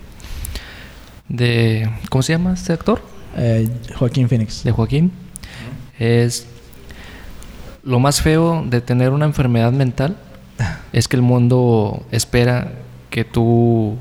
de, 1.28 1.90
¿cómo 2.08 2.22
se 2.22 2.32
llama 2.32 2.54
este 2.54 2.72
actor? 2.72 3.02
Eh, 3.36 3.68
Joaquín 3.96 4.28
Phoenix. 4.28 4.64
De 4.64 4.72
Joaquín, 4.72 5.12
es 5.98 6.46
lo 7.82 7.98
más 7.98 8.20
feo 8.20 8.64
de 8.68 8.80
tener 8.80 9.10
una 9.10 9.24
enfermedad 9.24 9.72
mental 9.72 10.16
es 10.92 11.08
que 11.08 11.16
el 11.16 11.22
mundo 11.22 12.04
espera 12.10 12.72
que 13.08 13.24
tú 13.24 13.96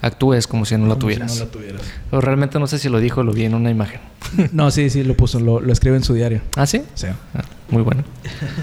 actúes 0.00 0.46
como 0.46 0.64
si 0.64 0.76
no 0.76 0.86
la 0.86 0.94
Como 0.94 0.94
si 0.94 1.00
tuvieras. 1.00 1.38
no 1.38 1.44
la 1.44 1.50
tuvieras. 1.50 1.82
Pero 2.10 2.20
realmente 2.20 2.58
no 2.58 2.66
sé 2.66 2.78
si 2.78 2.88
lo 2.88 2.98
dijo 2.98 3.20
o 3.20 3.24
lo 3.24 3.32
vi 3.32 3.44
en 3.44 3.54
una 3.54 3.70
imagen. 3.70 4.00
No, 4.52 4.70
sí, 4.70 4.88
sí, 4.88 5.02
lo 5.04 5.14
puso, 5.14 5.40
lo, 5.40 5.60
lo 5.60 5.72
escribe 5.72 5.96
en 5.96 6.04
su 6.04 6.14
diario. 6.14 6.40
¿Ah, 6.56 6.66
sí? 6.66 6.82
Sí. 6.94 7.06
Ah, 7.34 7.44
muy 7.70 7.82
bueno. 7.82 8.02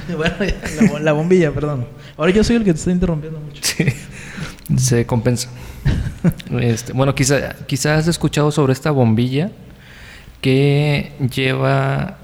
la 1.01 1.11
bombilla, 1.13 1.51
perdón. 1.53 1.85
Ahora 2.17 2.31
yo 2.31 2.43
soy 2.43 2.55
el 2.55 2.63
que 2.63 2.73
te 2.73 2.79
está 2.79 2.91
interrumpiendo 2.91 3.39
mucho. 3.39 3.61
Sí. 3.61 3.85
Se 4.77 5.05
compensa. 5.05 5.49
Este, 6.59 6.93
bueno, 6.93 7.13
quizá, 7.13 7.55
quizás 7.67 7.99
has 7.99 8.07
escuchado 8.07 8.51
sobre 8.51 8.73
esta 8.73 8.91
bombilla 8.91 9.51
que 10.41 11.11
lleva, 11.33 12.17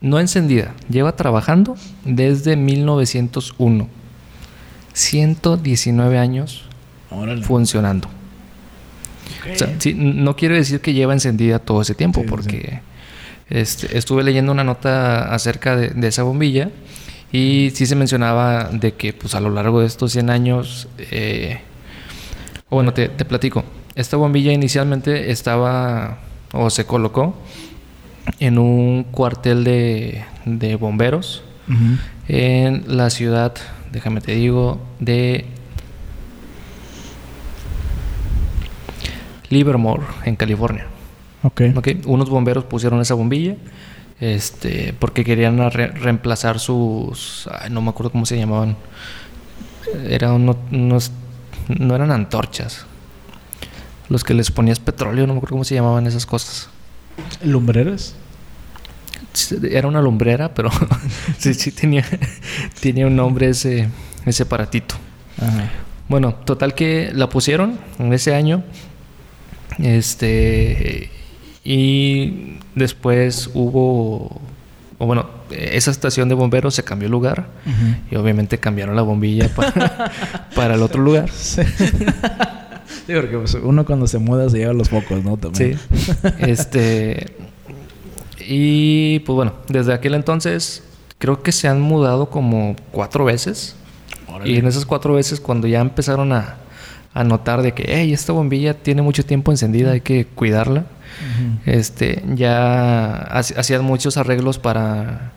no 0.00 0.18
encendida, 0.20 0.74
lleva 0.88 1.16
trabajando 1.16 1.76
desde 2.04 2.56
1901. 2.56 3.88
119 4.94 6.18
años 6.18 6.64
Órale. 7.10 7.42
funcionando. 7.42 8.08
O 9.52 9.56
sea, 9.56 9.74
sí, 9.78 9.94
no 9.94 10.36
quiere 10.36 10.56
decir 10.56 10.80
que 10.80 10.92
lleva 10.92 11.14
encendida 11.14 11.58
todo 11.58 11.82
ese 11.82 11.94
tiempo, 11.94 12.20
Sí, 12.20 12.26
sí, 12.26 12.30
porque 12.30 12.80
este, 13.48 13.96
estuve 13.96 14.22
leyendo 14.22 14.52
una 14.52 14.64
nota 14.64 15.34
acerca 15.34 15.76
de, 15.76 15.88
de 15.90 16.08
esa 16.08 16.22
bombilla 16.22 16.70
y 17.32 17.70
sí 17.74 17.86
se 17.86 17.96
mencionaba 17.96 18.68
de 18.70 18.92
que 18.92 19.14
pues 19.14 19.34
a 19.34 19.40
lo 19.40 19.50
largo 19.50 19.80
de 19.80 19.86
estos 19.86 20.12
100 20.12 20.30
años, 20.30 20.88
eh, 20.98 21.60
bueno, 22.68 22.92
te, 22.92 23.08
te 23.08 23.24
platico, 23.24 23.64
esta 23.94 24.16
bombilla 24.18 24.52
inicialmente 24.52 25.30
estaba 25.30 26.18
o 26.52 26.70
se 26.70 26.84
colocó 26.86 27.34
en 28.38 28.58
un 28.58 29.04
cuartel 29.04 29.64
de, 29.64 30.24
de 30.44 30.76
bomberos 30.76 31.42
en 32.28 32.84
la 32.96 33.08
ciudad, 33.10 33.54
déjame 33.92 34.20
te 34.20 34.34
digo, 34.34 34.78
de 35.00 35.46
Livermore, 39.50 40.02
en 40.24 40.36
California. 40.36 40.86
Ok. 41.42 41.62
Ok, 41.76 41.88
Unos 42.06 42.30
bomberos 42.30 42.64
pusieron 42.64 43.00
esa 43.00 43.14
bombilla 43.14 43.56
este, 44.20 44.94
porque 44.98 45.24
querían 45.24 45.58
re- 45.70 45.88
reemplazar 45.88 46.58
sus... 46.60 47.48
ay, 47.60 47.70
no 47.70 47.80
me 47.82 47.90
acuerdo 47.90 48.10
cómo 48.12 48.24
se 48.26 48.36
llamaban. 48.38 48.76
Eran 50.08 50.32
uno- 50.32 50.56
unos... 50.70 51.10
No 51.68 51.94
eran 51.94 52.10
antorchas. 52.12 52.86
Los 54.12 54.24
que 54.24 54.34
les 54.34 54.50
ponías 54.50 54.78
petróleo, 54.78 55.26
no 55.26 55.32
me 55.32 55.38
acuerdo 55.38 55.54
cómo 55.54 55.64
se 55.64 55.74
llamaban 55.74 56.06
esas 56.06 56.26
cosas. 56.26 56.68
¿Lumbreras? 57.42 58.14
Era 59.70 59.88
una 59.88 60.02
lumbrera, 60.02 60.52
pero 60.52 60.68
sí, 61.38 61.54
sí 61.54 61.72
tenía, 61.72 62.04
tenía 62.82 63.06
un 63.06 63.16
nombre 63.16 63.48
ese, 63.48 63.88
ese 64.26 64.42
aparatito. 64.42 64.96
Ajá. 65.40 65.70
Bueno, 66.08 66.34
total 66.34 66.74
que 66.74 67.10
la 67.14 67.30
pusieron 67.30 67.78
en 67.98 68.12
ese 68.12 68.34
año. 68.34 68.62
Este. 69.78 71.10
Y 71.64 72.58
después 72.74 73.48
hubo. 73.54 74.42
O 74.98 75.06
bueno, 75.06 75.30
esa 75.48 75.90
estación 75.90 76.28
de 76.28 76.34
bomberos 76.34 76.74
se 76.74 76.84
cambió 76.84 77.08
de 77.08 77.12
lugar. 77.12 77.46
Y 78.10 78.16
obviamente 78.16 78.58
cambiaron 78.58 78.94
la 78.94 79.00
bombilla 79.00 79.48
para, 79.54 80.12
para 80.54 80.74
el 80.74 80.82
otro 80.82 81.00
lugar. 81.00 81.30
Sí. 81.30 81.62
Sí, 83.06 83.12
porque 83.14 83.36
pues, 83.36 83.54
uno 83.54 83.84
cuando 83.84 84.06
se 84.06 84.18
muda 84.18 84.48
se 84.48 84.58
lleva 84.58 84.72
los 84.72 84.88
focos, 84.88 85.24
¿no? 85.24 85.36
También. 85.36 85.78
Sí. 85.78 86.12
Este. 86.38 87.34
Y 88.46 89.20
pues 89.20 89.34
bueno, 89.36 89.52
desde 89.68 89.92
aquel 89.92 90.14
entonces 90.14 90.82
creo 91.18 91.42
que 91.42 91.52
se 91.52 91.68
han 91.68 91.80
mudado 91.80 92.30
como 92.30 92.74
cuatro 92.90 93.24
veces. 93.24 93.76
Órale. 94.28 94.50
Y 94.50 94.56
en 94.56 94.66
esas 94.66 94.84
cuatro 94.86 95.14
veces, 95.14 95.40
cuando 95.40 95.68
ya 95.68 95.80
empezaron 95.80 96.32
a, 96.32 96.56
a 97.14 97.22
notar 97.24 97.62
de 97.62 97.72
que, 97.72 97.84
hey, 97.86 98.12
esta 98.12 98.32
bombilla 98.32 98.74
tiene 98.74 99.02
mucho 99.02 99.24
tiempo 99.24 99.50
encendida, 99.52 99.92
hay 99.92 100.00
que 100.00 100.24
cuidarla, 100.26 100.86
este, 101.66 102.22
ya 102.34 103.28
hac- 103.30 103.56
hacían 103.56 103.84
muchos 103.84 104.16
arreglos 104.16 104.58
para, 104.58 105.30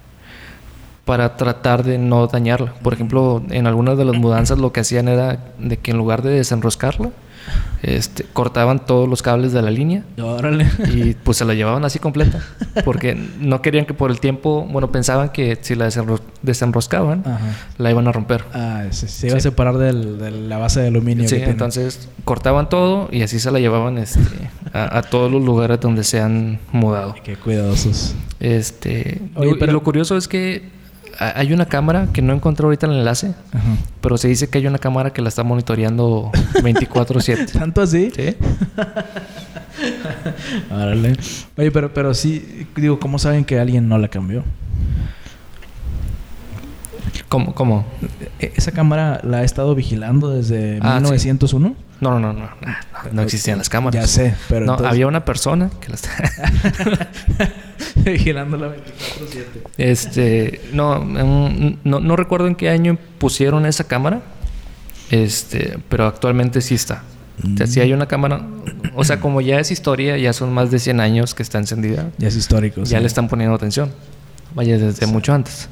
para 1.04 1.36
tratar 1.38 1.84
de 1.84 1.97
no 1.99 2.25
dañarla. 2.28 2.73
Por 2.82 2.93
ejemplo, 2.93 3.43
en 3.49 3.67
algunas 3.67 3.97
de 3.97 4.06
las 4.06 4.15
mudanzas 4.15 4.58
lo 4.58 4.71
que 4.71 4.80
hacían 4.80 5.08
era 5.08 5.38
de 5.60 5.78
que 5.78 5.91
en 5.91 5.97
lugar 5.97 6.21
de 6.23 6.32
desenroscarla, 6.32 7.12
este, 7.84 8.23
cortaban 8.34 8.86
todos 8.86 9.08
los 9.08 9.21
cables 9.21 9.51
de 9.53 9.62
la 9.62 9.69
línea 9.69 10.03
Órale. 10.21 10.65
y 10.93 11.13
pues 11.23 11.38
se 11.38 11.45
la 11.45 11.53
llevaban 11.53 11.86
así 11.86 11.99
completa 11.99 12.41
porque 12.84 13.15
no 13.39 13.62
querían 13.62 13.86
que 13.86 13.93
por 13.93 14.10
el 14.12 14.19
tiempo, 14.19 14.67
bueno, 14.71 14.91
pensaban 14.91 15.29
que 15.29 15.58
si 15.62 15.75
la 15.75 15.88
desenro- 15.88 16.19
desenroscaban, 16.41 17.23
Ajá. 17.25 17.39
la 17.77 17.91
iban 17.91 18.08
a 18.08 18.12
romper. 18.12 18.43
Ah, 18.53 18.84
se, 18.91 19.08
se 19.08 19.27
iba 19.27 19.38
a 19.38 19.39
separar 19.39 19.77
del- 19.77 20.17
de 20.17 20.31
la 20.31 20.58
base 20.58 20.81
de 20.81 20.88
aluminio. 20.88 21.25
Sí, 21.27 21.36
que 21.36 21.39
tiene. 21.39 21.51
entonces 21.51 22.08
cortaban 22.23 22.69
todo 22.69 23.08
y 23.12 23.21
así 23.21 23.39
se 23.39 23.51
la 23.51 23.60
llevaban 23.60 23.97
este, 23.97 24.19
a, 24.73 24.97
a 24.97 25.01
todos 25.03 25.31
los 25.31 25.43
lugares 25.43 25.79
donde 25.79 26.03
se 26.03 26.19
han 26.21 26.60
mudado. 26.71 27.15
Qué 27.23 27.36
cuidadosos. 27.36 28.15
Este, 28.39 29.21
Oye, 29.36 29.55
pero- 29.60 29.71
lo 29.73 29.84
curioso 29.84 30.17
es 30.17 30.27
que 30.27 30.69
hay 31.19 31.54
una 31.54 31.65
cámara 31.65 32.08
que 32.13 32.21
no 32.21 32.34
encontré 32.34 32.65
ahorita 32.65 32.88
el 32.88 32.93
enlace, 32.93 33.34
Ajá. 33.54 33.78
pero 34.01 34.17
se 34.17 34.28
dice 34.28 34.49
que 34.49 34.58
hay 34.60 34.67
una 34.67 34.78
cámara 34.80 35.12
que 35.13 35.21
la 35.21 35.30
está 35.30 35.43
monitoreando 35.43 36.32
24/7. 36.56 37.51
¿Tanto 37.51 37.82
así? 37.82 38.12
¿Sí? 38.15 38.36
Órale. 40.71 41.15
Oye, 41.58 41.71
pero, 41.71 41.93
pero 41.93 42.13
sí, 42.13 42.67
digo, 42.75 42.99
¿cómo 42.99 43.19
saben 43.19 43.45
que 43.45 43.60
alguien 43.60 43.88
no 43.88 43.97
la 43.97 44.08
cambió? 44.08 44.43
¿Cómo? 47.30 47.54
¿Cómo? 47.56 47.86
E- 48.39 48.54
¿Esa 48.56 48.71
cámara 48.71 49.19
la 49.23 49.38
ha 49.38 49.43
estado 49.43 49.75
vigilando 49.75 50.30
desde 50.32 50.80
Ah, 50.82 50.99
sí. 50.99 51.06
1901? 52.01 52.01
No, 52.01 52.19
no, 52.19 52.34
no, 52.34 52.39
no. 52.39 52.49
No, 53.05 53.12
no 53.13 53.21
existían 53.21 53.58
las 53.58 53.69
cámaras. 53.69 54.01
Ya 54.01 54.08
sé, 54.08 54.36
pero 54.49 54.65
no, 54.65 54.73
entonces- 54.73 54.91
había 54.91 55.08
una 55.08 55.25
persona 55.25 55.69
que 55.79 55.89
la 55.89 55.95
está... 55.95 57.10
Vigilándola 57.95 58.67
24-7. 58.67 58.75
Este, 59.77 60.62
no, 60.73 60.99
mm, 61.01 61.77
no, 61.84 61.99
no 61.99 62.15
recuerdo 62.15 62.47
en 62.47 62.55
qué 62.55 62.69
año 62.69 62.97
pusieron 63.17 63.65
esa 63.65 63.86
cámara. 63.86 64.21
Este, 65.12 65.77
pero 65.89 66.05
actualmente 66.05 66.62
sí 66.62 66.75
está. 66.75 67.03
O 67.53 67.58
sea, 67.58 67.67
sí 67.67 67.79
hay 67.81 67.91
una 67.93 68.08
cámara. 68.08 68.41
O 68.95 69.03
sea, 69.03 69.19
como 69.19 69.41
ya 69.41 69.60
es 69.60 69.69
historia, 69.69 70.17
ya 70.17 70.31
son 70.34 70.53
más 70.53 70.71
de 70.71 70.79
100 70.79 70.99
años 71.01 71.36
que 71.36 71.43
está 71.43 71.58
encendida. 71.58 72.10
Ya 72.17 72.29
es 72.29 72.36
histórico. 72.36 72.81
Ya 72.84 72.97
sí. 72.97 73.01
le 73.01 73.08
están 73.08 73.27
poniendo 73.27 73.55
atención. 73.55 73.91
Vaya, 74.53 74.77
desde 74.77 75.05
mucho 75.05 75.34
antes. 75.34 75.67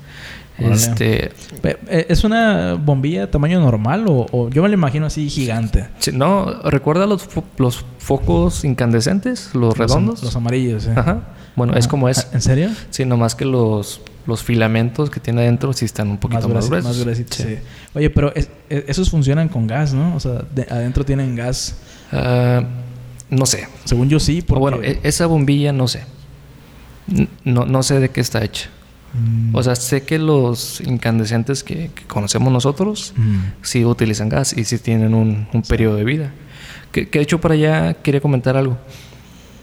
Este, 0.60 1.32
eh, 1.64 2.06
¿Es 2.10 2.24
una 2.24 2.76
bombilla 2.76 3.30
tamaño 3.32 3.60
normal 3.60 4.06
o, 4.08 4.28
o 4.32 4.50
yo 4.50 4.62
me 4.62 4.70
la 4.70 4.76
imagino 4.76 5.06
así 5.08 5.28
gigante? 5.30 5.88
no, 6.14 6.46
¿recuerda 6.70 7.08
los, 7.08 7.28
fo- 7.28 7.44
los 7.58 7.84
focos 7.98 8.64
incandescentes? 8.64 9.50
Los 9.56 9.78
redondos. 9.78 10.16
Los, 10.16 10.24
los 10.26 10.36
amarillos, 10.36 10.86
¿eh? 10.86 10.94
Ajá. 10.96 11.22
Bueno, 11.56 11.74
es 11.76 11.88
como 11.88 12.08
es. 12.10 12.28
¿En 12.34 12.42
serio? 12.42 12.70
Sí, 12.92 13.04
nomás 13.06 13.36
que 13.36 13.46
los, 13.46 14.02
los 14.26 14.44
filamentos 14.44 15.10
que 15.10 15.20
tiene 15.20 15.42
adentro 15.42 15.74
sí 15.74 15.86
están 15.86 16.10
un 16.10 16.18
poquito 16.18 16.48
más, 16.50 16.68
gruesos. 16.68 16.88
más 16.90 17.00
gruesitos, 17.00 17.38
Sí. 17.38 17.44
sí. 17.44 17.56
Oye, 17.96 18.10
pero 18.10 18.34
es- 18.36 18.50
e- 18.70 18.86
esos 18.88 19.10
funcionan 19.10 19.50
con 19.50 19.66
gas, 19.68 19.94
¿no? 19.94 20.16
O 20.16 20.20
sea, 20.20 20.44
de- 20.54 20.68
adentro 20.70 21.04
tienen 21.04 21.36
gas. 21.36 21.76
Ah, 22.12 22.64
no 23.30 23.46
sé. 23.48 23.68
Según 23.86 24.08
yo 24.10 24.20
sí, 24.20 24.42
porque... 24.44 24.60
Bueno, 24.60 24.78
esa 25.04 25.26
bombilla 25.26 25.74
no 25.74 25.88
sé. 25.88 26.04
No, 27.44 27.66
no 27.66 27.84
sé 27.84 28.00
de 28.00 28.10
qué 28.10 28.22
está 28.22 28.44
hecha. 28.44 28.70
Mm, 29.14 29.56
O 29.56 29.62
sea, 29.62 29.76
sé 29.76 30.04
que 30.04 30.18
los 30.18 30.82
incandescentes 30.82 31.64
que, 31.64 31.92
que 31.94 32.04
conocemos 32.08 32.52
nosotros 32.52 33.14
mm, 33.16 33.38
sí 33.62 33.86
utilizan 33.86 34.28
gas 34.30 34.54
y 34.58 34.64
sí 34.66 34.78
tienen 34.80 35.14
un, 35.14 35.48
un 35.54 35.62
periodo 35.62 35.96
de 35.98 36.04
vida. 36.04 36.32
Que, 36.92 37.08
que 37.10 37.20
de 37.20 37.24
hecho 37.24 37.40
para 37.40 37.54
allá 37.54 37.94
quería 37.96 38.22
comentar 38.22 38.58
algo. 38.58 38.78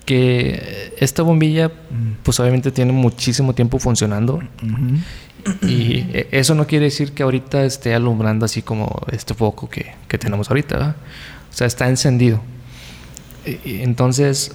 Que 0.06 0.92
esta 0.98 1.22
bombilla 1.22 1.68
mm, 1.68 2.22
pues 2.22 2.38
obviamente 2.40 2.70
tiene 2.72 2.92
muchísimo 2.92 3.54
tiempo 3.54 3.78
funcionando 3.78 4.36
ujú. 4.62 5.66
y 5.66 6.06
e- 6.12 6.28
eso 6.32 6.54
no 6.54 6.66
quiere 6.66 6.86
decir 6.86 7.12
que 7.12 7.22
ahorita 7.22 7.64
esté 7.64 7.94
alumbrando 7.94 8.44
así 8.44 8.62
como 8.62 9.00
este 9.12 9.34
foco 9.34 9.68
que, 9.68 9.92
que 10.08 10.18
tenemos 10.18 10.48
ahorita. 10.50 10.76
¿verdad? 10.76 10.96
O 11.50 11.52
sea, 11.56 11.66
está 11.66 11.88
encendido. 11.88 12.40
Y- 13.46 13.68
y 13.70 13.82
entonces, 13.82 14.52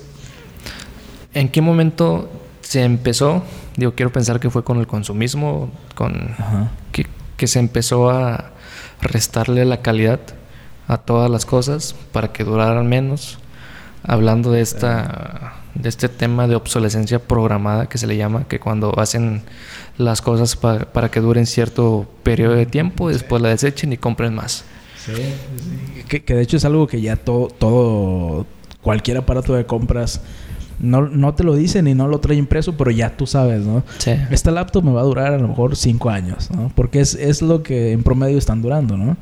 ¿en 1.34 1.48
qué 1.50 1.62
momento 1.62 2.30
se 2.66 2.84
empezó? 2.84 3.44
Digo, 3.78 3.94
quiero 3.96 4.12
pensar 4.12 4.40
que 4.40 4.50
fue 4.50 4.64
con 4.64 4.80
el 4.80 4.88
consumismo, 4.88 5.72
con 5.94 6.36
que, 6.92 7.06
que 7.38 7.48
se 7.48 7.60
empezó 7.60 8.10
a 8.10 8.52
restarle 9.02 9.66
la 9.66 9.82
calidad 9.82 10.20
a 10.88 10.98
todas 10.98 11.30
las 11.30 11.46
cosas 11.46 11.96
para 12.12 12.32
que 12.34 12.44
duraran 12.44 12.88
menos. 12.88 13.38
Hablando 14.08 14.52
de 14.52 14.62
esta 14.62 15.54
de 15.74 15.90
este 15.90 16.08
tema 16.10 16.48
de 16.48 16.56
obsolescencia 16.56 17.20
programada 17.20 17.88
que 17.90 17.98
se 17.98 18.08
le 18.08 18.16
llama, 18.16 18.46
que 18.48 18.60
cuando 18.60 18.98
hacen 19.00 19.42
las 19.98 20.22
cosas 20.22 20.56
pa- 20.56 20.80
para 20.94 21.10
que 21.12 21.20
duren 21.20 21.46
cierto 21.46 22.08
periodo 22.24 22.54
de 22.56 22.66
tiempo, 22.66 23.10
después 23.10 23.42
la 23.42 23.50
desechen 23.50 23.92
y 23.92 23.98
compren 23.98 24.34
más. 24.34 24.64
Sí. 25.04 25.12
Que, 26.08 26.24
que 26.24 26.34
de 26.36 26.42
hecho 26.44 26.56
es 26.58 26.66
algo 26.66 26.88
que 26.88 27.02
ya 27.02 27.16
todo, 27.18 27.48
todo, 27.48 28.46
cualquier 28.82 29.18
aparato 29.18 29.54
de 29.54 29.66
compras 29.66 30.22
no, 30.80 31.02
no 31.08 31.34
te 31.34 31.44
lo 31.44 31.56
dicen 31.56 31.88
y 31.88 31.94
no 31.96 32.08
lo 32.08 32.20
trae 32.20 32.38
impreso, 32.38 32.74
pero 32.78 32.92
ya 32.92 33.16
tú 33.16 33.26
sabes, 33.28 33.62
¿no? 33.66 33.84
Sí. 33.98 34.12
Esta 34.32 34.52
laptop 34.52 34.84
me 34.84 34.92
va 34.92 35.02
a 35.02 35.06
durar 35.06 35.34
a 35.34 35.38
lo 35.38 35.48
mejor 35.48 35.76
cinco 35.76 36.10
años, 36.10 36.50
¿no? 36.52 36.72
Porque 36.76 37.00
es, 37.00 37.16
es 37.16 37.42
lo 37.42 37.64
que 37.64 37.92
en 37.92 38.04
promedio 38.04 38.38
están 38.38 38.62
durando, 38.62 38.98
¿no? 38.98 39.18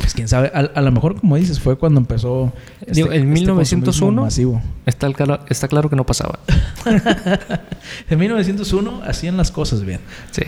Pues 0.00 0.12
quién 0.12 0.28
sabe, 0.28 0.50
a, 0.52 0.58
a 0.58 0.82
lo 0.82 0.92
mejor 0.92 1.18
como 1.18 1.36
dices, 1.36 1.58
fue 1.58 1.76
cuando 1.78 1.98
empezó... 1.98 2.52
Digo, 2.86 3.10
en 3.12 3.30
1901 3.32 3.84
consumismo 3.86 4.22
masivo. 4.22 4.62
Está, 4.84 5.10
cala- 5.14 5.40
está 5.48 5.68
claro 5.68 5.88
que 5.88 5.96
no 5.96 6.04
pasaba. 6.04 6.38
En 8.10 8.18
1901 8.18 9.02
hacían 9.06 9.36
las 9.36 9.50
cosas 9.50 9.82
bien. 9.84 10.00
Sí. 10.32 10.42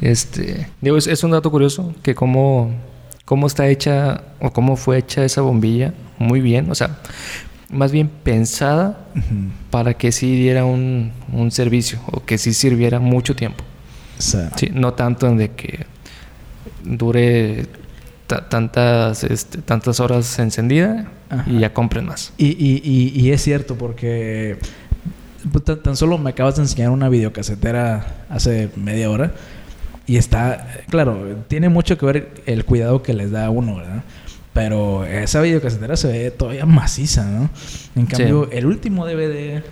Este, 0.00 0.66
digo, 0.80 0.96
es, 0.96 1.06
es 1.06 1.22
un 1.24 1.32
dato 1.32 1.50
curioso 1.50 1.94
que 2.02 2.14
cómo, 2.14 2.70
cómo 3.24 3.46
está 3.46 3.68
hecha 3.68 4.22
o 4.40 4.50
cómo 4.52 4.76
fue 4.76 4.98
hecha 4.98 5.24
esa 5.24 5.40
bombilla 5.42 5.92
muy 6.18 6.40
bien, 6.40 6.70
o 6.70 6.74
sea, 6.74 6.98
más 7.74 7.92
bien 7.92 8.08
pensada 8.08 8.98
para 9.70 9.94
que 9.94 10.12
sí 10.12 10.34
diera 10.36 10.64
un, 10.64 11.12
un 11.32 11.50
servicio 11.50 11.98
o 12.06 12.24
que 12.24 12.38
sí 12.38 12.54
sirviera 12.54 13.00
mucho 13.00 13.34
tiempo. 13.36 13.62
Sí, 14.18 14.38
no 14.72 14.94
tanto 14.94 15.26
en 15.26 15.36
de 15.36 15.50
que 15.50 15.86
dure 16.84 17.66
ta- 18.26 18.48
tantas, 18.48 19.24
este, 19.24 19.58
tantas 19.58 20.00
horas 20.00 20.38
encendida 20.38 21.06
Ajá. 21.30 21.44
y 21.50 21.58
ya 21.58 21.72
compren 21.72 22.06
más. 22.06 22.32
Y, 22.38 22.46
y, 22.46 22.80
y, 22.84 23.20
y 23.20 23.32
es 23.32 23.42
cierto 23.42 23.76
porque 23.76 24.56
pues, 25.50 25.64
tan, 25.64 25.82
tan 25.82 25.96
solo 25.96 26.18
me 26.18 26.30
acabas 26.30 26.56
de 26.56 26.62
enseñar 26.62 26.90
una 26.90 27.08
videocasetera 27.08 28.06
hace 28.30 28.70
media 28.76 29.10
hora 29.10 29.32
y 30.06 30.16
está, 30.16 30.66
claro, 30.90 31.38
tiene 31.48 31.68
mucho 31.68 31.96
que 31.98 32.06
ver 32.06 32.30
el 32.46 32.64
cuidado 32.64 33.02
que 33.02 33.14
les 33.14 33.30
da 33.30 33.46
a 33.46 33.50
uno, 33.50 33.76
¿verdad? 33.76 34.02
Pero 34.54 35.04
esa 35.04 35.40
videocasetera 35.42 35.96
se 35.96 36.08
ve 36.08 36.30
todavía 36.30 36.64
maciza, 36.64 37.24
¿no? 37.24 37.50
En 37.96 38.06
Sí. 38.06 38.16
cambio, 38.16 38.48
el 38.52 38.66
último 38.66 39.04
DVD, 39.04 39.56
eh, 39.58 39.62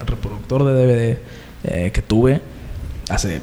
el 0.00 0.06
reproductor 0.06 0.64
de 0.64 0.72
DVD 0.72 1.18
eh, 1.64 1.90
que 1.92 2.02
tuve 2.02 2.40
hace 3.10 3.40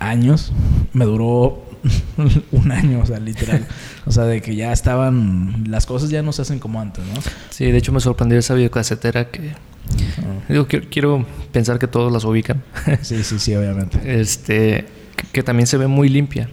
años, 0.00 0.52
me 0.94 1.04
duró 1.04 1.62
un 2.52 2.72
año, 2.72 3.00
o 3.00 3.06
sea, 3.06 3.20
literal. 3.20 3.66
O 4.06 4.10
sea, 4.10 4.24
de 4.24 4.40
que 4.40 4.56
ya 4.56 4.72
estaban, 4.72 5.64
las 5.68 5.84
cosas 5.84 6.08
ya 6.08 6.22
no 6.22 6.32
se 6.32 6.40
hacen 6.40 6.58
como 6.58 6.80
antes, 6.80 7.04
¿no? 7.04 7.20
Sí, 7.50 7.70
de 7.70 7.76
hecho 7.76 7.92
me 7.92 8.00
sorprendió 8.00 8.38
esa 8.38 8.54
videocasetera 8.54 9.30
que... 9.30 9.52
Digo, 10.48 10.66
quiero, 10.66 10.86
quiero 10.90 11.26
pensar 11.52 11.78
que 11.78 11.86
todos 11.86 12.10
las 12.10 12.24
ubican. 12.24 12.62
Sí, 13.02 13.22
sí, 13.22 13.38
sí, 13.38 13.54
obviamente. 13.54 13.98
este 14.20 14.86
que, 15.14 15.26
que 15.30 15.42
también 15.42 15.66
se 15.66 15.76
ve 15.76 15.86
muy 15.88 16.08
limpia. 16.08 16.48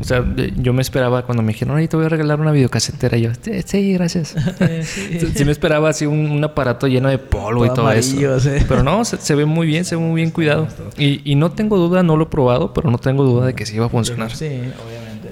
O 0.00 0.04
sea, 0.04 0.24
yo 0.56 0.72
me 0.72 0.82
esperaba 0.82 1.24
cuando 1.24 1.42
me 1.44 1.52
dijeron, 1.52 1.76
ay, 1.76 1.86
te 1.86 1.96
voy 1.96 2.06
a 2.06 2.08
regalar 2.08 2.40
una 2.40 2.50
videocasetera. 2.50 3.16
Y 3.16 3.22
yo, 3.22 3.30
sí, 3.64 3.92
gracias. 3.92 4.34
Sí. 4.82 5.18
sí 5.34 5.44
me 5.44 5.52
esperaba 5.52 5.88
así 5.90 6.06
un, 6.06 6.30
un 6.30 6.42
aparato 6.44 6.86
lleno 6.88 7.08
de 7.08 7.18
polvo 7.18 7.64
y 7.64 7.68
Todo 7.68 7.90
eso. 7.92 8.40
sí. 8.40 8.50
Pero 8.68 8.82
no, 8.82 9.04
se, 9.04 9.16
se 9.18 9.34
ve 9.36 9.44
muy 9.44 9.66
bien, 9.66 9.84
se 9.84 9.94
ve 9.96 10.02
muy 10.02 10.16
bien 10.16 10.30
cuidado. 10.32 10.66
Y, 10.96 11.20
y 11.30 11.36
no 11.36 11.52
tengo 11.52 11.76
duda, 11.78 12.02
no 12.02 12.16
lo 12.16 12.24
he 12.24 12.28
probado, 12.28 12.74
pero 12.74 12.90
no 12.90 12.98
tengo 12.98 13.22
duda 13.24 13.46
de 13.46 13.54
que 13.54 13.64
sí 13.64 13.76
iba 13.76 13.86
a 13.86 13.88
funcionar. 13.88 14.34
Sí, 14.34 14.46
obviamente. 14.46 15.30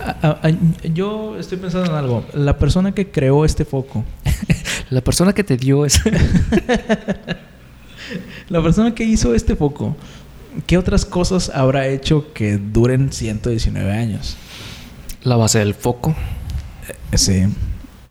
A- 0.00 0.16
a- 0.26 0.48
a- 0.48 0.88
yo 0.88 1.36
estoy 1.38 1.58
pensando 1.58 1.90
en 1.90 1.96
algo. 1.96 2.24
La 2.32 2.56
persona 2.58 2.92
que 2.92 3.10
creó 3.10 3.44
este 3.44 3.64
foco, 3.66 4.04
La 4.90 5.00
persona 5.02 5.32
que 5.34 5.44
te 5.44 5.56
dio 5.58 5.84
es... 5.86 6.00
la 8.48 8.62
persona 8.62 8.94
que 8.94 9.04
hizo 9.04 9.34
este 9.34 9.56
foco, 9.56 9.96
¿qué 10.66 10.78
otras 10.78 11.04
cosas 11.04 11.50
habrá 11.54 11.86
hecho 11.88 12.32
que 12.32 12.58
duren 12.58 13.12
119 13.12 13.92
años? 13.92 14.36
la 15.24 15.36
base 15.36 15.60
del 15.60 15.74
foco. 15.74 16.14
Eh, 17.12 17.16
Sí. 17.16 17.44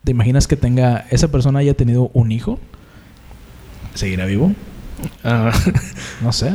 ¿Te 0.03 0.11
imaginas 0.11 0.47
que 0.47 0.55
tenga 0.55 1.05
esa 1.11 1.27
persona 1.29 1.59
haya 1.59 1.73
tenido 1.75 2.09
un 2.13 2.31
hijo? 2.31 2.57
¿Seguirá 3.93 4.25
vivo? 4.25 4.53
Ah, 5.23 5.51
No 6.21 6.31
sé. 6.31 6.53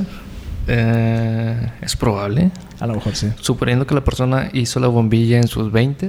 eh, 0.66 1.70
es 1.82 1.94
probable. 1.96 2.50
A 2.80 2.86
lo 2.86 2.94
mejor 2.94 3.14
sí. 3.14 3.28
Suponiendo 3.40 3.86
que 3.86 3.94
la 3.94 4.02
persona 4.04 4.48
hizo 4.52 4.80
la 4.80 4.88
bombilla 4.88 5.36
en 5.38 5.46
sus 5.48 5.70
20 5.70 6.08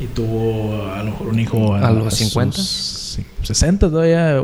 Y 0.00 0.06
tuvo 0.08 0.86
a 0.92 0.98
lo 0.98 1.04
mejor 1.12 1.28
un 1.28 1.38
hijo 1.40 1.74
¿A 1.74 1.90
los 1.90 2.14
sus 2.14 2.28
50? 2.30 2.58
sí, 2.60 3.24
60 3.42 3.88
todavía. 3.90 4.42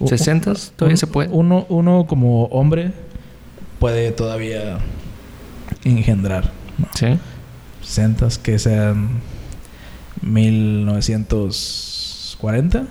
U- 0.00 0.08
60 0.08 0.54
todavía 0.76 0.94
un- 0.94 0.98
se 0.98 1.06
puede. 1.06 1.28
Uno, 1.30 1.66
uno 1.68 2.06
como 2.08 2.44
hombre 2.46 2.92
puede 3.78 4.10
todavía 4.12 4.78
engendrar. 5.84 6.50
¿no? 6.78 6.88
Sí. 6.94 7.06
60 7.82 8.28
que 8.42 8.58
sean 8.58 9.20
1940. 10.22 12.84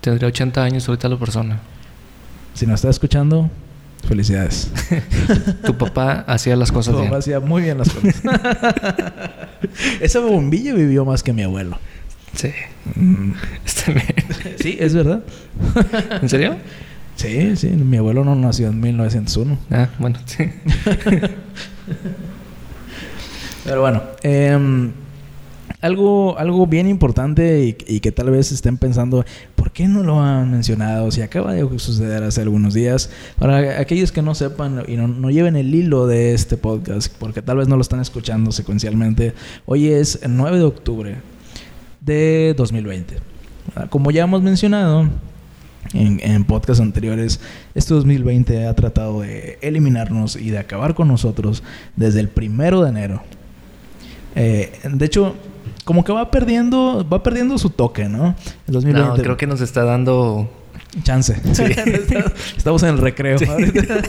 Tendría 0.00 0.28
80 0.28 0.62
años 0.62 0.88
ahorita 0.88 1.08
la 1.08 1.18
persona. 1.18 1.60
Si 2.54 2.66
nos 2.66 2.76
está 2.76 2.90
escuchando, 2.90 3.50
felicidades. 4.06 4.70
Tu 5.64 5.76
papá 5.76 6.24
hacía 6.26 6.56
las 6.56 6.70
cosas 6.70 6.92
Tu 6.94 7.00
bien. 7.00 7.10
papá 7.10 7.18
hacía 7.20 7.40
muy 7.40 7.62
bien 7.62 7.78
las 7.78 7.88
cosas. 7.90 8.22
Esa 10.00 10.20
bombilla 10.20 10.74
vivió 10.74 11.04
más 11.04 11.22
que 11.22 11.32
mi 11.32 11.42
abuelo. 11.42 11.78
Sí. 12.34 12.50
Mm. 12.96 13.32
Está 13.64 13.92
bien. 13.92 14.06
Sí, 14.58 14.76
es 14.78 14.94
verdad. 14.94 15.22
¿En 16.22 16.28
serio? 16.28 16.56
Sí, 17.16 17.56
sí. 17.56 17.68
Mi 17.68 17.96
abuelo 17.98 18.24
no 18.24 18.34
nació 18.34 18.68
en 18.68 18.80
1901. 18.80 19.58
Ah, 19.70 19.88
bueno, 19.98 20.18
sí. 20.26 20.44
Pero 23.64 23.80
bueno, 23.80 24.02
em, 24.22 24.92
algo, 25.80 26.38
algo 26.38 26.66
bien 26.66 26.86
importante 26.86 27.64
y, 27.64 27.76
y 27.86 28.00
que 28.00 28.12
tal 28.12 28.30
vez 28.30 28.52
estén 28.52 28.76
pensando, 28.76 29.24
¿por 29.54 29.70
qué 29.70 29.88
no 29.88 30.02
lo 30.02 30.20
han 30.20 30.50
mencionado? 30.50 31.10
Si 31.10 31.22
acaba 31.22 31.54
de 31.54 31.78
suceder 31.78 32.22
hace 32.24 32.42
algunos 32.42 32.74
días. 32.74 33.10
Para 33.38 33.80
aquellos 33.80 34.12
que 34.12 34.20
no 34.20 34.34
sepan 34.34 34.82
y 34.86 34.96
no, 34.96 35.08
no 35.08 35.30
lleven 35.30 35.56
el 35.56 35.74
hilo 35.74 36.06
de 36.06 36.34
este 36.34 36.56
podcast, 36.56 37.14
porque 37.18 37.40
tal 37.42 37.58
vez 37.58 37.68
no 37.68 37.76
lo 37.76 37.82
están 37.82 38.00
escuchando 38.00 38.52
secuencialmente, 38.52 39.32
hoy 39.66 39.88
es 39.88 40.18
el 40.22 40.36
9 40.36 40.58
de 40.58 40.64
octubre 40.64 41.33
de 42.04 42.54
2020. 42.56 43.18
Ah, 43.76 43.86
Como 43.88 44.10
ya 44.10 44.24
hemos 44.24 44.42
mencionado 44.42 45.08
en, 45.92 46.20
en 46.22 46.44
podcasts 46.44 46.80
anteriores, 46.80 47.40
este 47.74 47.94
2020 47.94 48.66
ha 48.66 48.74
tratado 48.74 49.20
de 49.20 49.58
eliminarnos 49.62 50.36
y 50.36 50.50
de 50.50 50.58
acabar 50.58 50.94
con 50.94 51.08
nosotros 51.08 51.62
desde 51.96 52.20
el 52.20 52.28
primero 52.28 52.82
de 52.82 52.90
enero. 52.90 53.22
Eh, 54.36 54.72
de 54.90 55.04
hecho, 55.04 55.34
como 55.84 56.04
que 56.04 56.12
va 56.12 56.30
perdiendo, 56.30 57.06
va 57.10 57.22
perdiendo 57.22 57.56
su 57.58 57.70
toque, 57.70 58.08
¿no? 58.08 58.34
El 58.66 58.74
2020. 58.74 59.08
No, 59.08 59.22
creo 59.22 59.36
que 59.36 59.46
nos 59.46 59.60
está 59.60 59.84
dando... 59.84 60.50
Chance. 61.02 61.40
Estamos 62.56 62.82
en 62.82 62.90
el 62.90 62.98
recreo. 62.98 63.38
ahorita. 63.48 64.00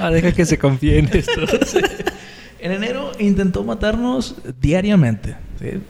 Ah, 0.00 0.10
deja 0.10 0.32
que 0.32 0.44
se 0.44 0.58
confíe 0.58 0.98
en 0.98 1.08
esto. 1.12 1.40
En 2.60 2.72
enero 2.72 3.12
intentó 3.18 3.64
matarnos 3.64 4.36
diariamente. 4.60 5.36
¿sí? 5.58 5.80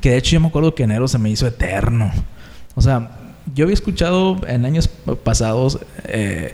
Que 0.00 0.10
de 0.10 0.16
hecho 0.18 0.32
yo 0.32 0.40
me 0.40 0.48
acuerdo 0.48 0.74
que 0.74 0.84
enero 0.84 1.08
se 1.08 1.18
me 1.18 1.30
hizo 1.30 1.46
eterno. 1.46 2.12
O 2.74 2.80
sea, 2.80 3.10
yo 3.54 3.64
había 3.64 3.74
escuchado 3.74 4.40
en 4.46 4.64
años 4.64 4.88
pasados, 5.22 5.78
eh, 6.04 6.52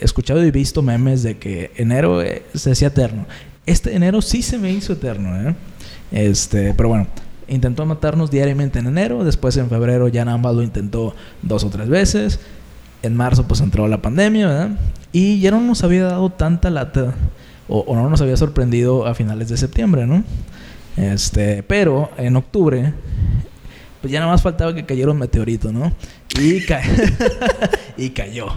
escuchado 0.00 0.44
y 0.44 0.50
visto 0.50 0.82
memes 0.82 1.22
de 1.22 1.38
que 1.38 1.72
enero 1.76 2.22
eh, 2.22 2.42
se 2.54 2.72
hacía 2.72 2.88
eterno. 2.88 3.26
Este 3.66 3.94
enero 3.94 4.22
sí 4.22 4.42
se 4.42 4.58
me 4.58 4.70
hizo 4.70 4.92
eterno, 4.92 5.50
¿eh? 5.50 5.54
Este, 6.12 6.72
pero 6.74 6.88
bueno, 6.88 7.08
intentó 7.48 7.84
matarnos 7.84 8.30
diariamente 8.30 8.78
en 8.78 8.86
enero, 8.86 9.24
después 9.24 9.56
en 9.56 9.68
febrero 9.68 10.08
ya 10.08 10.24
nada 10.24 10.38
más 10.38 10.54
lo 10.54 10.62
intentó 10.62 11.14
dos 11.42 11.64
o 11.64 11.70
tres 11.70 11.88
veces. 11.88 12.40
En 13.02 13.14
marzo 13.14 13.46
pues 13.46 13.60
entró 13.60 13.88
la 13.88 14.00
pandemia, 14.00 14.48
¿verdad? 14.48 14.70
Y 15.12 15.40
ya 15.40 15.50
no 15.50 15.60
nos 15.60 15.84
había 15.84 16.04
dado 16.04 16.30
tanta 16.30 16.70
lata 16.70 17.14
o, 17.68 17.80
o 17.80 17.96
no 17.96 18.08
nos 18.08 18.20
había 18.20 18.36
sorprendido 18.36 19.06
a 19.06 19.14
finales 19.14 19.48
de 19.48 19.56
septiembre, 19.56 20.06
¿no? 20.06 20.24
Este, 20.96 21.62
pero 21.62 22.10
en 22.16 22.36
octubre 22.36 22.92
pues 24.00 24.12
ya 24.12 24.20
nada 24.20 24.32
más 24.32 24.42
faltaba 24.42 24.74
que 24.74 24.84
cayera 24.86 25.10
un 25.10 25.18
meteorito, 25.18 25.72
¿no? 25.72 25.92
Y, 26.38 26.60
ca- 26.64 26.82
y 27.96 28.10
cayó. 28.10 28.46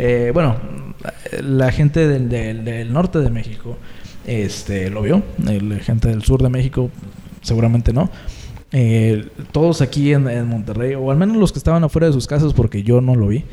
Eh, 0.00 0.30
bueno, 0.32 0.56
la 1.42 1.72
gente 1.72 2.06
del, 2.06 2.28
del- 2.28 2.64
del 2.64 2.92
norte 2.92 3.18
de 3.18 3.30
México 3.30 3.76
este, 4.24 4.90
lo 4.90 5.02
vio. 5.02 5.24
La 5.42 5.78
gente 5.80 6.06
del 6.08 6.22
sur 6.22 6.40
de 6.40 6.48
México 6.48 6.88
seguramente 7.42 7.92
no. 7.92 8.08
Eh, 8.70 9.26
todos 9.50 9.80
aquí 9.80 10.12
en, 10.12 10.28
en 10.28 10.46
Monterrey, 10.46 10.94
o 10.94 11.10
al 11.10 11.16
menos 11.16 11.36
los 11.38 11.52
que 11.52 11.58
estaban 11.58 11.82
afuera 11.84 12.06
de 12.08 12.12
sus 12.12 12.26
casas, 12.26 12.52
porque 12.52 12.82
yo 12.82 13.00
no 13.00 13.14
lo 13.14 13.28
vi. 13.28 13.44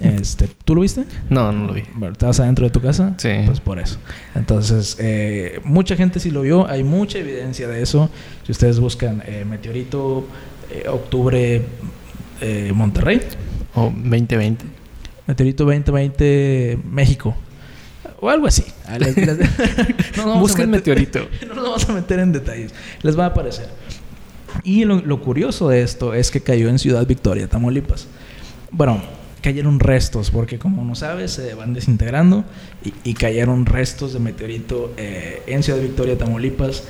Este, 0.00 0.48
¿Tú 0.64 0.74
lo 0.74 0.80
viste? 0.80 1.04
No, 1.30 1.52
no 1.52 1.68
lo 1.68 1.74
vi. 1.74 1.82
¿Estabas 2.10 2.40
adentro 2.40 2.64
de 2.66 2.70
tu 2.70 2.80
casa? 2.80 3.14
Sí. 3.18 3.30
Pues 3.46 3.60
por 3.60 3.78
eso. 3.78 3.98
Entonces, 4.34 4.96
eh, 4.98 5.60
mucha 5.64 5.94
gente 5.94 6.18
sí 6.18 6.30
lo 6.32 6.42
vio. 6.42 6.66
Hay 6.68 6.82
mucha 6.82 7.18
evidencia 7.18 7.68
de 7.68 7.82
eso. 7.82 8.10
Si 8.44 8.50
ustedes 8.50 8.80
buscan 8.80 9.22
eh, 9.26 9.44
meteorito, 9.48 10.26
eh, 10.72 10.88
octubre, 10.88 11.62
eh, 12.40 12.72
Monterrey, 12.74 13.20
O 13.76 13.92
2020. 13.94 14.64
meteorito 15.28 15.64
2020, 15.64 16.78
México. 16.90 17.36
O 18.20 18.28
algo 18.28 18.48
así. 18.48 18.64
No 20.16 20.38
Busquen 20.40 20.68
meter- 20.70 20.96
meteorito. 20.96 21.20
no 21.48 21.54
nos 21.54 21.64
vamos 21.64 21.88
a 21.88 21.92
meter 21.92 22.18
en 22.18 22.32
detalles. 22.32 22.74
Les 23.02 23.16
va 23.16 23.24
a 23.24 23.28
aparecer. 23.28 23.68
Y 24.62 24.84
lo, 24.84 25.00
lo 25.00 25.20
curioso 25.20 25.68
de 25.68 25.82
esto 25.82 26.14
es 26.14 26.30
que 26.30 26.40
cayó 26.40 26.68
en 26.68 26.78
Ciudad 26.78 27.06
Victoria, 27.06 27.48
Tamaulipas. 27.48 28.06
Bueno, 28.70 29.02
cayeron 29.44 29.78
restos, 29.78 30.30
porque 30.30 30.58
como 30.58 30.84
no 30.84 30.94
sabes, 30.94 31.32
se 31.32 31.54
van 31.54 31.74
desintegrando 31.74 32.44
y, 32.82 32.94
y 33.10 33.14
cayeron 33.14 33.66
restos 33.66 34.14
de 34.14 34.18
meteorito 34.18 34.94
eh, 34.96 35.42
en 35.46 35.62
Ciudad 35.62 35.80
Victoria, 35.80 36.16
Tamaulipas. 36.16 36.84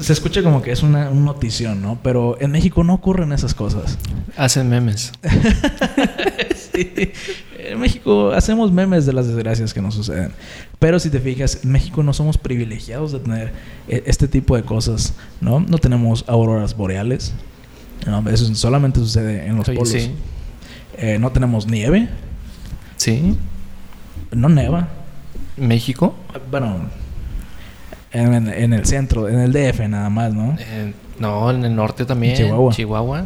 Se 0.00 0.12
escucha 0.12 0.42
como 0.42 0.60
que 0.60 0.72
es 0.72 0.82
una, 0.82 1.10
un 1.10 1.24
notición, 1.24 1.82
¿no? 1.82 2.00
Pero 2.02 2.36
en 2.40 2.50
México 2.50 2.82
no 2.82 2.94
ocurren 2.94 3.32
esas 3.32 3.54
cosas. 3.54 3.96
Hacen 4.36 4.68
memes. 4.68 5.12
Sí. 6.78 7.12
En 7.58 7.80
México 7.80 8.30
hacemos 8.30 8.70
memes 8.72 9.04
de 9.04 9.12
las 9.12 9.26
desgracias 9.26 9.74
que 9.74 9.82
nos 9.82 9.94
suceden. 9.94 10.30
Pero 10.78 10.98
si 11.00 11.10
te 11.10 11.18
fijas, 11.18 11.64
en 11.64 11.72
México 11.72 12.02
no 12.04 12.12
somos 12.12 12.38
privilegiados 12.38 13.10
de 13.12 13.18
tener 13.18 13.52
eh, 13.88 14.04
este 14.06 14.28
tipo 14.28 14.54
de 14.56 14.62
cosas, 14.62 15.14
¿no? 15.40 15.58
No 15.60 15.78
tenemos 15.78 16.24
auroras 16.28 16.76
boreales. 16.76 17.34
No, 18.06 18.26
eso 18.30 18.54
solamente 18.54 19.00
sucede 19.00 19.44
en 19.46 19.56
los 19.56 19.68
Oye, 19.68 19.76
polos. 19.78 19.92
sí. 19.92 20.12
Eh, 20.96 21.18
no 21.18 21.30
tenemos 21.32 21.66
nieve. 21.66 22.08
Sí. 22.96 23.36
No 24.30 24.48
neva. 24.48 24.88
México. 25.56 26.14
Bueno, 26.50 26.76
en, 28.12 28.34
en- 28.34 28.48
en 28.48 28.72
el 28.72 28.86
centro, 28.86 29.28
en 29.28 29.40
el 29.40 29.52
DF 29.52 29.80
nada 29.88 30.08
más, 30.10 30.32
¿no? 30.32 30.56
Eh, 30.58 30.94
no, 31.18 31.50
en 31.50 31.64
el 31.64 31.74
norte 31.74 32.04
también. 32.04 32.36
Chihuahua. 32.36 32.72
Chihuahua. 32.72 33.24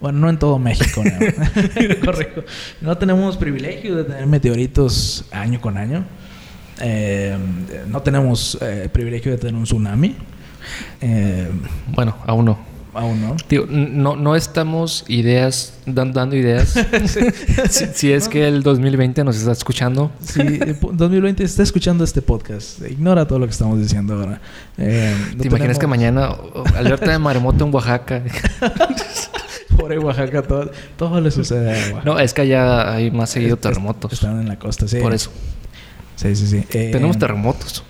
Bueno, 0.00 0.18
no 0.18 0.28
en 0.30 0.38
todo 0.38 0.58
México, 0.58 1.02
¿no? 1.04 1.12
Correcto. 2.04 2.44
No 2.80 2.96
tenemos 2.98 3.36
privilegio 3.36 3.96
de 3.96 4.04
tener 4.04 4.26
meteoritos 4.26 5.24
año 5.30 5.60
con 5.60 5.76
año. 5.78 6.04
Eh, 6.80 7.36
no 7.88 8.02
tenemos 8.02 8.58
eh, 8.60 8.88
privilegio 8.92 9.32
de 9.32 9.38
tener 9.38 9.54
un 9.54 9.64
tsunami. 9.64 10.16
Eh, 11.00 11.48
Bueno, 11.94 12.16
aún 12.26 12.44
no. 12.46 12.58
aún 12.94 13.20
no. 13.20 13.36
N- 13.50 13.90
no, 13.92 14.16
no 14.16 14.34
estamos 14.34 15.04
ideas, 15.08 15.74
dan- 15.86 16.12
dando 16.12 16.34
ideas. 16.36 16.74
si, 17.70 17.86
si 17.94 18.12
es 18.12 18.28
que 18.28 18.46
el 18.48 18.62
2020 18.62 19.22
nos 19.24 19.36
está 19.36 19.52
escuchando. 19.52 20.10
Eh, 20.36 20.74
2020 20.92 21.44
está 21.44 21.62
escuchando 21.62 22.02
este 22.02 22.22
podcast, 22.22 22.80
ignora 22.90 23.26
todo 23.26 23.38
lo 23.38 23.46
que 23.46 23.52
estamos 23.52 23.78
diciendo 23.78 24.14
ahora. 24.14 24.40
No 24.76 24.84
¿Te 24.84 25.46
imaginas 25.46 25.50
tenemos- 25.50 25.78
que 25.78 25.86
mañana 25.86 26.34
alerta 26.76 27.10
de 27.12 27.18
maremoto 27.18 27.64
en 27.66 27.72
Oaxaca? 27.74 28.22
Pobre 29.76 29.98
Oaxaca, 29.98 30.42
todo, 30.42 30.70
todo 30.96 31.20
le 31.20 31.30
sucede 31.30 31.70
a 31.70 31.76
Oaxaca. 31.94 32.02
no, 32.04 32.18
es 32.18 32.32
que 32.34 32.42
allá 32.42 32.92
hay 32.92 33.10
más 33.10 33.30
seguido 33.30 33.56
terremotos. 33.56 34.12
Están 34.12 34.40
en 34.40 34.48
la 34.48 34.58
costa, 34.58 34.86
sí. 34.88 34.98
Por 34.98 35.12
eso. 35.14 35.30
Sí, 36.16 36.34
sí, 36.36 36.46
sí. 36.46 36.56
Eh, 36.70 36.90
Tenemos 36.92 37.18
terremotos. 37.18 37.82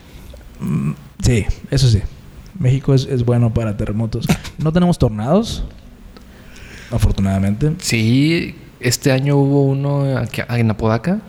Mm, 0.61 0.93
Sí, 1.23 1.47
eso 1.71 1.89
sí. 1.89 2.01
México 2.59 2.95
es, 2.95 3.07
es 3.07 3.25
bueno 3.25 3.53
para 3.53 3.77
terremotos. 3.77 4.27
No 4.59 4.73
tenemos 4.73 4.99
tornados, 4.99 5.65
afortunadamente. 6.91 7.73
Sí, 7.81 8.55
este 8.81 9.13
año 9.13 9.37
hubo 9.37 9.65
uno 9.65 10.17
aquí- 10.19 10.43
en 10.49 10.71
Apodaca. 10.71 11.21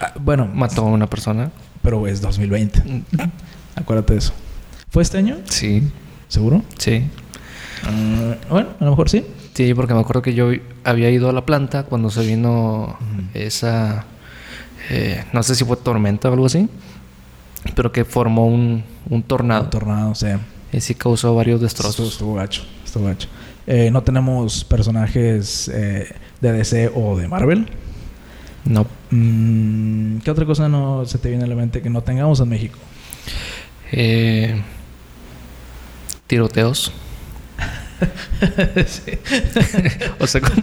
Ah, 0.00 0.12
bueno, 0.20 0.46
Mató 0.52 0.82
a 0.82 0.86
una 0.86 1.06
persona. 1.08 1.50
pero 1.82 2.06
es 2.06 2.20
2020. 2.20 2.82
Acuérdate 3.76 4.14
de 4.14 4.18
eso. 4.20 4.32
¿Fue 4.90 5.02
este 5.02 5.18
año? 5.18 5.36
Sí, 5.44 5.82
¿Seguro? 6.28 6.62
sí. 6.78 7.04
Ah, 7.84 8.36
bueno, 8.48 8.68
a 8.80 8.84
lo 8.84 8.90
mejor 8.90 9.10
sí. 9.10 9.24
Sí, 9.54 9.72
porque 9.72 9.94
me 9.94 10.00
acuerdo 10.00 10.20
que 10.20 10.34
yo 10.34 10.50
había 10.82 11.10
ido 11.10 11.30
a 11.30 11.32
la 11.32 11.46
planta 11.46 11.84
cuando 11.84 12.10
se 12.10 12.26
vino 12.26 12.98
esa... 13.34 14.04
eh, 14.90 15.24
no 15.32 15.42
sé 15.44 15.54
si 15.54 15.64
fue 15.64 15.76
tormenta 15.76 16.28
o 16.28 16.32
algo 16.32 16.46
así. 16.46 16.68
Pero 17.76 17.92
que 17.92 18.04
formó 18.04 18.46
un, 18.46 18.82
un 19.08 19.22
tornado. 19.22 19.64
Un 19.64 19.70
tornado, 19.70 20.14
sí. 20.14 20.26
y 20.72 20.80
sí 20.80 20.94
causó 20.96 21.34
varios 21.36 21.60
destrozos. 21.60 22.12
estuvo 22.12 22.34
gacho. 22.34 22.64
Estuvo 22.84 23.06
gacho. 23.06 23.28
Eh, 23.66 23.90
no 23.90 24.02
tenemos 24.02 24.64
personajes 24.64 25.68
eh, 25.72 26.12
de 26.40 26.52
DC 26.52 26.90
o 26.94 27.16
de 27.16 27.28
Marvel. 27.28 27.68
No. 28.64 28.86
Mm, 29.10 30.18
¿Qué 30.18 30.30
otra 30.30 30.44
cosa 30.46 30.68
no 30.68 31.06
se 31.06 31.18
te 31.18 31.28
viene 31.28 31.44
a 31.44 31.46
la 31.46 31.54
mente 31.54 31.80
que 31.80 31.90
no 31.90 32.02
tengamos 32.02 32.40
en 32.40 32.48
México? 32.48 32.78
Eh, 33.92 34.60
tiroteos. 36.26 36.92
sí. 38.86 39.12
o 40.18 40.26
sea, 40.26 40.40
como, 40.40 40.62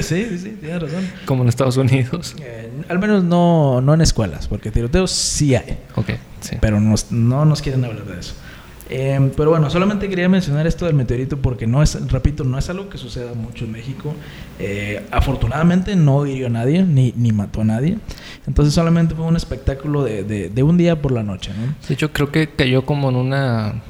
sí, 0.00 0.02
sí, 0.02 0.38
sí, 0.38 0.56
tienes 0.60 0.82
razón. 0.82 1.08
como 1.24 1.42
en 1.42 1.48
Estados 1.48 1.76
Unidos. 1.76 2.34
Eh, 2.40 2.70
al 2.88 2.98
menos 2.98 3.24
no, 3.24 3.80
no 3.80 3.94
en 3.94 4.00
escuelas, 4.00 4.48
porque 4.48 4.70
tiroteos 4.70 5.10
sí 5.10 5.54
hay, 5.54 5.78
Ok, 5.94 6.10
sí. 6.40 6.56
pero 6.60 6.80
nos- 6.80 7.10
no 7.12 7.44
nos 7.44 7.62
quieren 7.62 7.84
hablar 7.84 8.04
de 8.04 8.20
eso. 8.20 8.34
Eh, 8.88 9.32
pero 9.36 9.50
bueno, 9.50 9.68
solamente 9.68 10.08
quería 10.08 10.28
mencionar 10.28 10.64
esto 10.68 10.86
del 10.86 10.94
meteorito 10.94 11.36
porque 11.38 11.66
no 11.66 11.82
es, 11.82 11.98
repito, 12.08 12.44
no 12.44 12.56
es 12.56 12.70
algo 12.70 12.88
que 12.88 12.98
suceda 12.98 13.34
mucho 13.34 13.64
en 13.64 13.72
México. 13.72 14.14
Eh, 14.60 15.04
afortunadamente 15.10 15.96
no 15.96 16.24
hirió 16.24 16.46
a 16.46 16.50
nadie, 16.50 16.84
ni, 16.84 17.12
ni 17.16 17.32
mató 17.32 17.62
a 17.62 17.64
nadie. 17.64 17.98
Entonces 18.46 18.72
solamente 18.74 19.16
fue 19.16 19.24
un 19.24 19.34
espectáculo 19.34 20.04
de, 20.04 20.22
de- 20.22 20.50
de 20.50 20.62
un 20.62 20.76
día 20.78 21.02
por 21.02 21.10
la 21.10 21.24
noche, 21.24 21.50
¿no? 21.58 21.74
De 21.88 21.94
hecho, 21.94 22.12
creo 22.12 22.30
que 22.30 22.48
cayó 22.50 22.86
como 22.86 23.08
en 23.10 23.16
una 23.16 23.82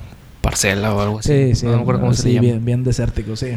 parcela 0.51 0.95
o 0.95 1.01
algo 1.01 1.19
así. 1.19 1.29
Sí, 1.51 1.55
sí, 1.57 1.67
no 1.67 1.77
me 1.77 1.83
acuerdo 1.83 2.01
cómo 2.03 2.15
se 2.15 2.23
sí, 2.23 2.29
llama. 2.35 2.41
bien, 2.43 2.65
bien 2.65 2.85
desértico, 2.85 3.37
sí. 3.37 3.49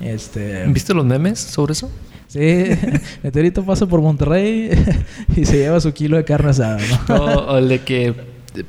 Este, 0.00 0.66
¿Viste 0.66 0.94
los 0.94 1.04
memes 1.04 1.38
sobre 1.38 1.72
eso? 1.72 1.90
Sí, 2.26 2.38
Meteorito 3.22 3.62
pasa 3.64 3.86
por 3.86 4.00
Monterrey 4.00 4.70
y 5.36 5.44
se 5.44 5.58
lleva 5.58 5.78
su 5.80 5.92
kilo 5.92 6.16
de 6.16 6.24
carne 6.24 6.50
asada, 6.50 6.78
¿no? 7.08 7.14
O, 7.16 7.52
o 7.52 7.58
el 7.58 7.68
de 7.68 7.80
que 7.80 8.14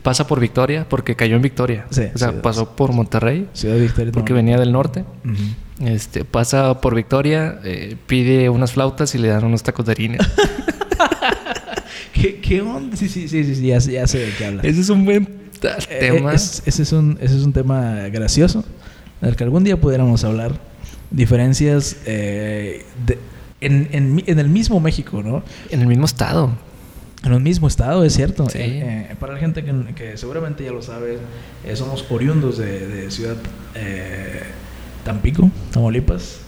pasa 0.02 0.28
por 0.28 0.40
Victoria 0.40 0.86
porque 0.90 1.16
cayó 1.16 1.36
en 1.38 1.42
Victoria. 1.42 1.86
Sí, 1.90 2.04
o 2.14 2.18
sea, 2.18 2.42
pasó 2.42 2.76
por 2.76 2.92
Monterrey 2.94 3.48
Ciudad 3.54 3.78
Victoria. 3.78 4.12
porque 4.12 4.34
venía 4.34 4.58
del 4.58 4.72
norte. 4.72 5.04
Este, 5.80 6.24
pasa 6.24 6.80
por 6.82 6.94
Victoria, 6.96 7.60
eh, 7.64 7.96
pide 8.08 8.50
unas 8.50 8.74
flautas 8.74 9.16
y 9.16 9.18
le 9.18 9.28
dan 9.30 9.44
unos 9.44 9.64
tacos 9.64 9.86
de 9.86 9.92
harina. 9.94 10.18
¿Qué, 12.14 12.40
¿Qué 12.40 12.62
onda? 12.62 12.96
Sí, 12.96 13.10
sí, 13.10 13.28
sí, 13.28 13.44
sí, 13.56 13.68
ya, 13.68 13.82
sé- 13.82 13.94
ya 13.94 14.08
sé 14.08 14.20
de 14.20 14.32
qué 14.38 14.46
hablas. 14.46 14.66
Ese 14.66 14.82
es 14.82 14.90
un 14.90 15.04
buen 15.06 15.28
Eh, 15.90 16.12
tema. 16.12 16.34
es- 16.34 16.62
ese, 16.66 16.84
es 16.84 16.92
un, 16.92 17.18
ese 17.22 17.38
es 17.38 17.44
un 17.44 17.54
tema 17.54 18.08
gracioso 18.10 18.64
del 19.22 19.36
que 19.36 19.44
algún 19.44 19.64
día 19.64 19.80
pudiéramos 19.80 20.24
hablar. 20.24 20.52
Diferencias 21.12 21.98
eh, 22.06 22.86
de- 23.06 23.20
en, 23.62 23.88
en 23.92 24.24
en 24.26 24.40
el 24.40 24.50
mismo 24.50 24.80
México, 24.80 25.22
¿no? 25.24 25.44
En 25.70 25.80
el 25.82 25.88
mismo 25.88 26.06
estado. 26.06 26.50
En 27.24 27.32
el 27.32 27.40
mismo 27.40 27.68
estado, 27.68 28.04
es 28.04 28.14
cierto. 28.14 28.50
Sí. 28.50 28.58
Eh, 28.58 29.08
eh, 29.12 29.16
para 29.20 29.34
la 29.34 29.40
gente 29.40 29.64
que, 29.64 29.72
que 29.96 30.18
seguramente 30.18 30.66
ya 30.66 30.72
lo 30.72 30.82
sabe, 30.82 31.20
eh, 31.66 31.76
somos 31.78 32.06
oriundos 32.10 32.58
de, 32.58 32.86
de 32.88 33.12
Ciudad 33.12 33.38
Tampico, 35.06 35.50
Tamaulipas. 35.72 36.40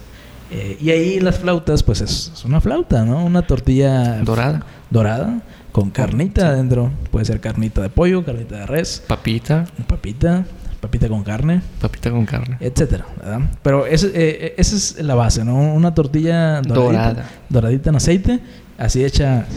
Eh, 0.51 0.77
y 0.79 0.89
ahí 0.91 1.19
las 1.19 1.39
flautas, 1.39 1.81
pues 1.83 2.01
es, 2.01 2.31
es 2.33 2.45
una 2.45 2.61
flauta, 2.61 3.03
¿no? 3.03 3.25
Una 3.25 3.41
tortilla 3.47 4.19
Dorada. 4.21 4.63
dorada 4.89 5.39
con 5.71 5.89
carnita 5.89 6.49
adentro. 6.49 6.91
Puede 7.11 7.25
ser 7.25 7.39
carnita 7.41 7.81
de 7.81 7.89
pollo, 7.89 8.23
carnita 8.23 8.57
de 8.59 8.65
res, 8.67 9.03
Papita. 9.07 9.65
papita, 9.87 10.45
papita 10.79 11.09
con 11.09 11.23
carne, 11.23 11.61
Papita 11.81 12.11
con 12.11 12.25
carne. 12.25 12.57
etcétera, 12.59 13.05
¿verdad? 13.17 13.39
Pero 13.63 13.85
ese, 13.87 14.11
eh, 14.13 14.53
esa 14.57 14.75
es 14.75 15.01
la 15.03 15.15
base, 15.15 15.43
¿no? 15.43 15.55
Una 15.73 15.93
tortilla 15.95 16.61
doradita, 16.61 17.03
Dorada. 17.13 17.29
doradita 17.49 17.89
en 17.89 17.95
aceite, 17.95 18.39
así 18.77 19.03
hecha, 19.03 19.47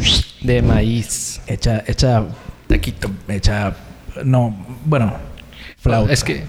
De 0.43 0.62
maíz. 0.62 1.41
hecha, 1.47 1.84
hecha, 1.86 2.24
Taquito. 2.66 3.11
hecha, 3.28 3.74
no, 4.24 4.57
bueno, 4.86 5.12
flauta. 5.78 6.12
Es 6.12 6.24
que. 6.24 6.45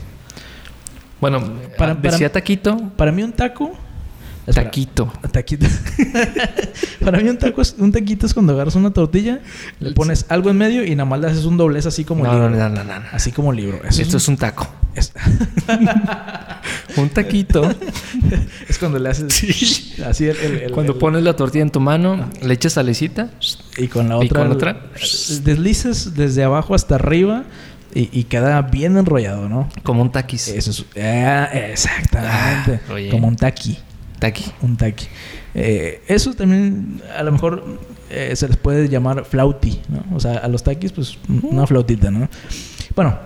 Bueno, 1.19 1.41
Para- 1.77 1.95
decía 1.95 2.29
para- 2.29 2.33
taquito. 2.33 2.77
para 2.95 3.11
mí 3.11 3.21
un 3.23 3.33
taco, 3.33 3.71
espera, 4.49 4.65
Taquito. 4.65 5.11
taquito. 5.31 5.65
para 7.03 7.19
mí 7.19 7.29
un 7.29 7.37
taco 7.37 7.61
es, 7.61 7.75
un 7.77 7.91
taquito 7.91 8.25
es 8.25 8.33
cuando 8.33 8.53
agarras 8.53 8.75
una 8.75 8.91
tortilla, 8.91 9.39
le 9.79 9.91
pones 9.91 10.25
algo 10.29 10.49
en 10.49 10.57
medio 10.57 10.83
y 10.85 10.91
nada 10.95 11.05
más 11.09 11.19
le 11.19 11.27
haces 11.27 11.45
un 11.45 11.57
doblez 11.57 11.85
así 11.85 12.03
como 12.05 12.23
No, 12.23 12.31
libro. 12.33 12.49
no, 12.49 12.69
no, 12.69 12.83
no, 12.83 12.99
no. 12.99 13.05
Así 13.11 13.31
como 13.31 13.51
libro. 13.53 13.77
Eso 13.87 14.01
Esto 14.01 14.17
es, 14.17 14.23
es 14.23 14.27
un 14.29 14.37
taco. 14.37 14.67
es, 14.95 15.13
Un 16.97 17.09
taquito. 17.09 17.69
es 18.67 18.77
cuando 18.79 18.99
le 18.99 19.09
haces 19.09 19.25
así 20.05 20.25
el, 20.25 20.37
el- 20.37 20.57
el- 20.63 20.71
Cuando 20.71 20.97
pones 20.97 21.23
la 21.23 21.35
tortilla 21.35 21.61
en 21.63 21.69
tu 21.69 21.79
mano, 21.79 22.29
le 22.41 22.53
echas 22.53 22.73
salecita. 22.73 23.29
y 23.77 23.87
con 23.87 24.09
la 24.09 24.15
¿Y 24.15 24.25
otra, 24.25 24.39
con 24.39 24.49
la 24.49 24.55
otra? 24.55 24.81
deslizas 25.43 26.15
desde 26.15 26.43
abajo 26.43 26.75
hasta 26.75 26.95
arriba 26.95 27.43
y, 27.93 28.09
y 28.17 28.23
queda 28.25 28.61
bien 28.63 28.97
enrollado, 28.97 29.47
¿no? 29.49 29.69
Como 29.83 30.01
un 30.01 30.11
taquis. 30.11 30.47
Eso 30.49 30.71
es 30.71 30.85
eh, 30.95 31.69
exactamente 31.71 32.81
Ah, 32.89 32.95
como 33.11 33.27
un 33.27 33.35
taqui, 33.35 33.77
Taqui. 34.19 34.45
un 34.61 34.75
taqui. 34.77 35.07
Eh, 35.55 36.01
eso 36.07 36.33
también 36.33 37.01
a 37.17 37.23
lo 37.23 37.31
mejor 37.31 37.79
eh, 38.09 38.35
se 38.35 38.47
les 38.47 38.57
puede 38.57 38.87
llamar 38.89 39.25
flauti, 39.25 39.79
¿no? 39.89 40.03
O 40.15 40.19
sea, 40.19 40.33
a 40.39 40.47
los 40.47 40.63
taquis 40.63 40.91
pues 40.91 41.17
una 41.43 41.65
flautita, 41.65 42.11
¿no? 42.11 42.27
Bueno, 42.95 43.17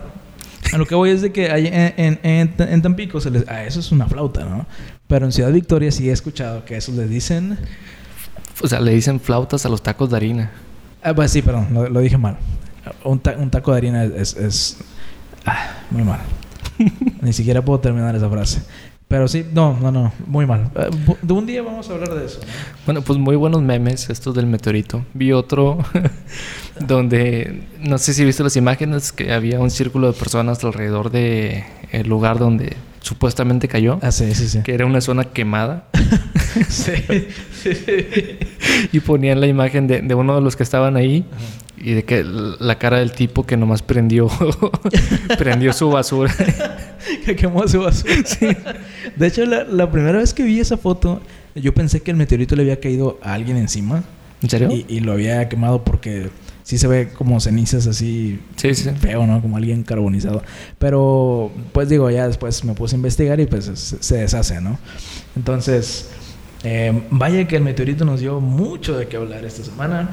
a 0.72 0.78
lo 0.78 0.86
que 0.86 0.96
voy 0.96 1.10
es 1.10 1.22
de 1.22 1.32
que 1.32 1.52
hay 1.52 1.68
en, 1.68 1.94
en, 1.98 2.20
en- 2.24 2.54
en 2.58 2.82
Tampico 2.82 3.20
se 3.20 3.30
les, 3.32 3.48
a 3.48 3.64
eso 3.66 3.80
es 3.80 3.92
una 3.92 4.08
flauta, 4.08 4.46
¿no? 4.46 4.66
Pero 5.08 5.26
en 5.26 5.32
Ciudad 5.32 5.52
Victoria 5.52 5.92
sí 5.92 6.10
he 6.10 6.14
escuchado 6.14 6.64
que 6.66 6.78
eso 6.78 6.92
les 6.94 7.10
dicen 7.10 7.58
O 8.62 8.68
sea, 8.68 8.80
le 8.80 8.92
dicen 8.94 9.20
flautas 9.20 9.66
a 9.66 9.70
los 9.70 9.82
tacos 9.84 10.10
de 10.10 10.16
harina. 10.18 10.52
Ah, 11.04 11.14
pues 11.14 11.32
sí, 11.32 11.42
perdón, 11.42 11.68
lo, 11.74 11.90
lo 11.90 12.00
dije 12.00 12.18
mal. 12.18 12.38
Un, 13.04 13.20
ta- 13.20 13.36
un 13.38 13.50
taco 13.50 13.72
de 13.72 13.78
harina 13.78 14.04
es, 14.06 14.14
es- 14.14 14.38
es- 14.38 14.78
ah, 15.46 15.72
muy 15.92 16.04
mal. 16.04 16.20
Ni 17.22 17.34
siquiera 17.34 17.62
puedo 17.64 17.80
terminar 17.80 18.16
esa 18.16 18.30
frase. 18.30 18.62
Pero 19.08 19.28
sí, 19.28 19.46
no, 19.54 19.78
no, 19.80 19.92
no, 19.92 20.12
muy 20.26 20.46
mal. 20.46 20.72
Eh, 20.76 20.90
de 21.22 21.34
un 21.34 21.46
día 21.46 21.62
vamos 21.62 21.90
a 21.90 21.94
hablar 21.94 22.16
de 22.16 22.26
eso. 22.26 22.40
¿no? 22.40 22.48
Bueno, 22.86 23.02
pues 23.02 23.20
muy 23.20 23.36
buenos 23.36 23.62
memes 23.62 24.10
estos 24.10 24.34
del 24.34 24.48
meteorito. 24.48 25.06
Vi 25.14 25.32
otro 25.34 25.78
donde, 26.80 27.64
no 27.80 27.98
sé 27.98 28.14
si 28.14 28.26
viste 28.26 28.44
las 28.44 28.56
imágenes, 28.56 29.12
que 29.12 29.32
había 29.34 29.60
un 29.60 29.70
círculo 29.70 30.12
de 30.12 30.18
personas 30.18 30.64
alrededor 30.64 31.12
de 31.12 31.64
el 31.92 32.08
lugar 32.08 32.40
donde 32.40 32.76
supuestamente 33.04 33.68
cayó, 33.68 34.00
Ah, 34.02 34.12
sí, 34.12 34.34
sí, 34.34 34.48
sí. 34.50 34.60
que 34.64 34.74
era 34.74 34.86
una 34.88 35.00
zona 35.02 35.26
quemada, 35.26 35.86
sí. 36.70 36.92
y 38.92 39.00
ponían 39.02 39.40
la 39.40 39.48
imagen 39.48 39.86
de, 39.88 40.02
de 40.02 40.16
uno 40.16 40.36
de 40.36 40.42
los 40.42 40.56
que 40.56 40.64
estaban 40.64 40.96
ahí 40.98 41.24
y 41.78 41.92
de 41.94 42.04
que 42.04 42.24
la 42.24 42.78
cara 42.80 43.00
del 43.00 43.12
tipo 43.12 43.46
que 43.46 43.58
nomás 43.58 43.82
prendió, 43.82 44.30
prendió 45.38 45.74
su 45.74 45.90
basura. 45.90 46.34
que 47.26 47.36
quemó 47.36 47.68
su 47.68 47.82
basura. 47.82 48.16
De 49.16 49.28
hecho, 49.28 49.46
la, 49.46 49.64
la 49.66 49.92
primera 49.92 50.18
vez 50.20 50.34
que 50.34 50.44
vi 50.44 50.60
esa 50.60 50.78
foto, 50.78 51.22
yo 51.56 51.74
pensé 51.74 52.02
que 52.02 52.12
el 52.12 52.18
meteorito 52.18 52.56
le 52.56 52.62
había 52.64 52.80
caído 52.80 53.20
a 53.22 53.34
alguien 53.34 53.58
encima. 53.58 54.04
¿En 54.42 54.50
serio? 54.50 54.70
Y, 54.72 54.86
y 54.88 55.00
lo 55.02 55.12
había 55.14 55.48
quemado 55.50 55.84
porque 55.84 56.30
sí 56.64 56.78
se 56.78 56.88
ve 56.88 57.10
como 57.14 57.40
cenizas 57.40 57.88
así 57.88 58.40
Sí, 58.56 58.74
sí. 58.74 58.90
feo, 58.92 59.28
¿no? 59.28 59.42
Como 59.42 59.58
alguien 59.58 59.84
carbonizado. 59.84 60.44
Pero, 60.80 61.52
pues 61.72 61.90
digo, 61.90 62.10
ya 62.10 62.28
después 62.28 62.64
me 62.64 62.74
puse 62.74 62.96
a 62.96 62.98
investigar 62.98 63.40
y 63.40 63.46
pues 63.46 63.66
se, 63.66 64.16
deshace, 64.18 64.60
¿no? 64.62 64.80
Entonces, 65.36 66.10
eh, 66.64 67.04
vaya 67.12 67.48
que 67.48 67.56
el 67.58 67.64
meteorito 67.64 68.06
nos 68.06 68.20
dio 68.20 68.40
mucho 68.40 68.98
de 68.98 69.08
qué 69.08 69.18
hablar 69.18 69.44
esta 69.46 69.64
semana. 69.64 70.10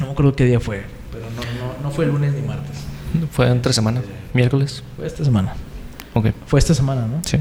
No 0.00 0.06
me 0.06 0.12
acuerdo 0.12 0.34
qué 0.34 0.44
día 0.44 0.60
fue, 0.60 0.82
pero 1.10 1.24
no, 1.30 1.42
no, 1.42 1.82
no 1.82 1.90
fue 1.90 2.06
lunes 2.06 2.32
ni 2.34 2.42
martes. 2.42 2.76
Fue 3.30 3.48
entre 3.48 3.72
semana, 3.72 4.00
miércoles. 4.32 4.82
Fue 4.96 5.06
esta 5.06 5.24
semana. 5.24 5.54
Ok, 6.14 6.28
Fue 6.46 6.58
esta 6.58 6.74
semana, 6.74 7.06
¿no? 7.06 7.20
sí. 7.24 7.38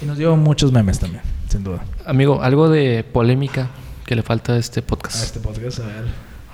Y 0.00 0.06
nos 0.06 0.16
dio 0.18 0.36
muchos 0.36 0.70
memes 0.70 1.00
también, 1.00 1.22
sin 1.48 1.64
duda. 1.64 1.84
Amigo, 2.06 2.40
algo 2.42 2.68
de 2.70 3.02
polémica 3.04 3.70
que 4.06 4.14
le 4.14 4.22
falta 4.22 4.52
a 4.52 4.56
este 4.58 4.80
podcast. 4.82 5.20
A 5.20 5.24
este 5.24 5.40
podcast, 5.40 5.80
a 5.80 5.86
ver. 5.86 6.04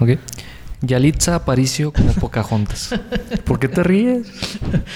Ok. 0.01 0.21
Yalitza 0.87 1.35
Aparicio 1.35 1.93
como 1.93 2.13
Pocahontas. 2.15 2.99
¿Por 3.45 3.59
qué 3.59 3.69
te 3.69 3.83
ríes? 3.83 4.27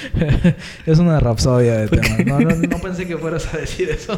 es 0.86 0.98
una 0.98 1.20
rapsodia 1.20 1.74
de 1.74 1.88
temas. 1.88 2.26
No, 2.26 2.40
no, 2.40 2.56
no 2.56 2.78
pensé 2.82 3.06
que 3.06 3.16
fueras 3.16 3.52
a 3.52 3.58
decir 3.58 3.90
eso. 3.90 4.14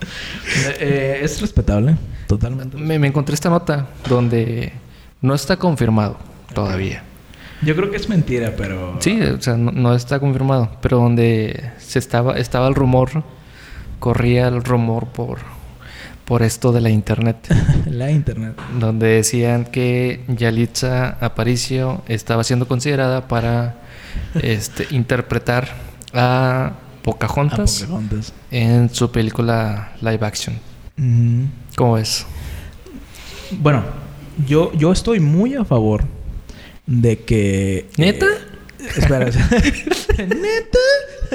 Eh, 0.00 0.76
eh, 0.80 1.20
es 1.22 1.40
respetable, 1.40 1.96
totalmente. 2.26 2.76
Me, 2.76 2.98
me 2.98 3.08
encontré 3.08 3.34
esta 3.34 3.50
nota 3.50 3.88
donde 4.08 4.72
no 5.20 5.34
está 5.34 5.56
confirmado 5.56 6.18
todavía. 6.52 7.02
Yo 7.62 7.74
creo 7.74 7.90
que 7.90 7.96
es 7.96 8.08
mentira, 8.08 8.54
pero. 8.56 8.96
Sí, 9.00 9.20
o 9.20 9.40
sea, 9.40 9.56
no, 9.56 9.72
no 9.72 9.94
está 9.94 10.20
confirmado, 10.20 10.70
pero 10.82 10.98
donde 10.98 11.72
se 11.78 11.98
estaba 11.98 12.36
estaba 12.36 12.68
el 12.68 12.74
rumor, 12.74 13.22
corría 14.00 14.48
el 14.48 14.62
rumor 14.62 15.06
por 15.06 15.38
por 16.24 16.42
esto 16.42 16.72
de 16.72 16.80
la 16.80 16.90
internet, 16.90 17.36
La 17.86 18.10
internet. 18.10 18.54
donde 18.80 19.06
decían 19.08 19.64
que 19.66 20.22
Yalitza 20.28 21.10
Aparicio 21.20 22.02
estaba 22.08 22.44
siendo 22.44 22.66
considerada 22.66 23.28
para 23.28 23.76
este 24.34 24.86
interpretar 24.90 25.68
a 26.12 26.72
Pocahontas 27.02 27.82
A 27.82 27.86
Pocahontas. 27.86 28.32
en 28.50 28.88
su 28.94 29.10
película 29.12 29.92
live 30.00 30.24
action. 30.26 30.58
¿Cómo 31.76 31.94
ves? 31.94 32.24
Bueno, 33.60 33.82
yo, 34.46 34.72
yo 34.74 34.92
estoy 34.92 35.20
muy 35.20 35.54
a 35.54 35.64
favor 35.64 36.04
de 36.86 37.18
que. 37.24 37.88
¿Neta? 37.98 38.26
eh, 38.26 38.88
espera. 38.96 39.26
¿Neta? 40.18 40.78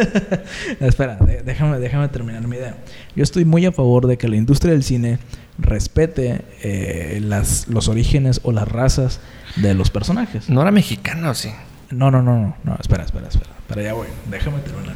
espera, 0.80 1.18
déjame, 1.46 1.80
déjame 1.80 2.08
terminar 2.10 2.48
mi 2.48 2.58
idea. 2.58 2.76
Yo 3.16 3.24
estoy 3.24 3.46
muy 3.46 3.66
a 3.66 3.72
favor 3.72 4.08
de 4.08 4.18
que 4.18 4.28
la 4.28 4.36
industria 4.36 4.74
del 4.74 4.84
cine 4.84 5.20
respete 5.58 6.42
eh, 6.62 7.20
las, 7.24 7.68
los 7.68 7.88
orígenes 7.88 8.42
o 8.44 8.52
las 8.52 8.68
razas 8.68 9.20
de 9.56 9.74
los 9.74 9.90
personajes. 9.90 10.50
No 10.50 10.62
era 10.62 10.72
mexicano, 10.72 11.34
sí. 11.34 11.52
No, 11.92 12.12
no, 12.12 12.22
no, 12.22 12.38
no, 12.38 12.56
no, 12.64 12.78
espera, 12.80 13.04
espera, 13.04 13.28
espera. 13.28 13.50
Para 13.68 13.82
allá 13.82 13.94
voy, 13.94 14.08
déjame 14.30 14.60
terminar. 14.60 14.96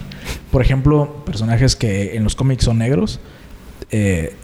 Por 0.51 0.61
ejemplo, 0.61 1.23
personajes 1.25 1.75
que 1.75 2.15
en 2.15 2.23
los 2.23 2.35
cómics 2.35 2.65
son 2.65 2.77
negros, 2.77 3.19
eh, 3.89 4.35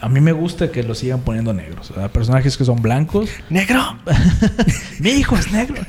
a 0.00 0.08
mí 0.08 0.20
me 0.20 0.32
gusta 0.32 0.70
que 0.70 0.82
los 0.82 0.98
sigan 0.98 1.20
poniendo 1.20 1.52
negros. 1.52 1.90
¿verdad? 1.90 2.10
Personajes 2.10 2.56
que 2.56 2.64
son 2.64 2.80
blancos. 2.80 3.28
¡Negro! 3.50 3.80
Mi 5.00 5.10
hijo 5.10 5.36
es 5.36 5.50
negro. 5.52 5.82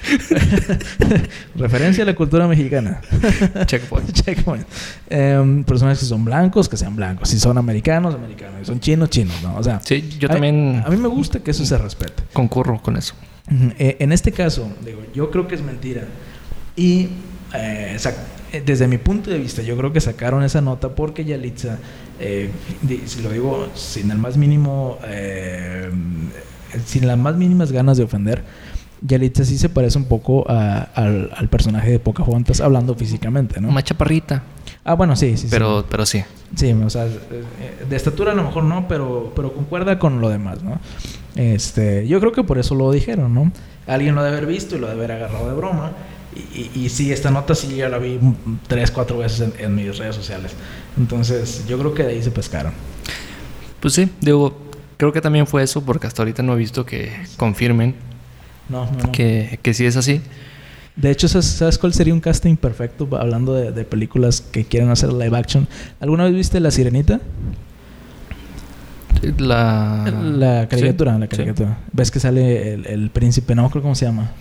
Referencia 1.55 2.03
a 2.03 2.07
la 2.07 2.15
cultura 2.15 2.47
mexicana. 2.47 3.01
Checkpoint. 3.65 4.11
Checkpoint. 4.11 4.65
Em, 5.09 5.63
personajes 5.63 5.99
que 5.99 6.05
son 6.05 6.25
blancos, 6.25 6.67
que 6.69 6.77
sean 6.77 6.95
blancos. 6.95 7.29
Si 7.29 7.39
son 7.39 7.57
americanos, 7.57 8.15
americanos. 8.15 8.55
Si 8.61 8.65
son 8.65 8.79
chinos, 8.79 9.09
chinos, 9.09 9.35
¿no? 9.41 9.55
O 9.55 9.63
sea, 9.63 9.79
Sí, 9.83 10.09
yo 10.19 10.27
también 10.29 10.83
A 10.85 10.89
mí 10.89 10.97
me 10.97 11.07
gusta 11.07 11.39
que 11.39 11.51
eso 11.51 11.65
se 11.65 11.77
respete. 11.77 12.23
concurro 12.33 12.81
con 12.81 12.97
eso. 12.97 13.13
Eh, 13.77 13.97
en 13.99 14.11
este 14.11 14.31
caso, 14.31 14.71
digo, 14.85 15.01
yo 15.13 15.29
creo 15.31 15.47
que 15.47 15.55
es 15.55 15.61
mentira. 15.61 16.03
Y 16.75 17.09
eh, 17.53 17.97
eh, 18.53 18.63
desde 18.65 18.87
mi 18.87 18.97
punto 18.97 19.29
de 19.29 19.37
vista, 19.37 19.61
yo 19.61 19.77
creo 19.77 19.91
que 19.93 20.01
sacaron 20.01 20.43
esa 20.43 20.61
nota 20.61 20.89
porque 20.89 21.25
Yalitza, 21.25 21.77
eh, 22.19 22.49
si 23.05 23.21
lo 23.21 23.29
digo 23.31 23.67
sin 23.75 24.11
el 24.11 24.17
más 24.17 24.37
mínimo, 24.37 24.97
eh, 25.05 25.89
sin 26.85 27.07
las 27.07 27.17
más 27.17 27.35
mínimas 27.35 27.71
ganas 27.71 27.97
de 27.97 28.03
ofender, 28.03 28.43
Yalitza 29.01 29.43
sí 29.45 29.57
se 29.57 29.67
parece 29.69 29.97
un 29.97 30.05
poco 30.05 30.45
a- 30.49 30.87
al, 30.93 31.31
al 31.35 31.49
personaje 31.49 31.89
de 31.89 31.99
Pocahontas 31.99 32.61
hablando 32.61 32.93
físicamente, 32.95 33.59
¿no? 33.59 33.69
Una 33.69 33.81
chaparrita. 33.83 34.43
Ah, 34.83 34.93
bueno, 34.93 35.15
sí, 35.15 35.31
sí, 35.31 35.43
sí. 35.43 35.47
Pero, 35.49 35.85
pero 35.89 36.05
sí. 36.05 36.23
Sí, 36.55 36.71
o 36.73 36.89
sea, 36.89 37.05
eh, 37.07 37.85
de 37.89 37.95
estatura 37.95 38.31
a 38.31 38.35
lo 38.35 38.43
mejor 38.43 38.63
no, 38.63 38.87
pero, 38.87 39.31
pero 39.35 39.53
concuerda 39.53 39.97
con 39.97 40.21
lo 40.21 40.29
demás, 40.29 40.61
¿no? 40.63 40.79
Este, 41.35 42.07
yo 42.07 42.19
creo 42.19 42.31
que 42.31 42.43
por 42.43 42.59
eso 42.59 42.75
lo 42.75 42.91
dijeron, 42.91 43.33
¿no? 43.33 43.51
Alguien 43.87 44.13
lo 44.15 44.23
debe 44.23 44.37
haber 44.37 44.47
visto 44.49 44.75
y 44.75 44.79
lo 44.79 44.87
debe 44.87 44.99
haber 45.05 45.11
agarrado 45.13 45.47
de 45.49 45.55
broma. 45.55 45.91
Y, 46.35 46.59
y, 46.79 46.85
y 46.85 46.89
sí, 46.89 47.11
esta 47.11 47.29
nota 47.31 47.53
sí 47.55 47.75
ya 47.75 47.89
la 47.89 47.97
vi 47.97 48.19
tres, 48.67 48.89
cuatro 48.91 49.17
veces 49.17 49.41
en, 49.41 49.53
en 49.65 49.75
mis 49.75 49.97
redes 49.97 50.15
sociales. 50.15 50.53
Entonces, 50.97 51.65
yo 51.67 51.77
creo 51.77 51.93
que 51.93 52.03
de 52.03 52.09
ahí 52.13 52.23
se 52.23 52.31
pescaron. 52.31 52.73
Pues 53.79 53.93
sí, 53.95 54.09
digo, 54.21 54.57
creo 54.97 55.11
que 55.11 55.21
también 55.21 55.47
fue 55.47 55.63
eso 55.63 55.81
porque 55.83 56.07
hasta 56.07 56.21
ahorita 56.21 56.43
no 56.43 56.53
he 56.53 56.57
visto 56.57 56.85
que 56.85 57.11
confirmen 57.37 57.95
No, 58.69 58.85
no, 58.85 58.91
no. 59.03 59.11
que, 59.11 59.59
que 59.61 59.73
sí 59.73 59.85
es 59.85 59.97
así. 59.97 60.21
De 60.95 61.09
hecho, 61.09 61.27
¿sabes, 61.27 61.77
cuál 61.77 61.93
sería 61.93 62.13
un 62.13 62.19
casting 62.19 62.55
perfecto 62.57 63.07
hablando 63.17 63.53
de, 63.53 63.71
de 63.71 63.83
películas 63.85 64.41
que 64.41 64.65
quieren 64.65 64.89
hacer 64.89 65.11
live 65.13 65.35
action? 65.37 65.67
¿Alguna 65.99 66.25
vez 66.25 66.33
viste 66.33 66.59
La 66.59 66.69
Sirenita? 66.69 67.19
La, 69.37 70.11
La 70.35 70.67
caricatura, 70.67 71.13
Sí, 71.13 71.19
la 71.19 71.25
sí. 71.25 71.29
caricatura. 71.29 71.77
¿Ves 71.91 72.09
que 72.11 72.19
sale 72.19 72.73
el, 72.73 72.85
el 72.87 73.09
príncipe? 73.11 73.53
No 73.53 73.61
acuerdo 73.65 73.83
cómo 73.83 73.95
se 73.95 74.05
llama. 74.05 74.31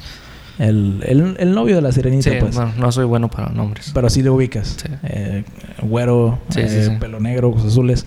El, 0.60 1.02
el, 1.06 1.36
el 1.38 1.52
novio 1.54 1.76
de 1.76 1.82
la 1.82 1.90
sirenita, 1.90 2.30
Sí, 2.30 2.36
pues. 2.38 2.54
bueno, 2.54 2.72
no 2.76 2.92
soy 2.92 3.06
bueno 3.06 3.28
para 3.30 3.48
nombres. 3.48 3.90
Pero 3.94 4.10
sí 4.10 4.22
lo 4.22 4.34
ubicas. 4.34 4.76
Sí. 4.80 4.88
Eh, 5.04 5.44
güero, 5.82 6.38
Sí, 6.50 6.60
eh, 6.62 6.96
pelo 7.00 7.18
negro, 7.18 7.48
ojos 7.48 7.64
azules. 7.64 8.04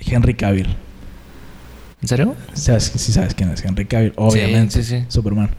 Henry 0.00 0.34
Cavill. 0.34 0.68
¿En 2.00 2.06
serio? 2.08 2.36
¿Sabes, 2.54 2.84
sí 2.94 3.12
sabes 3.12 3.34
quién 3.34 3.50
es 3.50 3.64
Henry 3.64 3.84
Cavill, 3.86 4.12
obviamente. 4.16 4.82
Sí, 4.82 4.84
sí, 4.84 4.98
sí. 5.00 5.04
Superman. 5.08 5.50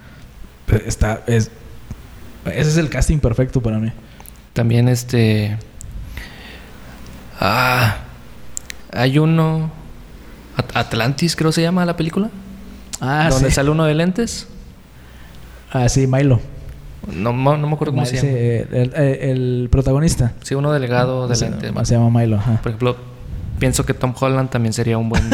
Está, 0.85 1.23
es, 1.27 1.51
ese 2.45 2.69
es 2.69 2.77
el 2.77 2.89
casting 2.89 3.17
perfecto 3.19 3.61
para 3.61 3.77
mí. 3.79 3.91
También 4.53 4.87
este... 4.87 5.57
Ah, 7.39 7.97
hay 8.93 9.19
uno... 9.19 9.71
At- 10.55 10.75
Atlantis 10.75 11.35
creo 11.35 11.51
se 11.51 11.61
llama 11.61 11.85
la 11.85 11.95
película. 11.97 12.29
Ah, 13.01 13.27
donde 13.29 13.49
sí. 13.49 13.55
sale 13.55 13.69
uno 13.69 13.83
de 13.85 13.95
lentes. 13.95 14.47
Ah, 15.71 15.87
sí, 15.89 16.07
Milo. 16.07 16.39
No, 17.15 17.31
no 17.33 17.57
me 17.67 17.73
acuerdo 17.73 17.93
cómo 17.93 18.05
se 18.05 18.17
llama. 18.17 18.27
eh, 18.31 18.67
el, 18.71 18.93
eh, 18.95 19.31
el 19.31 19.69
protagonista. 19.71 20.33
Sí, 20.43 20.53
uno 20.55 20.71
delegado 20.71 21.27
de 21.27 21.35
se, 21.35 21.49
lentes. 21.49 21.71
se 21.87 21.95
llama 21.95 22.19
Milo. 22.19 22.37
ajá. 22.37 22.59
Por 22.61 22.69
ejemplo, 22.71 22.95
pienso 23.57 23.85
que 23.85 23.93
Tom 23.93 24.13
Holland 24.19 24.49
también 24.49 24.73
sería 24.73 24.97
un 24.97 25.09
buen... 25.09 25.23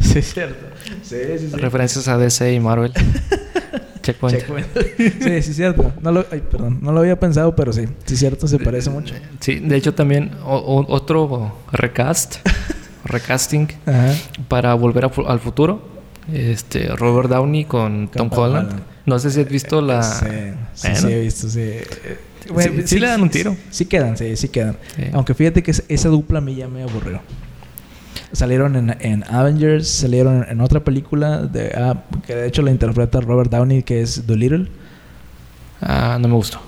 sí, 0.00 0.18
es 0.18 0.32
cierto. 0.32 0.66
Sí, 1.02 1.16
sí, 1.38 1.48
sí. 1.50 1.56
referencias 1.56 2.08
a 2.08 2.18
DC 2.18 2.52
y 2.52 2.60
Marvel. 2.60 2.92
Checkpoint. 4.02 4.38
Checkpoint. 4.38 4.66
sí, 4.98 5.10
sí, 5.20 5.30
es 5.30 5.56
cierto. 5.56 5.92
No 6.02 6.12
lo, 6.12 6.26
ay, 6.30 6.42
perdón, 6.50 6.78
no 6.82 6.92
lo 6.92 7.00
había 7.00 7.18
pensado, 7.18 7.56
pero 7.56 7.72
sí. 7.72 7.86
Sí, 8.04 8.14
es 8.14 8.20
cierto, 8.20 8.46
se 8.46 8.58
parece 8.58 8.90
mucho. 8.90 9.14
Sí, 9.40 9.60
de 9.60 9.76
hecho 9.76 9.94
también 9.94 10.32
o- 10.44 10.56
o- 10.58 10.92
otro 10.94 11.56
recast, 11.72 12.36
recasting 13.04 13.68
Ajá. 13.86 14.12
para 14.48 14.74
volver 14.74 15.06
a 15.06 15.10
al 15.26 15.40
futuro. 15.40 15.93
Este 16.32 16.88
Robert 16.96 17.28
Downey 17.28 17.64
con, 17.64 18.08
Tom, 18.08 18.30
Tom 18.30 18.38
Holland. 18.38 18.66
Holland. 18.68 18.82
No 19.06 19.18
sé 19.18 19.30
si 19.30 19.40
has 19.40 19.48
visto 19.48 19.80
la. 19.82 20.02
Sí, 20.02 20.24
sí, 20.74 20.88
Bueno. 20.88 20.96
sí, 21.08 21.12
he 21.12 21.20
visto, 21.20 21.48
sí. 21.50 21.70
Sí, 22.58 22.82
sí 22.86 22.98
le 22.98 23.06
dan 23.08 23.22
un 23.22 23.30
tiro. 23.30 23.56
Sí, 23.70 23.84
quedan, 23.86 24.16
sí, 24.16 24.36
sí 24.36 24.48
quedan. 24.48 24.76
Aunque 25.12 25.34
fíjate 25.34 25.62
que 25.62 25.70
es- 25.70 25.84
esa 25.88 26.08
dupla 26.08 26.38
a 26.38 26.42
mí 26.42 26.54
ya 26.54 26.68
me 26.68 26.82
aburrió. 26.82 27.20
Salieron 28.32 28.74
en, 28.76 28.96
en 29.00 29.24
Avengers, 29.24 29.86
salieron 29.88 30.44
en 30.48 30.60
otra 30.60 30.80
película 30.80 31.42
de, 31.42 31.72
ah, 31.76 32.02
que 32.26 32.34
de 32.34 32.48
hecho 32.48 32.62
la 32.62 32.70
interpreta 32.70 33.20
Robert 33.20 33.50
Downey, 33.50 33.82
que 33.82 34.00
es 34.02 34.26
Dolittle. 34.26 34.68
Ah, 35.80 36.18
no 36.20 36.28
me 36.28 36.34
gustó. 36.34 36.58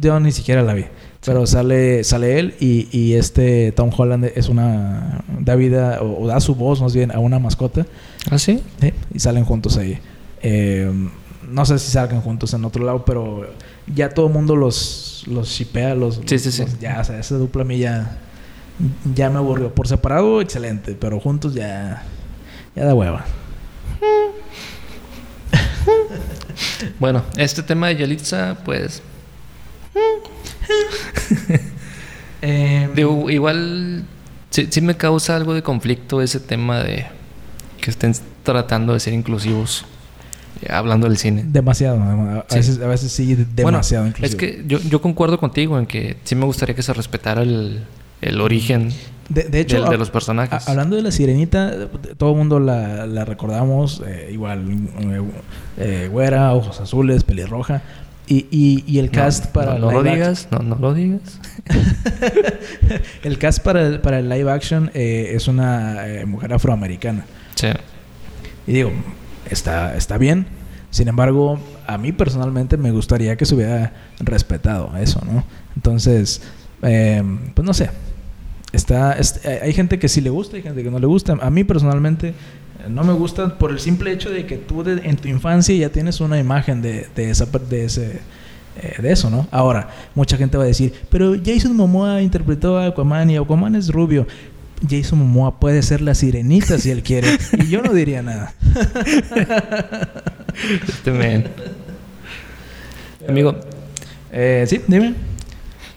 Yo 0.00 0.18
ni 0.20 0.32
siquiera 0.32 0.62
la 0.62 0.74
vi. 0.74 0.84
Pero 1.24 1.46
sale, 1.46 2.02
sale 2.02 2.38
él 2.40 2.54
y, 2.58 2.88
y 2.90 3.14
este 3.14 3.70
Tom 3.72 3.90
Holland 3.96 4.24
es 4.34 4.48
una. 4.48 5.22
da 5.38 5.54
vida 5.54 5.98
o, 6.02 6.24
o 6.24 6.26
da 6.26 6.40
su 6.40 6.54
voz 6.56 6.82
más 6.82 6.94
bien 6.94 7.12
a 7.12 7.20
una 7.20 7.38
mascota. 7.38 7.86
¿Ah, 8.30 8.38
sí? 8.38 8.62
Sí, 8.80 8.92
y 9.14 9.18
salen 9.18 9.44
juntos 9.44 9.76
ahí. 9.76 9.98
Eh, 10.42 10.90
no 11.48 11.64
sé 11.66 11.78
si 11.78 11.90
salgan 11.90 12.20
juntos 12.20 12.54
en 12.54 12.64
otro 12.64 12.84
lado, 12.84 13.04
pero 13.04 13.46
ya 13.92 14.08
todo 14.10 14.28
el 14.28 14.32
mundo 14.32 14.56
los, 14.56 15.24
los 15.26 15.48
shipea, 15.48 15.94
los, 15.94 16.20
Sí, 16.26 16.38
sí, 16.38 16.52
sí. 16.52 16.62
los- 16.62 16.78
ya, 16.78 17.00
o 17.00 17.04
sea, 17.04 17.18
esa 17.18 17.36
dupla 17.36 17.62
a 17.62 17.64
mí 17.64 17.78
ya, 17.78 18.18
ya 19.14 19.28
me 19.28 19.38
aburrió. 19.38 19.74
Por 19.74 19.88
separado, 19.88 20.40
excelente, 20.40 20.94
pero 20.98 21.18
juntos 21.20 21.54
ya, 21.54 22.04
ya 22.76 22.84
da 22.84 22.94
hueva. 22.94 23.24
Bueno, 26.98 27.22
este 27.36 27.62
tema 27.62 27.88
de 27.88 27.96
Yalitza, 27.96 28.56
pues. 28.64 29.02
Eh, 32.44 32.88
Digo, 32.96 33.30
igual. 33.30 34.04
Sí, 34.50 34.66
sí 34.70 34.80
me 34.80 34.96
causa 34.96 35.36
algo 35.36 35.54
de 35.54 35.62
conflicto 35.62 36.20
ese 36.20 36.40
tema 36.40 36.82
de 36.82 37.06
que 37.82 37.90
estén 37.90 38.14
tratando 38.42 38.94
de 38.94 39.00
ser 39.00 39.12
inclusivos. 39.12 39.84
eh, 40.62 40.72
Hablando 40.72 41.08
del 41.08 41.18
cine. 41.18 41.44
demasiado, 41.46 42.00
a, 42.00 42.44
Sí. 42.48 42.56
veces, 42.56 42.80
a 42.80 42.86
veces 42.86 43.10
sí, 43.12 43.34
demasiado 43.54 44.04
Bueno, 44.04 44.16
es 44.26 44.34
que 44.36 44.62
yo, 44.66 44.78
yo 44.80 45.02
concuerdo 45.02 45.36
contigo 45.38 45.78
en 45.78 45.86
que 45.86 46.16
sí 46.24 46.34
me 46.34 46.44
gustaría 46.46 46.74
que 46.76 46.82
se 46.82 46.92
respetara 46.94 47.42
el, 47.42 47.80
el 48.20 48.40
origen 48.40 48.90
de, 49.28 49.44
de 49.44 49.60
hecho, 49.60 49.78
los 49.96 50.10
personajes. 50.10 50.68
a- 50.68 50.70
hablando 50.70 50.94
de 50.96 51.02
la 51.02 51.10
sirenita, 51.10 51.88
todo 52.18 52.30
el 52.32 52.36
mundo 52.36 52.60
la, 52.60 53.06
la 53.06 53.24
recordamos, 53.24 54.02
eh, 54.06 54.28
igual, 54.32 54.60
eh, 55.00 55.22
eh, 55.78 56.08
güera, 56.12 56.52
ojos 56.54 56.80
azules, 56.80 57.24
pelirroja. 57.24 57.82
Y, 58.28 58.46
y, 58.52 58.84
y 58.86 58.98
el 59.00 59.06
No, 59.06 59.12
cast 59.12 59.46
para 59.46 59.74
no, 59.78 59.90
no 59.90 60.00
lo 60.00 60.02
digas, 60.04 60.46
no, 60.52 60.60
no 60.60 60.76
lo 60.76 60.94
digas. 60.94 61.40
El 63.24 63.38
cast 63.38 63.60
para 63.60 63.82
el, 63.86 64.00
para 64.00 64.18
el 64.20 64.28
live 64.28 64.50
action 64.50 64.90
eh, 64.94 65.32
es 65.34 65.48
una 65.48 66.04
mujer 66.26 66.52
afroamericana. 66.52 67.24
Sí. 67.54 67.68
Y 68.66 68.72
digo, 68.72 68.90
está, 69.50 69.96
está 69.96 70.18
bien. 70.18 70.46
Sin 70.90 71.08
embargo, 71.08 71.58
a 71.86 71.96
mí 71.98 72.12
personalmente 72.12 72.76
me 72.76 72.90
gustaría 72.90 73.36
que 73.36 73.44
se 73.46 73.54
hubiera 73.54 73.92
respetado 74.20 74.92
eso, 74.98 75.20
¿no? 75.24 75.44
Entonces, 75.74 76.42
eh, 76.82 77.22
pues 77.54 77.64
no 77.66 77.72
sé. 77.74 77.90
Está, 78.72 79.12
es- 79.14 79.40
eh, 79.44 79.60
hay 79.62 79.72
gente 79.72 79.98
que 79.98 80.08
sí 80.08 80.20
le 80.20 80.30
gusta, 80.30 80.56
hay 80.56 80.62
gente 80.62 80.82
que 80.82 80.90
no 80.90 80.98
le 80.98 81.06
gusta. 81.06 81.36
A 81.40 81.50
mí 81.50 81.64
personalmente 81.64 82.28
eh, 82.28 82.34
no 82.88 83.04
me 83.04 83.12
gusta 83.12 83.58
por 83.58 83.70
el 83.70 83.80
simple 83.80 84.12
hecho 84.12 84.30
de 84.30 84.46
que 84.46 84.56
tú 84.56 84.82
en 84.86 85.16
tu 85.16 85.28
infancia 85.28 85.74
ya 85.74 85.88
tienes 85.90 86.20
una 86.20 86.38
imagen 86.38 86.80
de, 86.82 87.06
de, 87.14 87.30
esa, 87.30 87.46
de, 87.46 87.84
ese, 87.84 88.20
eh, 88.80 88.96
de 89.00 89.12
eso, 89.12 89.28
¿no? 89.30 89.46
Ahora, 89.50 89.88
mucha 90.14 90.36
gente 90.36 90.56
va 90.56 90.64
a 90.64 90.66
decir, 90.66 90.92
pero 91.10 91.34
Jason 91.44 91.76
Momoa 91.76 92.22
interpretó 92.22 92.78
a 92.78 92.86
Aquaman 92.86 93.30
y 93.30 93.36
Aquaman 93.36 93.74
es 93.76 93.88
rubio. 93.90 94.26
Jason 94.88 95.18
Momoa 95.18 95.58
puede 95.60 95.82
ser 95.82 96.00
la 96.00 96.14
sirenita 96.14 96.78
si 96.78 96.90
él 96.90 97.02
quiere. 97.02 97.28
Y 97.58 97.68
yo 97.68 97.82
no 97.82 97.92
diría 97.92 98.22
nada. 98.22 98.54
Este. 100.88 101.50
Amigo, 103.28 103.56
Eh, 104.32 104.64
sí, 104.66 104.80
dime. 104.86 105.14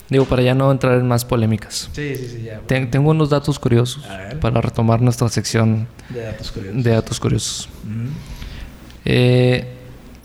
digo, 0.10 0.26
para 0.26 0.42
ya 0.44 0.54
no 0.54 0.72
entrar 0.72 1.00
en 1.00 1.08
más 1.08 1.24
polémicas. 1.26 1.90
Sí, 1.94 2.16
sí, 2.16 2.28
sí, 2.30 2.42
ya. 2.44 2.60
Ten- 2.68 2.92
tengo 2.92 3.12
unos 3.12 3.30
datos 3.30 3.58
curiosos 3.58 4.04
para 4.42 4.62
retomar 4.62 5.02
nuestra 5.02 5.30
sección 5.30 5.88
De 6.10 6.22
datos 6.22 6.52
curiosos. 6.52 6.84
de 6.84 6.90
datos 6.92 7.20
curiosos. 7.20 7.70
Ujú. 7.84 8.10
Eh, 9.06 9.72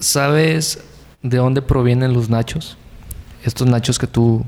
¿Sabes 0.01 0.81
de 1.23 1.37
dónde 1.37 1.63
provienen 1.63 2.13
los 2.13 2.29
nachos? 2.29 2.77
Estos 3.45 3.67
nachos 3.69 3.99
que 3.99 4.07
tú 4.07 4.45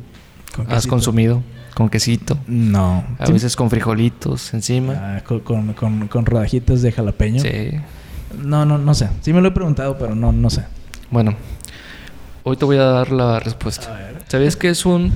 has 0.69 0.87
consumido 0.87 1.43
con 1.75 1.89
quesito. 1.89 2.39
No. 2.47 3.05
A 3.18 3.27
Sí. 3.27 3.33
veces 3.33 3.57
con 3.57 3.70
frijolitos 3.70 4.53
encima. 4.55 5.16
Ah, 5.16 5.25
con, 5.25 5.41
con, 5.41 5.73
con, 5.75 6.09
con 6.09 6.27
rodajitas 6.27 6.83
de 6.83 6.93
jalapeño. 6.93 7.41
Sí. 7.43 7.70
No, 8.43 8.64
no, 8.64 8.79
no 8.79 8.95
sé. 8.95 9.09
Sí 9.20 9.33
me 9.33 9.41
lo 9.41 9.49
he 9.49 9.53
preguntado, 9.53 9.97
pero 9.99 10.14
no, 10.14 10.33
no 10.33 10.49
sé. 10.51 10.64
Bueno, 11.11 11.35
hoy 12.45 12.57
te 12.57 12.64
voy 12.64 12.77
a 12.79 12.85
dar 12.85 13.11
la 13.12 13.41
respuesta. 13.41 13.93
ver. 13.93 14.23
¿Sabías 14.29 14.57
que 14.57 14.68
es 14.70 14.87
un 14.87 15.12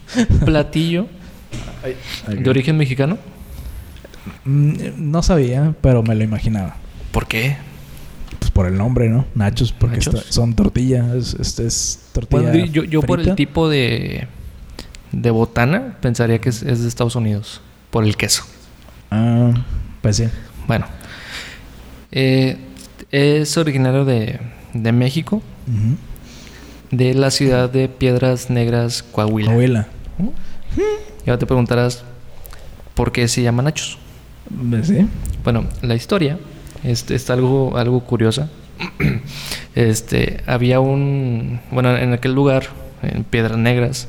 platillo 0.44 1.06
de 2.28 2.50
origen 2.50 2.76
mexicano? 2.76 3.18
Mm, 4.44 4.74
No 5.10 5.22
sabía, 5.22 5.74
pero 5.80 6.02
me 6.02 6.14
lo 6.14 6.24
imaginaba. 6.24 6.76
¿Por 7.12 7.26
qué? 7.26 7.56
Pues 8.38 8.50
por 8.50 8.66
el 8.66 8.76
nombre, 8.76 9.08
¿no? 9.08 9.24
Nachos, 9.34 9.72
porque 9.72 9.96
Nachos. 9.96 10.14
está- 10.14 10.32
son 10.32 10.54
tortillas. 10.54 11.14
Es, 11.14 11.34
es, 11.34 11.58
es 11.60 12.00
tortilla. 12.12 12.42
Bueno, 12.50 12.66
yo, 12.66 12.84
yo 12.84 13.02
por 13.02 13.20
el 13.20 13.34
tipo 13.34 13.68
de, 13.68 14.26
de 15.16 15.30
botana 15.30 15.96
pensaría 16.00 16.40
que 16.40 16.50
es, 16.50 16.62
es 16.62 16.82
de 16.82 16.88
Estados 16.88 17.16
Unidos, 17.16 17.62
por 17.90 18.04
el 18.04 18.16
queso. 18.16 18.44
Ah, 19.10 19.52
pues 20.02 20.16
sí. 20.16 20.24
Bueno, 20.66 20.86
eh, 22.12 22.58
es 23.10 23.56
originario 23.56 24.04
de, 24.04 24.38
de 24.74 24.92
México. 24.92 25.42
De 26.90 27.14
la 27.14 27.30
ciudad 27.30 27.68
de 27.68 27.88
Piedras 27.88 28.50
Negras, 28.50 29.02
Coahuila. 29.02 29.48
Coahuila. 29.50 29.88
Y 31.24 31.30
ahora 31.30 31.38
te 31.38 31.46
preguntarás, 31.46 32.04
¿por 32.94 33.10
qué 33.10 33.26
se 33.26 33.42
llama 33.42 33.62
Nachos? 33.62 33.98
¿Sí? 34.82 35.08
Bueno, 35.42 35.64
la 35.82 35.94
historia 35.94 36.38
está 36.84 37.32
algo, 37.32 37.76
algo 37.76 38.00
curiosa. 38.00 38.48
este, 39.74 40.42
había 40.46 40.78
un, 40.78 41.60
bueno, 41.70 41.96
en 41.96 42.12
aquel 42.12 42.34
lugar, 42.34 42.66
en 43.02 43.24
Piedras 43.24 43.58
Negras, 43.58 44.08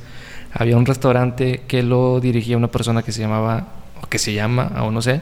había 0.57 0.75
un 0.77 0.85
restaurante 0.85 1.61
que 1.67 1.83
lo 1.83 2.19
dirigía 2.19 2.57
una 2.57 2.67
persona 2.69 3.03
que 3.03 3.11
se 3.11 3.21
llamaba, 3.21 3.67
o 4.01 4.07
que 4.07 4.17
se 4.19 4.33
llama, 4.33 4.71
aún 4.75 4.93
no 4.93 5.01
sé, 5.01 5.21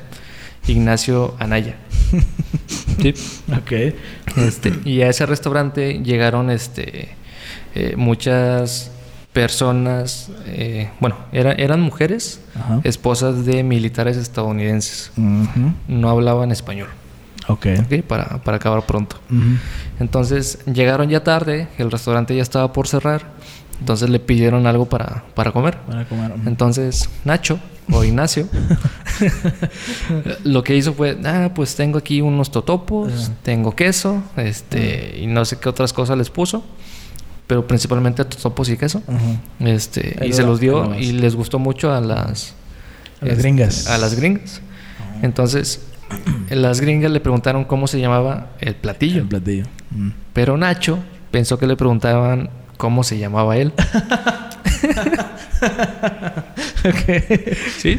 Ignacio 0.67 1.35
Anaya. 1.39 1.75
sí. 3.01 3.13
Ok. 3.51 3.93
Este, 4.37 4.73
y 4.85 5.01
a 5.01 5.09
ese 5.09 5.25
restaurante 5.25 6.01
llegaron 6.03 6.49
este, 6.49 7.09
eh, 7.75 7.95
muchas 7.97 8.91
personas, 9.33 10.31
eh, 10.45 10.89
bueno, 11.01 11.17
era- 11.33 11.51
eran 11.53 11.81
mujeres, 11.81 12.39
Ajá. 12.55 12.79
esposas 12.85 13.45
de 13.45 13.63
militares 13.63 14.15
estadounidenses. 14.17 15.11
No 15.87 16.09
hablaban 16.09 16.51
español, 16.53 16.87
Ok. 17.49 17.67
¿ok? 17.85 18.01
Para, 18.07 18.41
para 18.43 18.57
acabar 18.57 18.85
pronto. 18.85 19.17
Entonces 19.99 20.59
llegaron 20.65 21.09
ya 21.09 21.23
tarde, 21.23 21.67
el 21.77 21.91
restaurante 21.91 22.33
ya 22.35 22.41
estaba 22.41 22.71
por 22.71 22.87
cerrar, 22.87 23.34
entonces 23.79 24.09
le 24.09 24.19
pidieron 24.19 24.67
algo 24.67 24.87
para, 24.87 25.23
para 25.35 25.51
comer. 25.51 25.77
Van 25.87 25.99
a 25.99 26.05
comer. 26.05 26.33
Entonces 26.45 27.09
Nacho 27.23 27.59
o 27.91 28.03
Ignacio 28.03 28.47
lo 30.43 30.63
que 30.63 30.75
hizo 30.75 30.93
fue, 30.93 31.17
ah, 31.23 31.51
pues 31.53 31.75
tengo 31.75 31.97
aquí 31.97 32.21
unos 32.21 32.51
totopos, 32.51 33.31
tengo 33.43 33.75
queso, 33.75 34.23
este, 34.37 35.19
y 35.19 35.27
no 35.27 35.45
sé 35.45 35.57
qué 35.59 35.69
otras 35.69 35.93
cosas 35.93 36.17
les 36.17 36.29
puso, 36.29 36.63
pero 37.47 37.67
principalmente 37.67 38.25
totopos 38.25 38.69
y 38.69 38.77
queso. 38.77 39.03
Este, 39.59 40.17
y 40.25 40.33
se 40.33 40.41
los 40.41 40.51
lo 40.51 40.57
dio 40.57 40.95
y 40.95 41.11
les 41.11 41.35
gustó 41.35 41.59
mucho 41.59 41.93
a 41.93 42.01
las 42.01 42.55
A 43.21 43.25
las 43.25 43.37
este, 43.37 43.41
gringas. 43.41 43.87
A 43.87 43.97
las 43.97 44.15
gringas. 44.15 44.61
Entonces, 45.21 45.81
las 46.49 46.81
gringas 46.81 47.11
le 47.11 47.19
preguntaron 47.19 47.65
cómo 47.65 47.87
se 47.87 47.99
llamaba 47.99 48.49
el 48.59 48.75
platillo. 48.75 49.21
El 49.21 49.27
platillo. 49.27 49.65
Mm. 49.91 50.09
Pero 50.33 50.57
Nacho 50.57 50.99
pensó 51.31 51.57
que 51.57 51.67
le 51.67 51.75
preguntaban 51.75 52.49
cómo 52.77 53.03
se 53.03 53.17
llamaba 53.17 53.57
él. 53.57 53.73
¿Sí? 57.77 57.97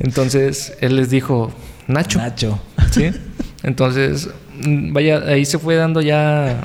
Entonces, 0.00 0.76
él 0.80 0.96
les 0.96 1.10
dijo, 1.10 1.52
Nacho. 1.86 2.18
Nacho. 2.18 2.60
¿Sí? 2.90 3.10
Entonces, 3.62 4.28
mm, 4.62 4.92
vaya, 4.92 5.22
ahí 5.26 5.44
se 5.44 5.58
fue 5.58 5.74
dando 5.76 6.00
ya, 6.00 6.60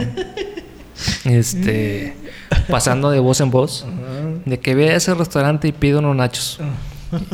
este, 1.26 2.16
pasando 2.68 3.10
de 3.10 3.20
voz 3.20 3.42
en 3.42 3.50
voz, 3.50 3.86
de 4.46 4.60
que 4.60 4.76
ve 4.76 4.92
a 4.92 4.96
ese 4.96 5.14
restaurante 5.14 5.68
y 5.68 5.72
pide 5.72 5.98
unos 5.98 6.16
nachos. 6.16 6.60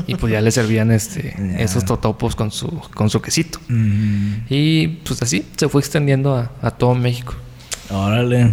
Y 0.08 0.16
pues 0.16 0.34
ya 0.34 0.42
le 0.42 0.52
servían 0.52 0.92
este, 0.92 1.36
esos 1.58 1.86
totopos 1.86 2.36
con 2.36 2.52
su, 2.52 2.68
con 2.94 3.10
su 3.10 3.22
quesito. 3.22 3.60
Mm. 3.70 4.34
Y 4.50 4.88
pues 4.88 5.22
así 5.22 5.46
se 5.56 5.70
fue 5.70 5.80
extendiendo 5.80 6.36
a, 6.36 6.52
a 6.62 6.72
todo 6.72 6.96
México. 6.96 7.34
Órale. 7.90 8.52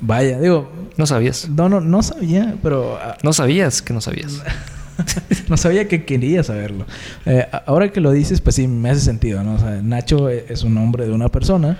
Vaya, 0.00 0.40
digo, 0.40 0.70
No 0.96 1.06
sabías. 1.06 1.48
no, 1.48 1.68
no, 1.68 1.80
no 1.80 2.02
sabía, 2.02 2.54
pero 2.62 2.98
ah, 3.00 3.16
No 3.22 3.32
sabías 3.32 3.82
que 3.82 3.92
no 3.94 4.00
sabías. 4.00 4.42
no 5.48 5.56
sabía 5.56 5.88
que 5.88 6.04
quería 6.04 6.42
saberlo. 6.42 6.86
Eh, 7.26 7.46
ahora 7.66 7.90
que 7.90 8.00
lo 8.00 8.12
dices, 8.12 8.40
pues 8.40 8.56
sí, 8.56 8.66
me 8.68 8.90
hace 8.90 9.00
sentido, 9.00 9.42
¿no? 9.42 9.54
O 9.54 9.58
sea, 9.58 9.80
Nacho 9.82 10.28
e- 10.30 10.46
es 10.48 10.62
un 10.62 10.74
nombre 10.74 11.06
de 11.06 11.12
una 11.12 11.28
persona. 11.28 11.78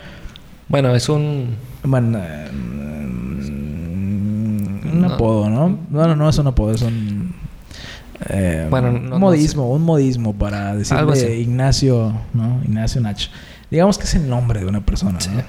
Bueno, 0.68 0.94
es 0.94 1.08
un... 1.08 1.56
Bueno, 1.82 2.18
eh, 2.22 2.48
un 2.52 3.80
No. 5.00 5.12
apodo, 5.14 5.50
¿no? 5.50 5.78
No, 5.90 6.08
no, 6.08 6.16
no 6.16 6.28
es 6.28 6.38
un 6.38 6.46
apodo, 6.46 6.72
es 6.72 6.82
un... 6.82 7.34
eh, 8.30 8.66
Bueno, 8.70 8.90
no- 8.92 8.98
un 8.98 9.10
no 9.10 9.18
modismo, 9.18 9.70
un 9.70 9.82
modismo 9.82 10.32
para 10.34 10.74
decirle. 10.74 11.38
Ignacio, 11.38 12.14
¿no? 12.32 12.60
Ignacio 12.64 13.00
Nacho. 13.00 13.28
Digamos 13.70 13.98
que 13.98 14.04
es 14.04 14.14
el 14.14 14.28
nombre 14.28 14.60
de 14.60 14.66
una 14.66 14.80
persona, 14.84 15.20
Sí. 15.20 15.30
¿no? 15.34 15.42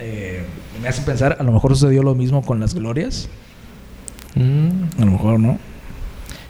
Eh, 0.00 0.44
me 0.82 0.88
hace 0.88 1.02
pensar, 1.02 1.36
a 1.38 1.42
lo 1.42 1.52
mejor 1.52 1.76
sucedió 1.76 2.02
lo 2.02 2.14
mismo 2.14 2.42
con 2.42 2.60
las 2.60 2.74
glorias. 2.74 3.28
Mm, 4.34 5.00
A 5.00 5.04
lo 5.04 5.10
mejor, 5.12 5.38
¿no? 5.40 5.58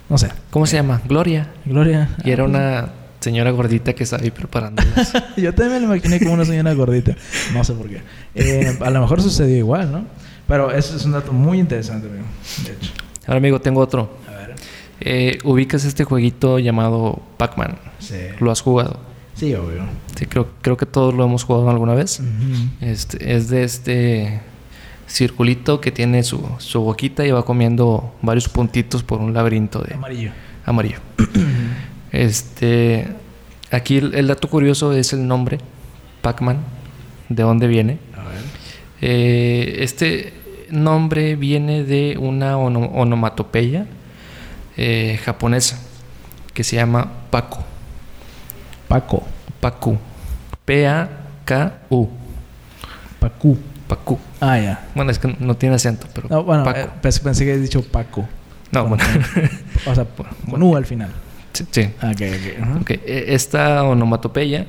No 0.09 0.18
sé. 0.18 0.28
¿Cómo 0.51 0.66
se 0.66 0.76
llama? 0.76 1.01
Gloria. 1.09 1.49
Gloria. 1.64 2.11
Y 2.24 2.30
era 2.30 2.45
Ah, 2.45 2.47
una 2.47 2.89
señora 3.20 3.51
gordita 3.51 3.93
que 3.95 4.05
estaba 4.05 4.22
ahí 4.22 4.30
preparándolas. 4.30 4.93
pues, 5.11 5.24
Yo 5.37 5.55
también 5.55 5.80
me 5.80 5.87
imaginé 5.97 6.18
como 6.20 6.35
una 6.35 6.45
señora 6.45 6.72
gordita. 6.74 7.14
No 7.55 7.64
sé 7.64 7.72
por 7.74 7.89
qué. 7.89 8.03
Eh, 8.35 8.78
a 8.80 8.91
lo 8.91 9.01
mejor 9.01 9.22
sucedió 9.22 9.57
igual, 9.57 9.91
¿no? 9.93 10.05
Pero 10.47 10.70
eso 10.72 10.97
es 10.97 11.05
un 11.05 11.12
dato 11.12 11.33
muy 11.33 11.59
interesante, 11.59 12.09
amigo. 12.09 12.24
De 12.66 12.72
hecho. 12.72 12.93
Ahora, 13.26 13.39
amigo, 13.39 13.61
tengo 13.61 13.80
otro. 13.80 14.16
A 14.28 14.33
ver. 14.33 14.55
Eh, 15.01 15.39
¿Ubicas 15.45 15.85
este 15.85 16.05
jueguito 16.05 16.59
llamado 16.59 17.22
Pac-Man? 17.39 17.76
Sí. 18.01 18.16
¿Lo 18.41 18.51
has 18.51 18.61
jugado? 18.61 18.99
Sí, 19.35 19.55
obvio. 19.55 19.85
Sí, 20.16 20.26
creo, 20.26 20.49
creo 20.61 20.76
que 20.76 20.87
todos 20.87 21.14
lo 21.14 21.24
hemos 21.24 21.45
jugado 21.45 21.68
alguna 21.70 21.95
vez. 21.95 22.20
Este, 22.80 23.35
es 23.35 23.49
de 23.49 23.64
este 23.64 24.41
circulito 25.09 25.80
que 25.80 25.91
tiene 25.91 26.22
su, 26.22 26.47
su 26.59 26.80
boquita 26.80 27.26
y 27.26 27.30
va 27.30 27.45
comiendo 27.45 28.14
varios 28.22 28.49
puntitos 28.49 29.03
por 29.03 29.20
un 29.20 29.35
laberinto 29.35 29.80
de 29.80 29.95
Amarillo. 29.95 30.30
amarillo. 30.64 30.99
Este, 32.12 33.09
aquí 33.70 33.97
el, 33.99 34.14
el 34.14 34.26
dato 34.26 34.49
curioso 34.49 34.93
es 34.93 35.12
el 35.12 35.26
nombre, 35.26 35.59
Pac-Man, 36.20 36.59
de 37.28 37.43
dónde 37.43 37.66
viene. 37.66 37.99
A 38.16 38.22
ver. 38.28 38.41
Eh, 39.01 39.76
este 39.80 40.35
nombre 40.70 41.37
viene 41.37 41.85
de 41.85 42.16
una 42.18 42.57
ono- 42.59 42.91
onomatopeya 42.95 43.87
eh, 44.76 45.18
japonesa 45.24 45.80
que 46.55 46.64
se 46.64 46.76
llama 46.76 47.11
Paku. 47.30 47.59
Paco. 48.93 49.22
Paku. 49.59 49.97
P-A-K-U. 50.66 52.09
Pacu. 53.18 53.59
Paku. 53.88 54.18
Ah, 54.40 54.59
ya. 54.59 54.84
Bueno, 54.95 55.11
es 55.11 55.18
que 55.18 55.34
no 55.40 55.57
tiene 55.57 55.76
acento, 55.76 56.07
pero. 56.14 56.28
No, 56.28 56.45
bueno, 56.45 56.62
Paco. 56.64 56.78
eh, 56.80 56.88
pensé, 57.01 57.20
pensé 57.20 57.45
que 57.47 57.53
habías 57.53 57.62
dicho 57.64 57.82
Paco. 57.82 58.28
no, 58.70 58.86
bueno. 58.86 59.03
O 59.86 59.95
sea, 59.95 60.05
con 60.51 60.62
U 60.62 60.76
al 60.76 60.84
final. 60.84 61.09
sí, 61.55 61.64
sí. 61.70 61.90
Ah, 62.03 62.11
ok, 62.12 62.20
ok. 62.20 62.62
Ajá. 62.62 62.78
Ok, 62.82 62.90
e- 62.90 63.24
Esta 63.28 63.82
onomatopeya 63.84 64.66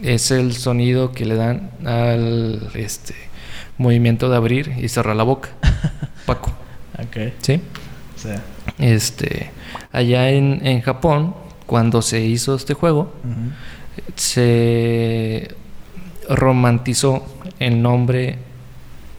es 0.00 0.30
el 0.30 0.52
sonido 0.54 1.10
que 1.12 1.24
le 1.26 1.34
dan 1.34 1.70
al 1.84 2.70
este 2.74 3.14
movimiento 3.78 4.30
de 4.30 4.36
abrir 4.36 4.74
y 4.78 4.88
cerrar 4.88 5.16
la 5.16 5.24
boca. 5.24 5.48
Paco. 6.26 6.50
Ok. 6.98 7.32
¿Sí? 7.42 7.60
Sí. 8.14 8.28
Este, 8.78 9.50
allá 9.92 10.30
en, 10.30 10.64
en 10.66 10.80
Japón, 10.82 11.34
cuando 11.66 12.02
se 12.02 12.20
hizo 12.20 12.54
este 12.54 12.74
juego, 12.74 13.12
se 14.14 15.54
romantizó 16.28 17.24
el 17.58 17.82
nombre 17.82 18.38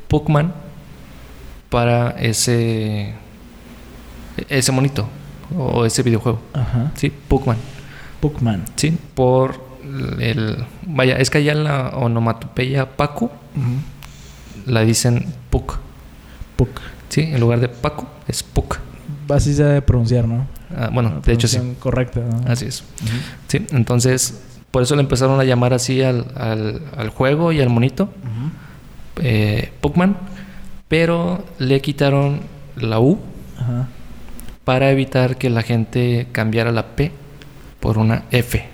Puckman 0.08 0.54
para 1.70 2.12
ese 2.12 3.14
ese 4.50 4.72
monito 4.72 5.08
o 5.58 5.86
ese 5.86 6.04
videojuego. 6.04 6.40
Ajá. 6.54 6.92
Sí, 6.96 7.12
Puckman. 7.28 7.58
Puckman. 8.20 8.66
Sí, 8.76 8.98
por 9.16 9.66
el 10.20 10.66
vaya, 10.84 11.18
es 11.18 11.30
que 11.30 11.40
allá 11.40 11.54
en 11.54 11.64
la 11.64 11.90
onomatopeya 11.90 12.88
Ujú. 13.00 13.32
la 14.66 14.82
dicen 14.82 15.26
Puck. 15.50 15.80
Puck. 16.56 16.70
Sí, 17.10 17.22
en 17.22 17.40
lugar 17.40 17.60
de 17.60 17.70
Paku 17.70 18.06
es 18.28 18.44
Puck. 18.44 18.78
Así 19.30 19.54
se 19.54 19.64
debe 19.64 19.82
pronunciar, 19.82 20.28
¿no? 20.28 20.46
Ah, 20.76 20.90
bueno, 20.92 21.10
La 21.16 21.20
de 21.22 21.34
hecho 21.34 21.48
sí. 21.48 21.60
Correcta. 21.80 22.20
¿no? 22.20 22.52
Así 22.52 22.66
es. 22.66 22.84
Sí, 23.48 23.66
entonces 23.72 24.42
por 24.72 24.84
eso 24.84 24.96
le 24.96 25.02
empezaron 25.02 25.40
a 25.40 25.44
llamar 25.44 25.74
así 25.74 26.04
al, 26.04 26.26
al, 26.36 26.82
al 26.96 27.10
juego 27.10 27.52
y 27.52 27.62
al 27.62 27.70
monito, 27.70 28.10
eh, 29.22 29.72
Puckman, 29.82 30.18
pero 30.88 31.44
le 31.58 31.82
quitaron 31.82 32.42
la 32.76 33.00
U 33.00 33.20
para 34.64 34.92
evitar 34.92 35.38
que 35.38 35.50
la 35.50 35.64
gente 35.64 36.28
cambiara 36.32 36.72
la 36.72 36.96
P 36.96 37.12
por 37.80 37.98
una 37.98 38.26
F 38.32 38.66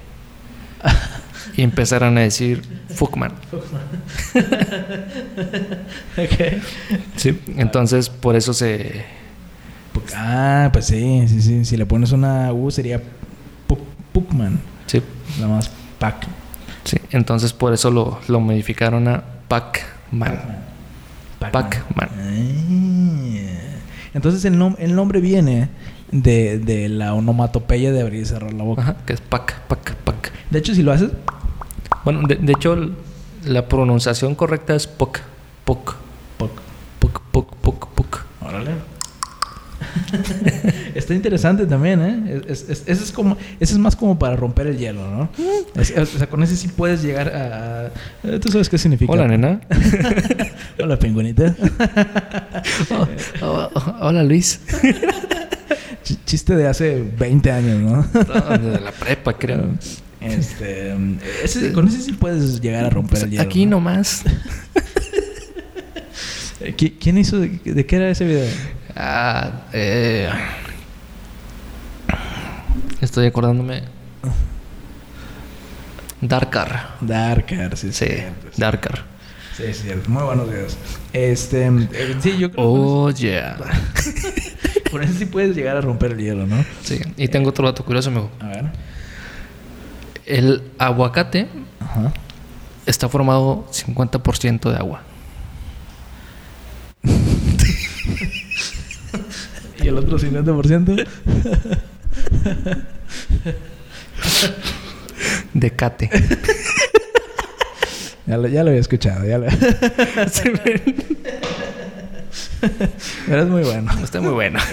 y 1.56 1.62
empezaran 1.62 2.18
a 2.18 2.22
decir 2.22 2.64
Fuckman. 2.90 3.32
Sí, 7.16 7.40
entonces 7.58 8.10
por 8.10 8.36
eso 8.36 8.54
se... 8.54 9.23
Ah, 10.16 10.70
pues 10.74 10.86
sí, 10.86 11.26
sí, 11.28 11.42
sí. 11.42 11.66
Si 11.66 11.78
le 11.78 11.86
pones 11.86 12.12
una 12.12 12.52
U 12.54 12.72
sería 12.72 13.02
Puck- 13.68 13.80
Puckman. 14.12 14.60
Sí, 14.88 15.02
Nada 15.40 15.56
más 15.56 15.72
Pac. 16.00 16.28
sí, 16.84 16.98
entonces 17.12 17.54
por 17.54 17.74
eso 17.74 17.90
lo, 17.92 18.20
lo 18.28 18.40
modificaron 18.40 19.08
a 19.08 19.24
Pac-Man. 19.48 20.40
Pac-Man. 21.40 22.10
Ah. 22.18 23.70
Entonces 24.14 24.46
el, 24.46 24.58
nom- 24.60 24.76
el 24.80 24.96
nombre 24.96 25.20
viene 25.22 25.70
de, 26.12 26.60
de 26.60 26.88
la 26.90 27.14
onomatopeya 27.14 27.92
de 27.92 28.02
abrir 28.02 28.22
y 28.22 28.26
cerrar 28.26 28.54
la 28.54 28.64
boca. 28.64 28.82
Ajá, 28.82 28.96
que 29.06 29.14
es 29.14 29.22
Pac, 29.22 29.60
Pac, 29.68 29.96
Pac. 29.96 30.32
De 30.52 30.60
hecho, 30.60 30.76
si 30.76 30.84
lo 30.84 30.92
haces, 30.92 31.10
Bueno, 32.04 32.28
de, 32.28 32.36
de 32.36 32.52
hecho, 32.54 32.78
la 33.46 33.68
pronunciación 33.68 34.36
correcta 34.36 34.76
es 34.76 34.86
Puck. 34.88 35.20
Puck. 35.66 35.96
Puck. 36.38 36.52
Puck. 37.32 37.56
Está 40.96 41.14
interesante 41.14 41.66
también, 41.66 42.02
¿eh? 42.02 42.42
Es, 42.48 42.66
es, 42.70 42.84
ese, 42.86 43.04
es 43.04 43.12
como, 43.12 43.38
ese 43.60 43.74
es 43.74 43.80
más 43.80 43.96
como 43.96 44.18
para 44.20 44.36
romper 44.36 44.68
el 44.68 44.78
hielo, 44.78 45.02
¿no? 45.10 45.30
Es- 45.76 45.94
o 45.98 46.06
sea, 46.06 46.28
con 46.28 46.44
ese 46.44 46.56
sí 46.56 46.68
puedes 46.68 47.02
llegar 47.04 47.30
a... 47.30 47.92
¿Tú 48.40 48.52
sabes 48.52 48.70
qué 48.70 48.78
significa? 48.78 49.12
Hola, 49.12 49.28
nena. 49.28 49.62
Hola, 50.80 50.98
pingüinita. 51.00 51.56
Oh, 52.92 53.08
oh, 53.42 53.70
oh, 53.74 53.96
hola, 54.02 54.24
Luis. 54.24 54.60
Ch- 56.04 56.18
Chiste 56.26 56.56
de 56.56 56.68
hace 56.68 57.02
20 57.18 57.52
años, 57.52 57.80
¿no? 57.82 58.06
Desde 58.14 58.80
la 58.82 58.92
prepa, 58.92 59.34
creo. 59.38 59.70
Este, 60.22 60.94
ese- 61.44 61.74
con 61.74 61.88
ese 61.88 62.02
sí 62.02 62.14
puedes 62.14 62.62
llegar 62.62 62.86
a 62.86 62.90
romper 62.90 63.24
el 63.24 63.30
hielo. 63.32 63.44
Aquí 63.44 63.66
¿no? 63.66 63.72
nomás. 63.78 64.24
Eh, 66.62 66.74
¿qui- 66.78 66.94
¿Quién 67.00 67.18
hizo? 67.18 67.40
¿De, 67.40 67.50
de 67.64 67.86
qué 67.86 67.96
era 67.98 68.10
ese 68.10 68.26
video? 68.26 68.46
Ah, 68.96 69.52
eh, 69.74 70.30
estoy 73.02 73.28
acordándome. 73.28 73.84
Darkar. 76.22 76.96
Darker, 77.02 77.76
sí, 77.78 77.92
Sí, 77.92 78.06
sí. 78.08 78.16
Darkar. 78.62 79.04
Sí, 79.58 79.74
sí, 79.74 79.90
muy 80.08 80.24
buenos 80.24 80.50
videos. 80.50 80.78
Este, 81.12 81.68
eh, 81.68 82.16
sí, 82.20 82.38
yo 82.38 82.52
creo 82.52 82.52
que 82.52 82.56
Oh, 82.58 83.10
yeah. 83.12 83.56
con 83.58 83.70
ese- 83.72 84.84
con 84.90 85.04
ese 85.04 85.14
sí 85.14 85.26
puedes 85.26 85.56
llegar 85.56 85.78
a 85.78 85.82
romper 85.82 86.12
el 86.14 86.18
hielo, 86.20 86.48
¿no? 86.48 86.64
Sí, 86.84 87.00
y 87.18 87.28
tengo 87.28 87.50
otro 87.50 87.66
dato 87.68 87.84
curioso, 87.86 88.10
amigo. 88.10 88.32
A 88.40 88.48
ver. 88.48 88.66
El 90.26 90.72
aguacate 90.80 91.48
Ajá. 91.80 92.14
está 92.86 93.10
formado 93.10 93.68
50% 93.72 94.72
de 94.72 94.78
agua. 94.78 95.02
¿Y 99.84 99.88
el 99.88 99.98
otro 99.98 100.18
50%? 100.18 101.06
De 105.54 105.72
cate. 105.72 106.10
Ya 108.26 108.38
lo, 108.38 108.48
ya 108.48 108.64
lo 108.64 108.70
había 108.70 108.80
escuchado, 108.82 109.26
ya 109.26 109.38
lo... 109.38 109.48
Pero 113.28 113.42
es 113.44 113.48
muy 113.50 113.64
bueno. 113.64 113.92
Está 114.02 114.22
muy 114.22 114.32
bueno. 114.34 114.60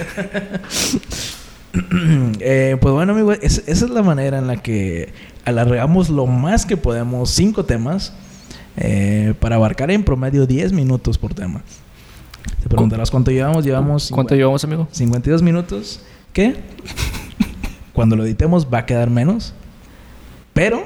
Eh, 2.41 2.77
pues 2.81 2.93
bueno, 2.93 3.13
amigo, 3.13 3.31
es- 3.33 3.63
esa 3.67 3.85
es 3.85 3.91
la 3.93 4.03
manera 4.03 4.39
en 4.39 4.49
la 4.49 4.57
que 4.57 5.13
alargamos 5.45 6.09
lo 6.11 6.27
más 6.27 6.67
que 6.67 6.77
podemos 6.77 7.31
cinco 7.31 7.65
temas 7.65 8.13
eh, 8.77 9.35
para 9.39 9.55
abarcar 9.55 9.93
en 9.93 10.03
promedio 10.03 10.47
10 10.49 10.73
minutos 10.73 11.17
por 11.17 11.33
tema. 11.33 11.63
Te 12.63 12.69
preguntarás 12.69 13.11
cuánto 13.11 13.31
llevamos. 13.31 13.65
Llevamos 13.65 14.11
¿Cuánto 14.11 14.35
llevamos, 14.35 14.63
amigo? 14.65 14.89
52 14.91 15.43
minutos. 15.43 16.01
¿Qué? 16.33 16.57
Cuando 17.93 18.17
lo 18.17 18.25
editemos 18.25 18.67
va 18.73 18.79
a 18.79 18.87
quedar 18.87 19.11
menos. 19.11 19.55
Pero 20.53 20.83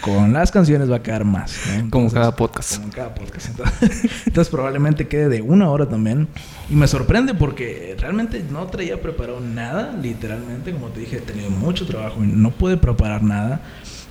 con 0.00 0.32
las 0.32 0.50
canciones 0.50 0.90
va 0.90 0.96
a 0.96 1.02
quedar 1.02 1.24
más. 1.24 1.52
¿no? 1.66 1.72
Como 1.90 2.06
Entonces, 2.06 2.14
cada 2.14 2.36
podcast. 2.36 2.76
como 2.78 2.92
cada 2.92 3.14
podcast. 3.14 3.48
Entonces, 3.50 4.10
entonces 4.26 4.50
probablemente 4.50 5.06
quede 5.08 5.28
de 5.28 5.42
una 5.42 5.70
hora 5.70 5.88
también. 5.88 6.28
Y 6.68 6.74
me 6.74 6.88
sorprende 6.88 7.34
porque 7.34 7.96
realmente 7.98 8.42
no 8.50 8.66
traía 8.66 9.00
preparado 9.00 9.40
nada, 9.40 9.96
literalmente. 10.00 10.72
Como 10.72 10.88
te 10.88 11.00
dije, 11.00 11.18
he 11.18 11.20
tenido 11.20 11.50
mucho 11.50 11.86
trabajo 11.86 12.22
y 12.24 12.26
no 12.26 12.50
pude 12.50 12.76
preparar 12.76 13.22
nada. 13.22 13.60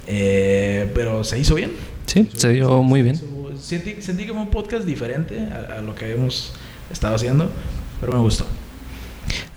Eh, 0.07 0.91
pero 0.95 1.23
se 1.23 1.39
hizo 1.39 1.55
bien. 1.55 1.71
Sí, 2.09 2.29
se 2.33 2.49
dio 2.49 2.81
muy 2.83 3.01
bien. 3.03 3.19
Sentí, 3.59 4.01
sentí 4.01 4.25
como 4.25 4.41
un 4.41 4.49
podcast 4.49 4.85
diferente 4.85 5.39
a, 5.51 5.77
a 5.77 5.81
lo 5.81 5.93
que 5.95 6.11
hemos 6.13 6.53
estado 6.91 7.15
haciendo, 7.15 7.49
pero 7.99 8.13
me 8.13 8.19
gustó. 8.19 8.45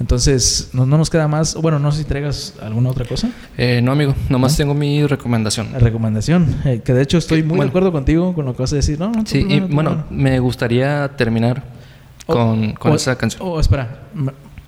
Entonces, 0.00 0.70
no, 0.72 0.84
no 0.84 0.98
nos 0.98 1.08
queda 1.08 1.28
más. 1.28 1.54
Bueno, 1.54 1.78
no 1.78 1.92
sé 1.92 1.98
si 1.98 2.04
traigas 2.04 2.54
alguna 2.60 2.90
otra 2.90 3.04
cosa. 3.06 3.30
Eh, 3.56 3.80
no, 3.82 3.92
amigo, 3.92 4.14
nomás 4.28 4.52
¿No? 4.52 4.56
tengo 4.58 4.74
mi 4.74 5.06
recomendación. 5.06 5.72
La 5.72 5.78
recomendación, 5.78 6.56
eh, 6.64 6.82
que 6.84 6.92
de 6.92 7.02
hecho 7.02 7.18
estoy 7.18 7.38
Que, 7.40 7.44
muy 7.44 7.56
bueno. 7.56 7.64
de 7.64 7.68
acuerdo 7.70 7.92
contigo 7.92 8.34
con 8.34 8.44
lo 8.44 8.54
que 8.54 8.62
vas 8.62 8.72
a 8.72 8.76
decir. 8.76 8.98
No, 8.98 9.10
no, 9.10 9.24
Sí, 9.24 9.38
y 9.48 9.60
bueno, 9.60 10.04
primero. 10.06 10.06
me 10.10 10.38
gustaría 10.40 11.10
terminar 11.16 11.62
Oh, 12.26 12.34
con, 12.34 12.72
con 12.74 12.92
oh, 12.92 12.94
esa 12.96 13.16
canción. 13.16 13.42
Oh, 13.44 13.58
espera, 13.58 14.02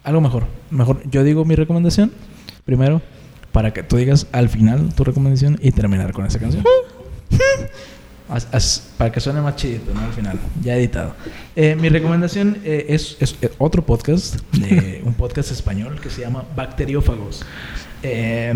algo 0.02 0.20
mejor. 0.20 0.44
Mejor, 0.70 1.02
yo 1.10 1.22
digo 1.22 1.44
mi 1.44 1.54
recomendación 1.54 2.10
primero 2.64 3.00
para 3.52 3.72
que 3.72 3.82
tú 3.84 3.96
digas 3.96 4.26
al 4.32 4.48
final 4.48 4.92
tu 4.94 5.04
recomendación 5.04 5.58
y 5.62 5.70
terminar 5.70 6.12
con 6.12 6.26
esa 6.26 6.38
canción. 6.40 6.64
As- 8.28 8.48
as- 8.52 8.82
para 8.96 9.12
que 9.12 9.20
suene 9.20 9.40
más 9.42 9.56
chidito, 9.56 9.92
¿no? 9.92 10.00
Al 10.00 10.12
final, 10.12 10.38
ya 10.62 10.76
editado. 10.76 11.14
Eh, 11.54 11.76
mi 11.78 11.90
recomendación 11.90 12.58
eh, 12.64 12.86
es, 12.88 13.16
es, 13.20 13.36
eh, 13.42 13.50
otro 13.58 13.84
podcast, 13.84 14.36
de 14.52 15.02
un 15.04 15.12
podcast 15.14 15.50
español 15.52 16.00
que 16.00 16.08
se 16.08 16.22
llama 16.22 16.44
Bacteriófagos. 16.56 17.44
Eh, 18.02 18.52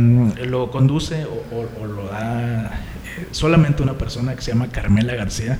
lo 0.47 0.71
conduce 0.71 1.25
o, 1.25 1.55
o- 1.55 1.83
o 1.83 1.87
lo 1.87 2.05
da 2.07 2.67
eh, 2.67 3.27
solamente 3.31 3.83
una 3.83 3.97
persona 3.99 4.35
que 4.35 4.43
se 4.43 4.53
llama 4.53 4.69
Carmela 4.69 5.15
García. 5.15 5.59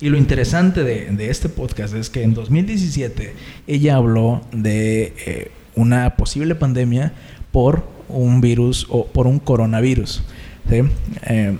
Y 0.00 0.08
lo 0.08 0.16
interesante 0.16 0.82
de, 0.82 1.10
de 1.12 1.30
este 1.30 1.48
podcast 1.50 1.94
es 1.94 2.08
que 2.08 2.22
en 2.22 2.32
2017 2.34 3.34
ella 3.66 3.96
habló 3.96 4.40
de 4.52 5.12
eh, 5.26 5.50
una 5.74 6.16
posible 6.16 6.54
pandemia 6.54 7.12
por 7.52 7.84
un 8.08 8.40
virus 8.40 8.86
o 8.88 9.06
por 9.06 9.26
un 9.26 9.38
coronavirus. 9.38 10.22
¿sí? 10.70 10.80
Eh, 11.24 11.56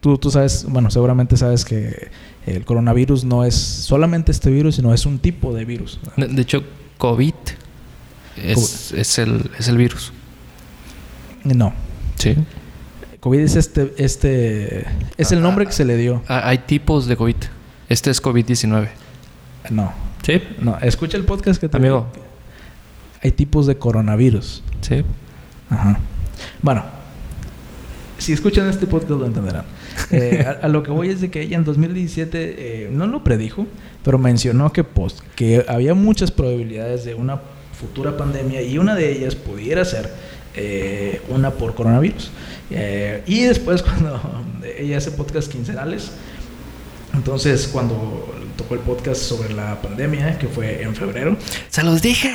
tú, 0.00 0.18
tú 0.18 0.30
sabes, 0.30 0.64
bueno, 0.68 0.90
seguramente 0.90 1.36
sabes 1.36 1.64
que 1.64 2.08
el 2.46 2.64
coronavirus 2.64 3.24
no 3.24 3.44
es 3.44 3.54
solamente 3.54 4.32
este 4.32 4.50
virus, 4.50 4.76
sino 4.76 4.92
es 4.94 5.06
un 5.06 5.18
tipo 5.18 5.54
de 5.54 5.64
virus. 5.64 5.98
De, 6.16 6.28
de 6.28 6.42
hecho, 6.42 6.62
COVID 6.98 7.34
es, 8.42 8.92
es, 8.92 9.18
el, 9.18 9.50
es 9.58 9.68
el 9.68 9.76
virus. 9.78 10.12
No, 11.44 11.72
Sí. 12.16 12.36
COVID 13.20 13.38
es 13.40 13.56
este, 13.56 13.94
este, 13.98 14.86
es 15.16 15.32
el 15.32 15.40
nombre 15.42 15.64
que 15.66 15.72
se 15.72 15.84
le 15.84 15.96
dio. 15.96 16.22
Ah, 16.28 16.42
Hay 16.48 16.58
tipos 16.58 17.06
de 17.06 17.16
COVID. 17.16 17.36
Este 17.88 18.10
es 18.10 18.22
COVID-19. 18.22 18.88
No, 19.70 19.92
Sí. 20.22 20.42
no, 20.60 20.78
escucha 20.80 21.16
el 21.16 21.24
podcast 21.24 21.60
que 21.60 21.68
te 21.68 21.76
Amigo. 21.76 22.06
Hay 23.22 23.32
tipos 23.32 23.66
de 23.66 23.76
coronavirus. 23.78 24.62
Sí. 24.82 25.02
Ajá. 25.70 25.98
Bueno, 26.60 26.84
si 28.18 28.32
escuchan 28.34 28.68
este 28.68 28.86
podcast 28.86 29.10
lo 29.12 29.26
entenderán. 29.26 29.64
Eh, 30.10 30.44
a, 30.46 30.64
a 30.64 30.68
lo 30.68 30.82
que 30.82 30.90
voy 30.90 31.08
es 31.08 31.20
de 31.20 31.30
que 31.30 31.42
ella 31.42 31.56
en 31.56 31.64
2017 31.64 32.84
eh, 32.84 32.88
no 32.90 33.06
lo 33.06 33.24
predijo, 33.24 33.66
pero 34.02 34.18
mencionó 34.18 34.72
que, 34.72 34.84
pues, 34.84 35.22
que 35.36 35.64
había 35.68 35.94
muchas 35.94 36.30
probabilidades 36.30 37.04
de 37.04 37.14
una 37.14 37.40
futura 37.78 38.16
pandemia 38.16 38.62
y 38.62 38.78
una 38.78 38.94
de 38.94 39.12
ellas 39.12 39.34
pudiera 39.34 39.84
ser 39.84 40.10
eh, 40.54 41.20
una 41.28 41.50
por 41.50 41.74
coronavirus. 41.74 42.30
Y 43.26 43.42
después 43.42 43.82
cuando 43.82 44.20
ella 44.78 44.98
hace 44.98 45.10
podcast 45.10 45.50
quincenales, 45.50 46.12
entonces 47.12 47.68
cuando 47.68 48.34
tocó 48.56 48.74
el 48.74 48.80
podcast 48.80 49.20
sobre 49.20 49.54
la 49.54 49.80
pandemia, 49.80 50.38
que 50.38 50.48
fue 50.48 50.82
en 50.82 50.94
febrero, 50.94 51.36
Se 51.68 51.82
los 51.82 52.02
dije. 52.02 52.34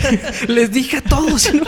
Les 0.48 0.70
dije 0.70 0.98
a 0.98 1.02
todos. 1.02 1.50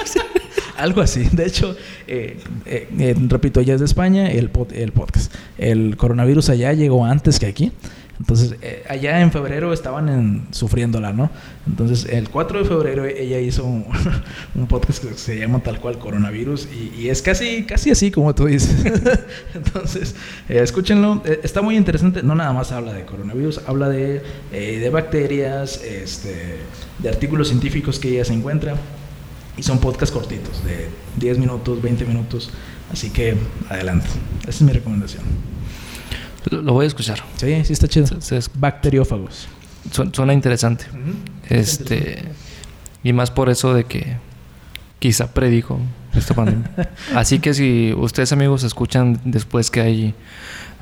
Algo 0.77 1.01
así. 1.01 1.29
De 1.33 1.47
hecho, 1.47 1.77
eh, 2.07 2.39
eh, 2.67 2.89
eh, 2.99 3.15
repito, 3.29 3.61
ella 3.61 3.75
es 3.75 3.81
de 3.81 3.87
España, 3.87 4.31
el, 4.31 4.51
el 4.75 4.93
podcast. 4.93 5.33
El 5.59 5.97
coronavirus 5.97 6.51
allá 6.51 6.73
llegó 6.73 7.05
antes 7.05 7.39
que 7.39 7.47
aquí. 7.47 7.73
Entonces, 8.21 8.55
allá 8.89 9.21
en 9.21 9.33
febrero 9.33 9.73
estaban 9.73 10.09
en, 10.09 10.47
sufriéndola, 10.53 11.13
¿no? 11.13 11.29
Entonces, 11.67 12.05
el 12.05 12.29
4 12.29 12.61
de 12.61 12.65
febrero 12.67 13.05
ella 13.05 13.41
hizo 13.41 13.65
un, 14.55 14.67
podcast 14.69 15.05
que 15.05 15.15
se 15.15 15.41
llama 15.41 15.59
tal 15.61 15.81
cual 15.81 15.99
coronavirus 15.99 16.69
y, 16.97 17.09
es 17.09 17.21
casi, 17.21 17.65
casi 17.65 17.91
así 17.91 18.13
como 18.13 18.33
tú 18.33 18.47
dices. 18.47 18.77
Entonces, 19.55 20.15
escúchenlo. 20.49 21.21
Está 21.43 21.63
muy 21.63 21.77
interesante. 21.77 22.23
No 22.23 22.37
nada 22.37 22.53
más 22.53 22.71
habla 22.71 22.93
de 22.93 23.05
coronavirus, 23.05 23.63
habla 23.67 23.89
de, 23.89 24.23
de 24.53 24.91
bacterias, 24.91 25.83
este, 25.83 26.59
de 27.01 27.09
artículos 27.09 27.49
científicos 27.49 27.99
que 27.99 28.11
ella 28.11 28.25
se 28.25 28.35
encuentra. 28.35 28.77
Y 29.57 29.63
son 29.63 29.79
podcasts 29.79 30.13
cortitos, 30.15 30.65
de 30.65 30.89
10 31.19 31.39
minutos, 31.39 31.81
20 31.83 32.05
minutos. 32.07 32.51
Así 32.93 33.11
que 33.11 33.37
adelante. 33.69 34.07
Esa 34.43 34.51
es 34.51 34.63
mi 34.63 34.73
recomendación. 34.73 35.23
Lo, 36.51 36.63
lo 36.63 36.73
voy 36.73 36.85
a 36.85 36.89
escuchar. 36.89 37.23
Sí, 37.37 37.63
sí 37.65 37.73
está 37.73 37.87
chido. 37.89 38.07
Se- 38.21 38.41
se- 38.43 38.51
Bacteriófagos. 38.55 39.49
su- 39.91 40.11
Suena 40.13 40.33
interesante. 40.33 40.87
Este. 41.49 42.25
Y 43.05 43.13
más 43.13 43.31
por 43.31 43.49
eso 43.51 43.75
de 43.75 43.85
que 43.85 44.17
quizá 44.99 45.33
predijo 45.33 45.79
esta 46.15 46.35
pandemia. 46.35 46.71
Así 47.15 47.39
que 47.39 47.53
si 47.55 47.93
ustedes 47.97 48.33
amigos 48.33 48.63
escuchan 48.65 49.21
después 49.25 49.71
que 49.71 49.81
hay 49.81 50.15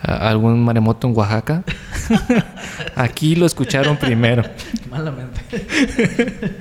ah, 0.02 0.28
algún 0.30 0.62
maremoto 0.64 1.06
en 1.08 1.16
Oaxaca, 1.16 1.64
aquí 2.96 3.34
lo 3.36 3.46
escucharon 3.46 3.96
primero. 3.96 4.42
Malamente. 4.90 5.40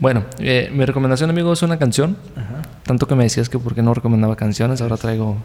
Bueno, 0.00 0.24
eh, 0.38 0.70
mi 0.72 0.84
recomendación 0.84 1.30
amigos 1.30 1.58
es 1.58 1.62
una 1.62 1.78
canción. 1.78 2.16
Ajá. 2.36 2.62
Tanto 2.84 3.06
que 3.06 3.14
me 3.14 3.24
decías 3.24 3.48
que 3.48 3.58
porque 3.58 3.82
no 3.82 3.94
recomendaba 3.94 4.36
canciones, 4.36 4.80
ahora 4.80 4.96
traigo 4.96 5.36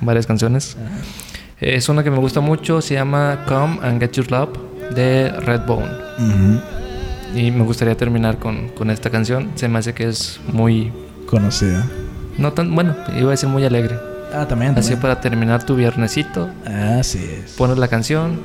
varias 0.00 0.26
canciones. 0.26 0.76
Ajá. 0.78 0.94
Es 1.60 1.88
una 1.88 2.02
que 2.02 2.10
me 2.10 2.18
gusta 2.18 2.40
mucho, 2.40 2.80
se 2.82 2.94
llama 2.94 3.44
Come 3.46 3.78
and 3.82 4.00
Get 4.00 4.12
Your 4.12 4.30
Love 4.30 4.50
de 4.96 5.30
Redbone. 5.30 5.86
Ujú. 6.18 6.60
Y 7.38 7.50
me 7.50 7.64
gustaría 7.64 7.96
terminar 7.96 8.38
con, 8.38 8.68
con 8.70 8.90
esta 8.90 9.10
canción. 9.10 9.52
Se 9.54 9.68
me 9.68 9.78
hace 9.78 9.94
que 9.94 10.08
es 10.08 10.40
muy... 10.52 10.92
Conocida. 11.26 11.86
No 12.36 12.52
tan... 12.52 12.74
Bueno, 12.74 12.94
iba 13.16 13.28
a 13.28 13.30
decir 13.30 13.48
muy 13.48 13.64
alegre. 13.64 13.96
Ah, 14.34 14.46
también. 14.48 14.72
Así 14.72 14.80
también. 14.90 15.00
para 15.00 15.20
terminar 15.20 15.64
tu 15.64 15.76
viernesito, 15.76 16.50
Así 16.66 17.18
es. 17.18 17.52
pones 17.52 17.78
la 17.78 17.88
canción, 17.88 18.40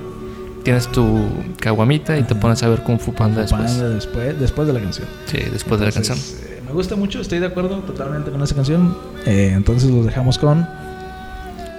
tienes 0.67 0.89
tu 0.89 1.29
caguamita 1.61 2.17
y 2.17 2.23
te 2.23 2.35
pones 2.35 2.61
a 2.61 2.67
ver 2.67 2.81
Kung 2.81 2.99
Fu 2.99 3.13
Panda 3.13 3.39
después. 3.39 3.71
Panda 3.71 3.87
después, 3.87 4.37
después 4.37 4.67
de 4.67 4.73
la 4.73 4.81
canción. 4.81 5.07
Sí, 5.25 5.37
después 5.49 5.79
de 5.79 5.85
la 5.85 5.93
canción. 5.93 6.17
Eh, 6.17 6.61
me 6.67 6.73
gusta 6.73 6.97
mucho, 6.97 7.21
estoy 7.21 7.39
de 7.39 7.45
acuerdo 7.45 7.79
totalmente 7.83 8.31
con 8.31 8.43
esa 8.43 8.53
canción. 8.53 8.93
Eh, 9.25 9.53
entonces 9.55 9.89
los 9.89 10.05
dejamos 10.05 10.37
con... 10.37 10.67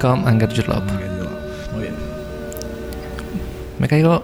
Come 0.01 0.27
and 0.27 0.41
get 0.41 0.55
your 0.55 0.67
love. 0.69 0.85
Muy 1.75 1.83
bien. 1.83 1.95
Me 3.79 3.89
caigo 3.89 4.23